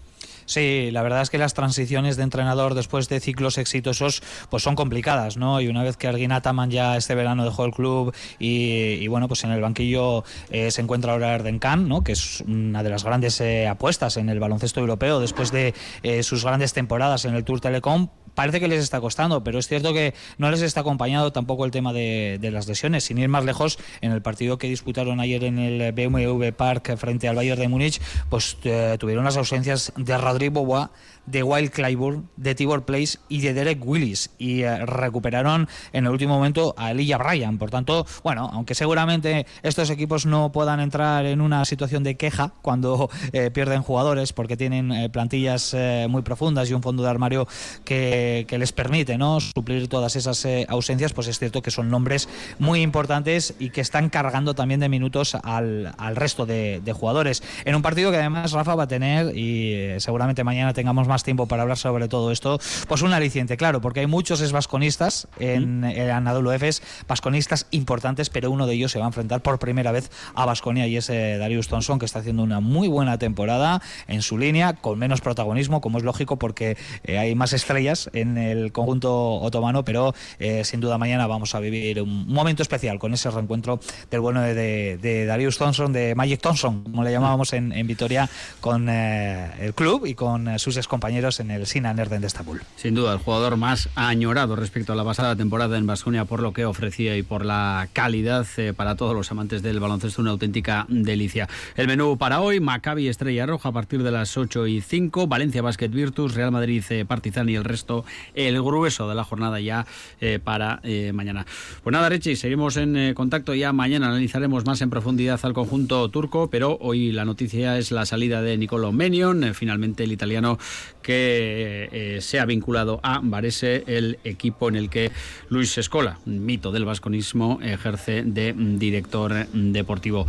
Sí, 0.47 0.91
la 0.93 1.03
verdad 1.03 1.23
es 1.23 1.31
que 1.31 1.39
las 1.39 1.55
transiciones 1.55 2.17
de 2.17 2.23
entrenador 2.23 2.75
después 2.75 3.09
de 3.09 3.19
ciclos 3.19 3.59
exitosos 3.59 4.23
pues 4.49 4.63
son 4.63 4.77
complicadas, 4.77 5.37
¿no? 5.37 5.61
Y 5.61 5.67
una 5.67 5.83
vez 5.83 5.97
que 5.97 6.07
Ergin 6.07 6.31
Ataman 6.31 6.71
ya 6.71 6.97
este 6.97 7.17
verano 7.17 7.45
dejó 7.45 7.65
el 7.65 7.73
club 7.73 8.15
y, 8.39 9.07
bueno, 9.09 9.27
pues 9.27 9.43
en 9.43 9.51
el 9.51 9.61
banquillo 9.61 10.25
eh, 10.51 10.71
se 10.71 10.83
encuentra 10.83 11.13
ahora 11.13 11.35
Erden 11.35 11.61
¿no? 11.89 12.05
Que 12.05 12.13
es 12.13 12.43
una 12.47 12.85
de 12.85 12.91
las 12.91 13.03
grandes 13.03 13.41
eh, 13.41 13.67
apuestas 13.67 14.17
en 14.17 14.29
el 14.29 14.39
baloncesto 14.39 14.79
europeo 14.81 15.19
después 15.19 15.51
de 15.51 15.75
eh, 16.05 16.23
sus 16.23 16.45
grandes 16.45 16.73
temporadas 16.73 17.25
en 17.25 17.35
el 17.35 17.45
Tour 17.45 17.61
Telecom, 17.61 18.09
parece 18.37 18.61
que 18.61 18.69
les 18.69 18.81
está 18.81 19.01
costando, 19.01 19.43
pero 19.43 19.59
es 19.59 19.67
cierto 19.67 19.93
que 19.93 20.15
no 20.39 20.49
les 20.53 20.63
está 20.63 20.83
acompañado 20.83 21.33
tampoco 21.33 21.65
el 21.65 21.73
tema 21.73 21.93
de, 21.93 22.39
las 22.53 22.69
lesiones. 22.69 23.03
Sin 23.03 23.19
ir 23.19 23.29
más 23.29 23.45
lejos, 23.45 23.79
en 24.01 24.13
el 24.13 24.23
partido 24.23 24.59
que 24.59 24.69
disputaron 24.69 25.19
ayer 25.19 25.43
en 25.43 25.59
el 25.59 25.93
BMW 25.93 26.51
Park 26.53 26.97
frente 26.97 27.27
al 27.27 27.35
Bayern 27.35 27.61
de 27.61 27.69
Múnich, 27.69 28.01
pues 28.29 28.57
eh, 28.63 28.97
tuvieron 29.01 29.25
las 29.25 29.37
ausencias 29.37 29.93
de 29.97 30.17
Rodrigo 30.17 30.36
Adri 30.37 30.51
Boboá, 30.51 30.90
de 31.27 31.43
Wild 31.43 31.71
Clyburn, 31.71 32.29
de 32.37 32.55
Tibor 32.55 32.85
Place 32.85 33.19
y 33.29 33.41
de 33.41 33.55
Derek 33.55 33.85
Willis. 33.85 34.31
Y 34.39 34.62
eh, 34.62 34.85
recuperaron 34.87 35.69
en 35.93 36.07
el 36.07 36.11
último 36.11 36.35
momento 36.35 36.75
a 36.77 36.91
Elijah 36.91 37.19
Bryan. 37.19 37.59
Por 37.59 37.71
tanto, 37.71 38.07
bueno, 38.23 38.51
aunque 38.53 38.75
seguramente 38.75 39.47
estos 39.62 39.91
equipos 39.91 40.27
no 40.27 40.53
puedan 40.53 40.81
entrar 40.81 41.27
en 41.27 41.41
una 41.41 41.65
situación 41.65 42.03
de 42.03 42.17
queja 42.17 42.53
cuando 42.62 43.11
eh, 43.33 43.51
pierden 43.51 43.83
jugadores, 43.83 44.33
porque 44.33 44.57
tienen 44.57 45.11
plantillas 45.12 45.77
muy 46.09 46.23
profundas 46.23 46.71
y 46.71 46.75
un 46.75 46.83
fondo 46.83 47.03
de 47.03 47.11
armario 47.11 47.47
que 47.85 48.47
les 48.59 48.73
permite 48.73 49.19
¿no? 49.19 49.41
suplir 49.41 49.89
todas 49.89 50.17
esas 50.17 50.45
eh, 50.45 50.67
ausencias, 50.69 51.12
pues 51.12 51.29
es 51.29 51.39
cierto 51.39 51.62
que 51.62 51.71
son 51.71 51.91
nombres 51.91 52.29
muy 52.59 52.83
importantes 52.83 53.55
y 53.59 53.71
que 53.71 53.81
están 53.81 54.09
cargando 54.09 54.55
también 54.55 54.81
de 54.81 54.89
minutos 54.89 55.37
al, 55.43 55.95
resto 56.15 56.47
de, 56.47 56.81
jugadores. 56.95 57.43
En 57.65 57.75
un 57.75 57.83
partido 57.83 58.11
que 58.11 58.17
además 58.17 58.53
Rafa 58.53 58.75
va 58.75 58.85
a 58.85 58.89
tener, 58.89 59.37
y 59.37 59.73
eh, 59.75 60.01
seguramente 60.01 60.45
mañana 60.45 60.73
tengamos 60.73 61.09
más 61.09 61.15
tiempo 61.22 61.46
para 61.46 61.62
hablar 61.62 61.79
sobre 61.79 62.09
todo 62.09 62.31
esto, 62.33 62.59
pues 62.88 63.02
un 63.02 63.12
aliciente, 63.12 63.57
claro, 63.57 63.81
porque 63.81 64.00
hay 64.00 64.07
muchos 64.07 64.40
esvasconistas 64.40 65.29
en, 65.38 65.85
en 65.85 66.29
AWFs, 66.29 66.83
vasconistas 67.09 67.66
importantes, 67.70 68.31
pero 68.31 68.50
uno 68.50 68.66
de 68.66 68.74
ellos 68.74 68.92
se 68.92 68.98
va 68.98 69.05
a 69.05 69.09
enfrentar 69.09 69.40
por 69.42 69.59
primera 69.59 69.92
vez 69.92 70.11
a 70.35 70.46
Vasconia 70.46 70.87
y 70.87 70.96
es 70.96 71.11
eh, 71.11 71.37
Darius 71.38 71.68
Thompson, 71.68 71.98
que 71.98 72.07
está 72.07 72.20
haciendo 72.20 72.42
una 72.42 72.61
muy 72.61 72.88
buena 72.88 73.18
temporada 73.18 73.83
en 74.09 74.22
su 74.22 74.38
línea, 74.38 74.74
con 74.74 74.98
menos 74.98 75.20
protagonismo, 75.20 75.81
como 75.81 75.98
es 75.98 76.05
lógico, 76.05 76.37
porque 76.37 76.76
hay 77.09 77.35
más 77.35 77.52
estrellas 77.52 78.11
en 78.12 78.38
el 78.38 78.72
conjunto 78.72 79.35
otomano, 79.35 79.85
pero 79.85 80.14
eh, 80.38 80.64
sin 80.64 80.81
duda 80.81 80.98
mañana 80.98 81.26
vamos 81.26 81.55
a 81.55 81.61
vivir 81.61 82.02
un 82.02 82.26
momento 82.26 82.62
especial 82.62 82.98
con 82.98 83.14
ese 83.14 83.31
reencuentro 83.31 83.81
del 84.11 84.20
bueno 84.20 84.40
de, 84.40 85.26
Darius 85.26 85.59
Thompson, 85.59 85.92
de 85.92 86.14
Magic 86.14 86.40
Thompson, 86.40 86.83
como 86.85 87.05
le 87.05 87.11
llamábamos 87.11 87.52
en, 87.52 87.87
Vitoria, 87.87 88.29
con 88.61 88.88
eh, 88.88 89.50
el 89.61 89.74
club 89.74 90.07
y 90.07 90.14
con 90.14 90.48
eh, 90.48 90.59
sus 90.59 90.76
excompañeros 90.76 91.06
en 91.07 91.51
el 91.51 91.66
Sinan 91.66 91.97
de 91.97 92.27
Estambul. 92.27 92.62
Sin 92.77 92.95
duda, 92.95 93.12
el 93.12 93.19
jugador 93.19 93.57
más 93.57 93.88
añorado 93.95 94.57
respecto 94.57 94.92
a 94.92 94.97
la 94.97 95.05
pasada 95.05 95.37
temporada 95.37 95.79
en 95.79 95.87
Basconia 95.87 96.25
por 96.25 96.40
lo 96.40 96.53
que 96.53 96.64
ofrecía 96.64 97.16
y 97.16 97.23
por 97.23 97.45
la 97.45 97.88
calidad 97.92 98.47
para 98.77 98.97
todos 98.97 99.14
los 99.14 99.31
amantes 99.31 99.62
del 99.62 99.81
baloncesto, 99.81 100.23
una 100.23 100.33
auténtica 100.33 100.87
delicia. 100.88 101.49
El 101.77 101.87
menú 101.87 102.19
para 102.19 102.40
hoy, 102.40 102.61
Maccabi 102.61 103.09
Estrella 103.09 103.47
Roja 103.47 103.69
a 103.69 103.73
partir 103.73 104.03
de 104.03 104.11
las 104.11 104.37
8 104.37 104.66
y 104.66 104.81
5, 104.81 105.27
Valencia 105.27 105.62
Basket 105.62 105.88
Virtus, 105.88 106.35
Real 106.35 106.53
Madrid 106.53 106.83
Partizan 107.07 107.49
y 107.49 107.55
el 107.55 107.64
resto 107.64 108.05
el 108.35 108.61
grueso 108.62 109.09
de 109.09 109.14
la 109.14 109.25
jornada 109.25 109.61
ya 109.61 109.87
eh, 110.21 110.38
para 110.42 110.81
eh, 110.83 111.12
mañana. 111.12 111.47
Pues 111.83 111.92
nada, 111.92 112.09
Richie, 112.09 112.37
seguimos 112.37 112.77
en 112.77 112.97
eh, 112.97 113.14
contacto 113.14 113.55
ya 113.55 113.73
mañana, 113.73 114.09
analizaremos 114.09 114.64
más 114.64 114.81
en 114.83 114.90
profundidad 114.90 115.40
al 115.42 115.53
conjunto 115.53 116.09
turco, 116.11 116.49
pero 116.51 116.79
hoy 116.81 117.12
la 117.12 117.25
noticia 117.25 117.79
es 117.79 117.90
la 117.90 118.07
salida 118.07 118.42
de 118.42 118.57
Nicolo 118.57 118.92
Menion, 118.92 119.55
finalmente 119.55 120.05
el 120.05 120.12
italiano 120.12 120.59
que 121.07 122.19
se 122.21 122.40
ha 122.40 122.45
vinculado 122.45 122.99
a 123.05 123.21
Varese, 123.23 123.85
el 123.87 124.19
equipo 124.25 124.69
en 124.69 124.75
el 124.75 124.90
que 124.90 125.12
Luis 125.49 125.79
Escola, 125.79 126.19
mito 126.25 126.73
del 126.73 126.85
vasconismo, 126.85 127.61
ejerce 127.62 128.25
de 128.25 128.53
director 128.57 129.47
deportivo. 129.53 130.27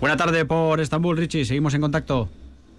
Buena 0.00 0.16
tarde 0.16 0.44
por 0.44 0.80
Estambul, 0.80 1.16
Richie, 1.16 1.44
seguimos 1.44 1.74
en 1.74 1.80
contacto. 1.80 2.28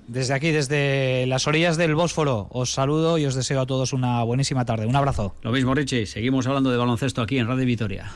Desde 0.07 0.33
aquí, 0.33 0.51
desde 0.51 1.25
las 1.27 1.47
orillas 1.47 1.77
del 1.77 1.95
Bósforo, 1.95 2.47
os 2.51 2.71
saludo 2.71 3.17
y 3.17 3.25
os 3.25 3.35
deseo 3.35 3.61
a 3.61 3.65
todos 3.65 3.93
una 3.93 4.23
buenísima 4.23 4.65
tarde. 4.65 4.85
Un 4.85 4.95
abrazo. 4.95 5.33
Lo 5.41 5.51
mismo, 5.51 5.73
Richie. 5.73 6.05
Seguimos 6.05 6.47
hablando 6.47 6.69
de 6.71 6.77
baloncesto 6.77 7.21
aquí 7.21 7.37
en 7.37 7.47
Radio 7.47 7.65
Vitoria. 7.65 8.11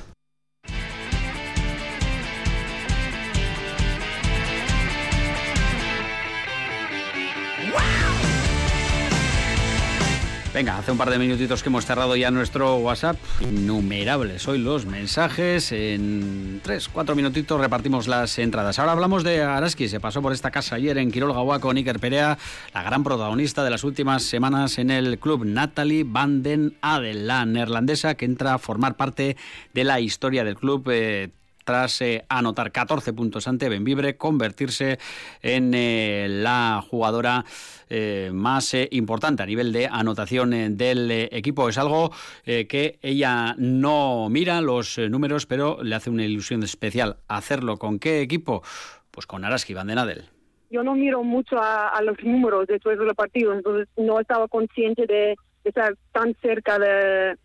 Venga, 10.62 10.78
hace 10.78 10.92
un 10.92 10.98
par 11.00 11.10
de 11.10 11.18
minutitos 11.18 11.64
que 11.64 11.70
hemos 11.70 11.88
cerrado 11.88 12.16
ya 12.16 12.30
nuestro 12.30 12.76
WhatsApp. 12.76 13.18
Innumerables 13.40 14.48
hoy 14.48 14.60
los 14.60 14.86
mensajes. 14.86 15.72
En 15.72 16.62
tres, 16.64 16.88
cuatro 16.88 17.16
minutitos 17.16 17.60
repartimos 17.60 18.08
las 18.08 18.38
entradas. 18.38 18.78
Ahora 18.78 18.92
hablamos 18.92 19.24
de 19.24 19.42
Araski. 19.42 19.90
Se 19.90 20.00
pasó 20.00 20.22
por 20.22 20.34
esta 20.34 20.52
casa 20.52 20.76
ayer 20.76 21.00
en 21.00 21.10
Quirol 21.10 21.34
Gawá 21.34 21.58
con 21.58 21.78
Iker 21.78 22.00
Perea, 22.00 22.38
la 22.76 22.84
gran 22.84 23.04
protagonista 23.04 23.64
de 23.64 23.72
las 23.72 23.84
últimas 23.84 24.22
semanas 24.22 24.78
en 24.78 24.92
el 24.92 25.18
club, 25.18 25.46
Natalie 25.46 26.04
van 26.06 26.44
den 26.44 26.78
Adel, 26.82 27.26
la 27.26 27.44
neerlandesa 27.48 28.14
que 28.14 28.26
entra 28.26 28.54
a 28.54 28.60
formar 28.60 28.98
parte 28.98 29.38
de 29.74 29.84
la 29.84 30.00
historia 30.00 30.44
del 30.44 30.58
club. 30.58 30.88
Eh, 30.92 31.32
tras 31.64 32.02
eh, 32.02 32.24
anotar 32.30 32.72
14 32.72 33.14
puntos 33.14 33.48
ante 33.48 33.70
Benvibre, 33.70 34.18
convertirse 34.18 35.00
en 35.42 35.74
eh, 35.74 36.28
la 36.30 36.84
jugadora 36.88 37.46
eh, 37.90 38.32
más 38.34 38.76
importante 38.92 39.44
a 39.44 39.46
nivel 39.46 39.72
de 39.74 39.88
anotación 39.88 40.78
del 40.78 41.12
equipo. 41.12 41.70
Es 41.70 41.78
algo 41.78 42.12
que 42.46 43.00
ella 43.02 43.56
no 43.58 44.30
mira 44.30 44.62
los 44.62 44.98
números, 44.98 45.46
pero 45.46 45.84
le 45.84 45.96
hace 45.96 46.10
una 46.10 46.24
ilusión 46.24 46.64
especial 46.64 47.18
hacerlo. 47.28 47.78
¿Con 47.78 48.00
qué 48.00 48.22
equipo? 48.22 48.64
Pues 49.12 49.26
con 49.26 49.44
Araski 49.44 49.74
Van 49.74 49.88
den 49.88 49.98
Adel. 49.98 50.24
Yo 50.70 50.84
no 50.84 50.96
miro 50.96 51.22
mucho 51.24 51.58
a, 51.62 52.02
los 52.02 52.18
números 52.24 52.66
después 52.68 52.98
de 52.98 53.04
los 53.04 53.14
partidos, 53.14 53.58
entonces 53.58 53.90
no 53.98 54.22
estaba 54.22 54.48
consciente 54.48 55.06
de, 55.06 55.36
estar 55.66 55.94
tan 56.14 56.34
cerca 56.42 56.80
de, 56.80 57.36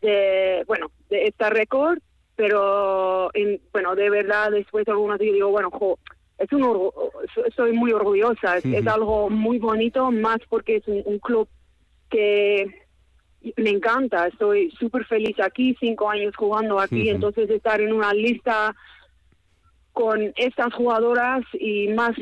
de 0.00 0.64
bueno, 0.66 0.92
de 1.10 1.26
este 1.26 1.50
récord 1.50 1.98
pero 2.36 3.30
bueno, 3.72 3.94
de 3.94 4.10
verdad 4.10 4.50
después 4.50 4.84
de 4.84 4.92
algunos 4.92 5.18
días 5.18 5.34
digo, 5.34 5.50
bueno, 5.50 5.70
es 6.38 6.52
un 6.52 6.90
soy 7.54 7.72
muy 7.72 7.92
orgullosa, 7.92 8.56
es, 8.58 8.86
algo 8.86 9.30
muy 9.30 9.58
bonito, 9.58 10.10
más 10.10 10.38
porque 10.48 10.76
es 10.76 10.88
un, 10.88 11.18
club 11.18 11.48
que 12.10 12.66
me 13.56 13.70
encanta, 13.70 14.26
estoy 14.26 14.70
súper 14.72 15.04
feliz 15.06 15.38
aquí, 15.40 15.76
cinco 15.78 16.10
años 16.10 16.34
jugando 16.36 16.80
aquí, 16.80 17.08
entonces 17.08 17.48
estar 17.50 17.80
en 17.80 17.92
una 17.92 18.12
lista 18.12 18.74
con 19.92 20.32
estas 20.36 20.72
jugadoras 20.74 21.42
y 21.52 21.88
más, 21.88 22.12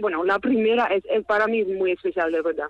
bueno, 0.00 0.24
la 0.24 0.38
primera 0.38 0.86
es, 0.86 1.04
es 1.10 1.24
para 1.24 1.46
mí 1.46 1.64
muy 1.64 1.92
especial, 1.92 2.32
de 2.32 2.42
verdad. 2.42 2.68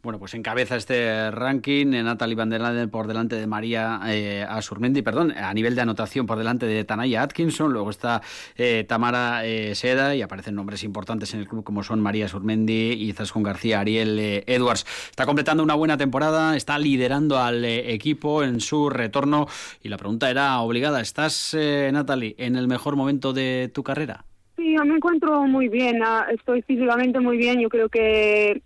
Bueno, 0.00 0.20
pues 0.20 0.34
encabeza 0.34 0.76
este 0.76 1.28
ranking 1.32 1.86
Natalie 1.88 2.36
Van 2.36 2.48
der 2.48 2.60
Landen 2.60 2.88
por 2.88 3.08
delante 3.08 3.34
de 3.34 3.48
María 3.48 3.98
eh, 4.06 4.46
Asurmendi, 4.48 5.02
perdón, 5.02 5.32
a 5.32 5.52
nivel 5.52 5.74
de 5.74 5.80
anotación 5.80 6.24
por 6.24 6.38
delante 6.38 6.66
de 6.66 6.84
Tanaya 6.84 7.22
Atkinson, 7.22 7.72
luego 7.72 7.90
está 7.90 8.22
eh, 8.56 8.84
Tamara 8.86 9.44
eh, 9.44 9.74
Seda 9.74 10.14
y 10.14 10.22
aparecen 10.22 10.54
nombres 10.54 10.84
importantes 10.84 11.34
en 11.34 11.40
el 11.40 11.48
club 11.48 11.64
como 11.64 11.82
son 11.82 12.00
María 12.00 12.26
Asurmendi, 12.26 12.92
Izaskun 12.92 13.42
García, 13.42 13.80
Ariel 13.80 14.20
eh, 14.20 14.44
Edwards. 14.46 14.86
Está 15.10 15.26
completando 15.26 15.64
una 15.64 15.74
buena 15.74 15.96
temporada, 15.96 16.56
está 16.56 16.78
liderando 16.78 17.36
al 17.36 17.64
equipo 17.64 18.44
en 18.44 18.60
su 18.60 18.90
retorno 18.90 19.48
y 19.82 19.88
la 19.88 19.96
pregunta 19.96 20.30
era 20.30 20.60
obligada, 20.60 21.00
¿estás, 21.00 21.56
Natalie, 21.92 22.36
en 22.38 22.54
el 22.54 22.68
mejor 22.68 22.94
momento 22.94 23.32
de 23.32 23.68
tu 23.74 23.82
carrera? 23.82 24.24
Sí, 24.54 24.76
me 24.84 24.94
encuentro 24.94 25.42
muy 25.42 25.68
bien, 25.68 26.00
ah, 26.04 26.24
estoy 26.32 26.62
físicamente 26.62 27.18
muy 27.18 27.36
bien, 27.36 27.58
yo 27.58 27.68
creo 27.68 27.88
que 27.88 28.62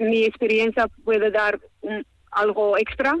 mi 0.00 0.24
experiencia 0.24 0.88
puede 1.04 1.30
dar 1.30 1.60
algo 2.32 2.76
extra. 2.78 3.16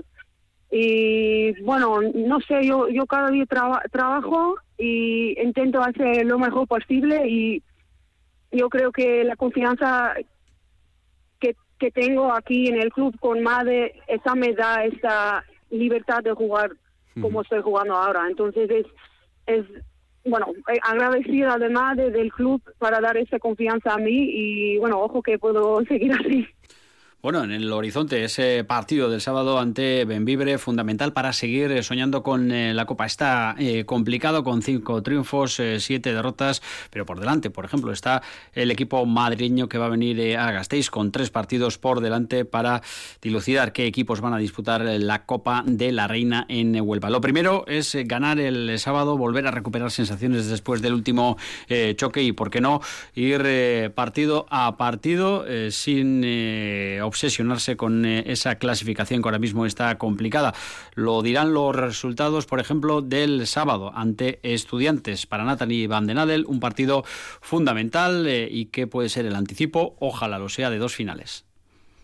Y 0.70 1.60
bueno, 1.62 2.00
no 2.14 2.40
sé, 2.40 2.64
yo, 2.64 2.88
yo 2.88 3.06
cada 3.06 3.30
día 3.30 3.44
trabajo 3.90 4.56
y 4.78 5.40
intento 5.40 5.82
hacer 5.82 6.24
lo 6.24 6.38
mejor 6.38 6.66
posible 6.68 7.28
y 7.28 7.62
yo 8.52 8.68
creo 8.68 8.92
que 8.92 9.24
la 9.24 9.36
confianza 9.36 10.14
que, 11.40 11.56
que 11.78 11.90
tengo 11.90 12.32
aquí 12.32 12.68
en 12.68 12.80
el 12.80 12.92
club 12.92 13.18
con 13.18 13.42
Made, 13.42 13.94
esa 14.06 14.34
me 14.34 14.52
da 14.52 14.84
esa 14.84 15.44
libertad 15.70 16.22
de 16.22 16.32
jugar 16.32 16.70
como 17.20 17.42
estoy 17.42 17.62
jugando 17.62 17.94
ahora. 17.94 18.26
Entonces 18.28 18.70
es, 18.70 18.86
es 19.46 19.66
bueno, 20.24 20.46
eh, 20.72 20.78
agradecida 20.82 21.54
además 21.54 21.96
del 21.96 22.32
club 22.32 22.62
para 22.78 23.00
dar 23.00 23.16
esa 23.16 23.38
confianza 23.38 23.94
a 23.94 23.98
mí 23.98 24.28
y 24.32 24.78
bueno, 24.78 25.00
ojo 25.00 25.22
que 25.22 25.38
puedo 25.38 25.84
seguir 25.88 26.12
así. 26.12 26.46
Bueno, 27.22 27.44
en 27.44 27.50
el 27.50 27.70
horizonte 27.70 28.24
ese 28.24 28.64
partido 28.64 29.10
del 29.10 29.20
sábado 29.20 29.58
ante 29.58 30.06
Benvibre, 30.06 30.56
fundamental 30.56 31.12
para 31.12 31.34
seguir 31.34 31.70
eh, 31.70 31.82
soñando 31.82 32.22
con 32.22 32.50
eh, 32.50 32.72
la 32.72 32.86
Copa. 32.86 33.04
Está 33.04 33.54
eh, 33.58 33.84
complicado 33.84 34.42
con 34.42 34.62
cinco 34.62 35.02
triunfos, 35.02 35.60
siete 35.80 36.14
derrotas, 36.14 36.62
pero 36.88 37.04
por 37.04 37.20
delante, 37.20 37.50
por 37.50 37.66
ejemplo, 37.66 37.92
está 37.92 38.22
el 38.54 38.70
equipo 38.70 39.04
madrileño 39.04 39.68
que 39.68 39.76
va 39.76 39.84
a 39.84 39.90
venir 39.90 40.38
a 40.38 40.50
Gasteiz 40.50 40.88
con 40.88 41.12
tres 41.12 41.28
partidos 41.28 41.76
por 41.76 42.00
delante 42.00 42.46
para 42.46 42.80
dilucidar 43.20 43.74
qué 43.74 43.84
equipos 43.84 44.22
van 44.22 44.32
a 44.32 44.38
disputar 44.38 44.80
la 44.80 45.26
Copa 45.26 45.62
de 45.66 45.92
la 45.92 46.08
Reina 46.08 46.46
en 46.48 46.80
Huelva. 46.80 47.10
Lo 47.10 47.20
primero 47.20 47.66
es 47.66 47.98
ganar 48.06 48.40
el 48.40 48.78
sábado, 48.78 49.18
volver 49.18 49.46
a 49.46 49.50
recuperar 49.50 49.90
sensaciones 49.90 50.46
después 50.46 50.80
del 50.80 50.94
último 50.94 51.36
choque 51.96 52.22
y, 52.22 52.32
por 52.32 52.50
qué 52.50 52.62
no, 52.62 52.80
ir 53.14 53.92
partido 53.94 54.46
a 54.48 54.78
partido 54.78 55.44
sin 55.70 56.22
obsesionarse 57.10 57.76
con 57.76 58.04
eh, 58.06 58.22
esa 58.26 58.54
clasificación 58.54 59.20
que 59.20 59.28
ahora 59.28 59.38
mismo 59.38 59.66
está 59.66 59.98
complicada. 59.98 60.54
Lo 60.94 61.22
dirán 61.22 61.52
los 61.52 61.74
resultados, 61.74 62.46
por 62.46 62.60
ejemplo, 62.60 63.02
del 63.02 63.46
sábado 63.46 63.92
ante 63.94 64.38
Estudiantes 64.42 65.26
para 65.26 65.44
Natalie 65.44 65.88
Van 65.88 66.06
den 66.06 66.18
Adel, 66.18 66.46
un 66.46 66.60
partido 66.60 67.02
fundamental 67.04 68.26
eh, 68.26 68.48
y 68.50 68.66
que 68.66 68.86
puede 68.86 69.08
ser 69.08 69.26
el 69.26 69.34
anticipo, 69.34 69.96
ojalá 69.98 70.38
lo 70.38 70.48
sea, 70.48 70.70
de 70.70 70.78
dos 70.78 70.94
finales. 70.94 71.44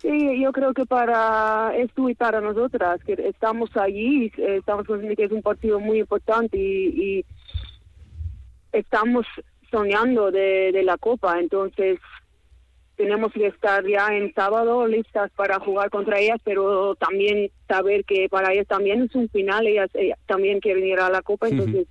Sí, 0.02 0.40
yo 0.40 0.52
creo 0.52 0.74
que 0.74 0.84
para 0.84 1.72
esto 1.76 2.08
y 2.08 2.14
para 2.14 2.40
nosotras, 2.40 3.02
que 3.04 3.14
estamos 3.14 3.70
allí, 3.76 4.32
eh, 4.36 4.56
estamos 4.58 4.86
que 4.86 5.24
es 5.24 5.32
un 5.32 5.42
partido 5.42 5.80
muy 5.80 6.00
importante 6.00 6.58
y, 6.58 7.24
estamos 8.72 9.24
soñando 9.70 10.30
de 10.30 10.82
la 10.84 10.98
Copa, 10.98 11.40
entonces 11.40 11.98
tenemos 12.96 13.32
que 13.32 13.46
estar 13.46 13.86
ya 13.86 14.08
en 14.16 14.32
sábado 14.34 14.86
listas 14.86 15.30
para 15.36 15.60
jugar 15.60 15.90
contra 15.90 16.18
ellas, 16.18 16.40
pero 16.42 16.94
también 16.96 17.50
saber 17.68 18.04
que 18.04 18.28
para 18.28 18.52
ellas 18.52 18.66
también 18.66 19.02
es 19.02 19.14
un 19.14 19.28
final, 19.28 19.66
ellas, 19.66 19.90
también 20.26 20.60
quieren 20.60 20.84
ir 20.84 20.98
a 20.98 21.10
la 21.10 21.22
Copa, 21.22 21.48
entonces 21.48 21.86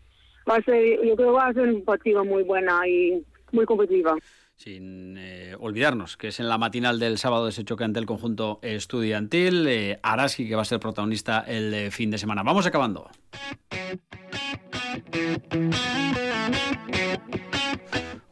va 0.49 0.55
a 0.57 0.61
ser, 0.61 1.05
yo 1.05 1.15
creo 1.15 1.29
que 1.29 1.37
va 1.37 1.47
a 1.47 1.53
ser 1.53 1.69
un 1.69 1.83
partido 1.83 2.25
muy 2.25 2.43
buena 2.43 2.87
y 2.87 3.23
muy 3.51 3.65
competitiva. 3.65 4.15
Sin 4.57 5.17
eh, 5.17 5.53
olvidarnos 5.59 6.15
que 6.15 6.29
es 6.29 6.39
en 6.39 6.47
la 6.47 6.57
matinal 6.57 6.97
del 6.97 7.17
sábado 7.17 7.49
ese 7.49 7.65
choque 7.65 7.83
ante 7.83 7.99
el 7.99 8.05
conjunto 8.05 8.59
estudiantil, 8.61 9.67
eh, 9.67 9.99
Araski 10.01 10.47
que 10.47 10.55
va 10.55 10.61
a 10.61 10.65
ser 10.65 10.79
protagonista 10.79 11.43
el 11.45 11.73
eh, 11.73 11.91
fin 11.91 12.09
de 12.09 12.17
semana. 12.17 12.41
Vamos 12.41 12.65
acabando. 12.65 13.09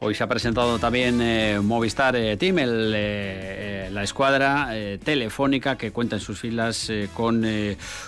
Hoy 0.06 0.14
se 0.14 0.22
ha 0.22 0.26
presentado 0.26 0.78
también 0.78 1.18
eh, 1.22 1.60
Movistar 1.62 2.14
eh, 2.14 2.36
Team, 2.36 2.56
eh, 2.58 3.88
la 3.90 4.02
escuadra 4.02 4.68
telefónica 5.02 5.78
que 5.78 5.92
cuenta 5.92 6.16
en 6.16 6.20
sus 6.20 6.38
filas 6.38 6.92
con 7.14 7.46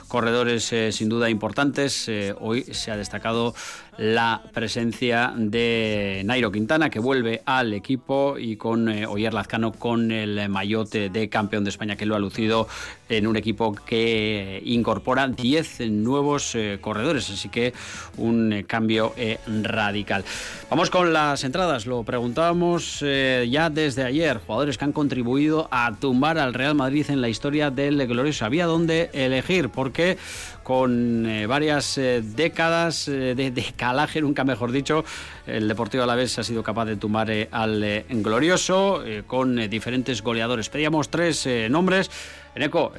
corredores 0.07 0.75
sin 0.91 1.09
duda 1.09 1.31
importantes. 1.31 2.11
hoy 2.39 2.65
se 2.65 2.91
ha 2.91 2.99
destacado 2.99 3.55
la 3.99 4.43
presencia 4.53 5.33
de 5.37 6.23
Nairo 6.25 6.53
Quintana, 6.53 6.91
que 6.91 6.99
vuelve 6.99 7.43
al 7.47 7.73
equipo, 7.73 8.37
y 8.39 8.57
con 8.57 8.89
eh, 8.89 9.07
Oyer 9.07 9.33
Lazcano 9.33 9.73
con 9.73 10.11
el 10.11 10.49
mayote 10.49 11.09
de 11.09 11.29
campeón 11.29 11.65
de 11.65 11.71
España, 11.71 11.97
que 11.97 12.07
lo 12.07 12.15
ha 12.15 12.19
lucido 12.19 12.69
en 13.09 13.27
un 13.27 13.37
equipo 13.37 13.75
que 13.75 14.61
incorpora 14.65 15.29
10 15.29 15.91
nuevos 15.91 16.55
eh, 16.55 16.79
corredores, 16.81 17.31
así 17.31 17.49
que 17.49 17.73
un 18.17 18.53
eh, 18.53 18.65
cambio 18.65 19.15
radical. 19.47 20.25
Vamos 20.69 20.91
con 20.91 21.13
las 21.13 21.45
entradas, 21.45 21.87
lo 21.87 22.03
preguntábamos 22.03 23.01
ya 23.01 23.71
desde 23.71 24.05
ayer, 24.05 24.41
jugadores 24.45 24.79
que 24.79 24.85
han 24.85 24.93
contribuido 24.93 25.69
a 25.71 25.95
tumbar 25.99 26.39
al 26.39 26.55
Real 26.55 26.75
Madrid 26.75 27.07
en 27.09 27.21
la 27.21 27.29
historia 27.29 27.71
del 27.71 28.05
glorioso. 28.07 28.45
Había 28.45 28.67
dónde 28.67 29.11
elegir, 29.13 29.69
porque 29.69 30.19
con 30.67 31.29
varias 31.47 31.95
décadas 31.95 33.07
de, 33.07 33.35
de 33.37 34.21
nunca 34.21 34.43
mejor 34.43 34.73
dicho, 34.73 35.05
el 35.47 35.69
Deportivo 35.69 36.03
Alavés 36.03 36.41
ha 36.41 36.43
sido 36.43 36.65
capaz 36.65 36.87
de 36.87 36.97
tumbar 36.97 37.31
eh, 37.31 37.49
al 37.53 37.85
eh, 37.85 38.05
Glorioso 38.09 39.07
eh, 39.07 39.23
con 39.25 39.71
diferentes 39.71 40.23
goleadores. 40.23 40.69
Pedíamos 40.69 41.09
tres 41.09 41.49
nombres. 41.71 42.11
Eneco, 42.57 42.93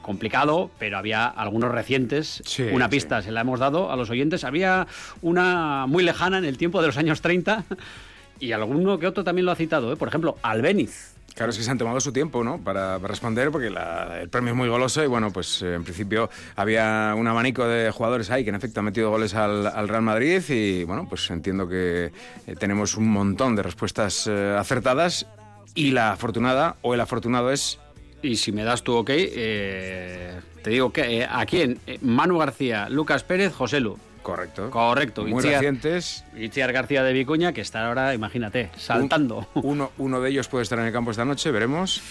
complicado, 0.00 0.70
pero 0.78 0.96
había 0.96 1.26
algunos 1.26 1.72
recientes. 1.72 2.42
una 2.72 2.88
pista 2.88 3.20
se 3.20 3.32
la 3.32 3.42
hemos 3.42 3.60
dado 3.60 3.92
a 3.92 3.96
los 3.96 4.08
oyentes. 4.08 4.44
Había 4.44 4.86
una 5.20 5.84
muy 5.86 6.04
lejana 6.04 6.38
en 6.38 6.46
el 6.46 6.56
tiempo 6.56 6.80
de 6.80 6.86
los 6.86 6.96
años 6.96 7.20
30 7.20 7.64
y 8.40 8.52
alguno 8.52 8.98
que 8.98 9.06
otro 9.06 9.24
también 9.24 9.44
lo 9.44 9.52
ha 9.52 9.56
citado. 9.56 9.94
Por 9.96 10.08
ejemplo, 10.08 10.38
Albeniz 10.40 11.17
Claro, 11.34 11.50
es 11.50 11.58
que 11.58 11.62
se 11.62 11.70
han 11.70 11.78
tomado 11.78 12.00
su 12.00 12.12
tiempo, 12.12 12.42
¿no? 12.42 12.58
Para, 12.58 12.98
responder, 12.98 13.50
porque 13.50 13.68
el 13.68 14.28
premio 14.28 14.50
es 14.50 14.56
muy 14.56 14.68
goloso 14.68 15.04
y 15.04 15.06
bueno, 15.06 15.30
pues 15.32 15.62
eh, 15.62 15.74
en 15.74 15.84
principio 15.84 16.28
había 16.56 17.14
un 17.16 17.28
abanico 17.28 17.64
de 17.64 17.92
jugadores 17.92 18.30
ahí 18.30 18.42
que 18.42 18.50
en 18.50 18.56
efecto 18.56 18.80
han 18.80 18.86
metido 18.86 19.10
goles 19.10 19.34
al, 19.34 19.88
Real 19.88 20.02
Madrid 20.02 20.42
y 20.48 20.82
bueno, 20.82 21.06
pues 21.08 21.30
entiendo 21.30 21.68
que 21.68 22.10
eh, 22.46 22.54
tenemos 22.58 22.96
un 22.96 23.08
montón 23.08 23.54
de 23.54 23.62
respuestas 23.62 24.26
eh, 24.26 24.56
acertadas 24.58 25.26
y 25.74 25.92
la 25.92 26.12
afortunada 26.12 26.76
o 26.82 26.94
el 26.94 27.00
afortunado 27.00 27.52
es... 27.52 27.78
Y 28.20 28.34
si 28.34 28.50
me 28.50 28.64
das 28.64 28.82
tu 28.82 28.94
ok, 28.94 29.06
te 29.06 30.42
digo 30.64 30.92
que 30.92 31.24
¿a 31.24 31.46
quién? 31.46 31.78
Manu 32.02 32.38
García, 32.38 32.88
Lucas 32.88 33.22
Pérez, 33.22 33.54
José 33.54 33.78
Lu. 33.78 33.96
Correcto. 34.28 34.68
Correcto. 34.68 35.24
Muy 35.24 35.42
recientes. 35.42 36.22
Itziar 36.36 36.70
García 36.70 37.02
de 37.02 37.14
Vicuña, 37.14 37.54
que 37.54 37.62
está 37.62 37.86
ahora, 37.86 38.12
imagínate, 38.12 38.68
saltando. 38.76 39.48
uno, 39.54 39.90
uno 39.96 40.20
de 40.20 40.28
ellos 40.28 40.48
puede 40.48 40.64
estar 40.64 40.78
en 40.78 40.84
el 40.84 40.92
campo 40.92 41.12
esta 41.12 41.24
noche, 41.24 41.50
veremos. 41.50 42.02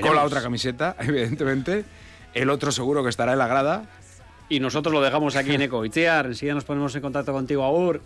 Con 0.00 0.16
la 0.16 0.24
otra 0.24 0.40
camiseta, 0.40 0.96
evidentemente. 1.00 1.84
El 2.32 2.48
otro 2.48 2.72
seguro 2.72 3.02
que 3.02 3.10
estará 3.10 3.32
en 3.32 3.38
la 3.38 3.48
grada. 3.48 3.84
Y 4.48 4.60
nosotros 4.60 4.94
lo 4.94 5.02
dejamos 5.02 5.36
aquí 5.36 5.52
en 5.52 5.60
Eco. 5.60 5.84
Itziar, 5.84 6.24
enseguida 6.24 6.54
nos 6.54 6.64
ponemos 6.64 6.94
en 6.94 7.02
contacto 7.02 7.34
contigo. 7.34 7.64
Aur. 7.64 8.00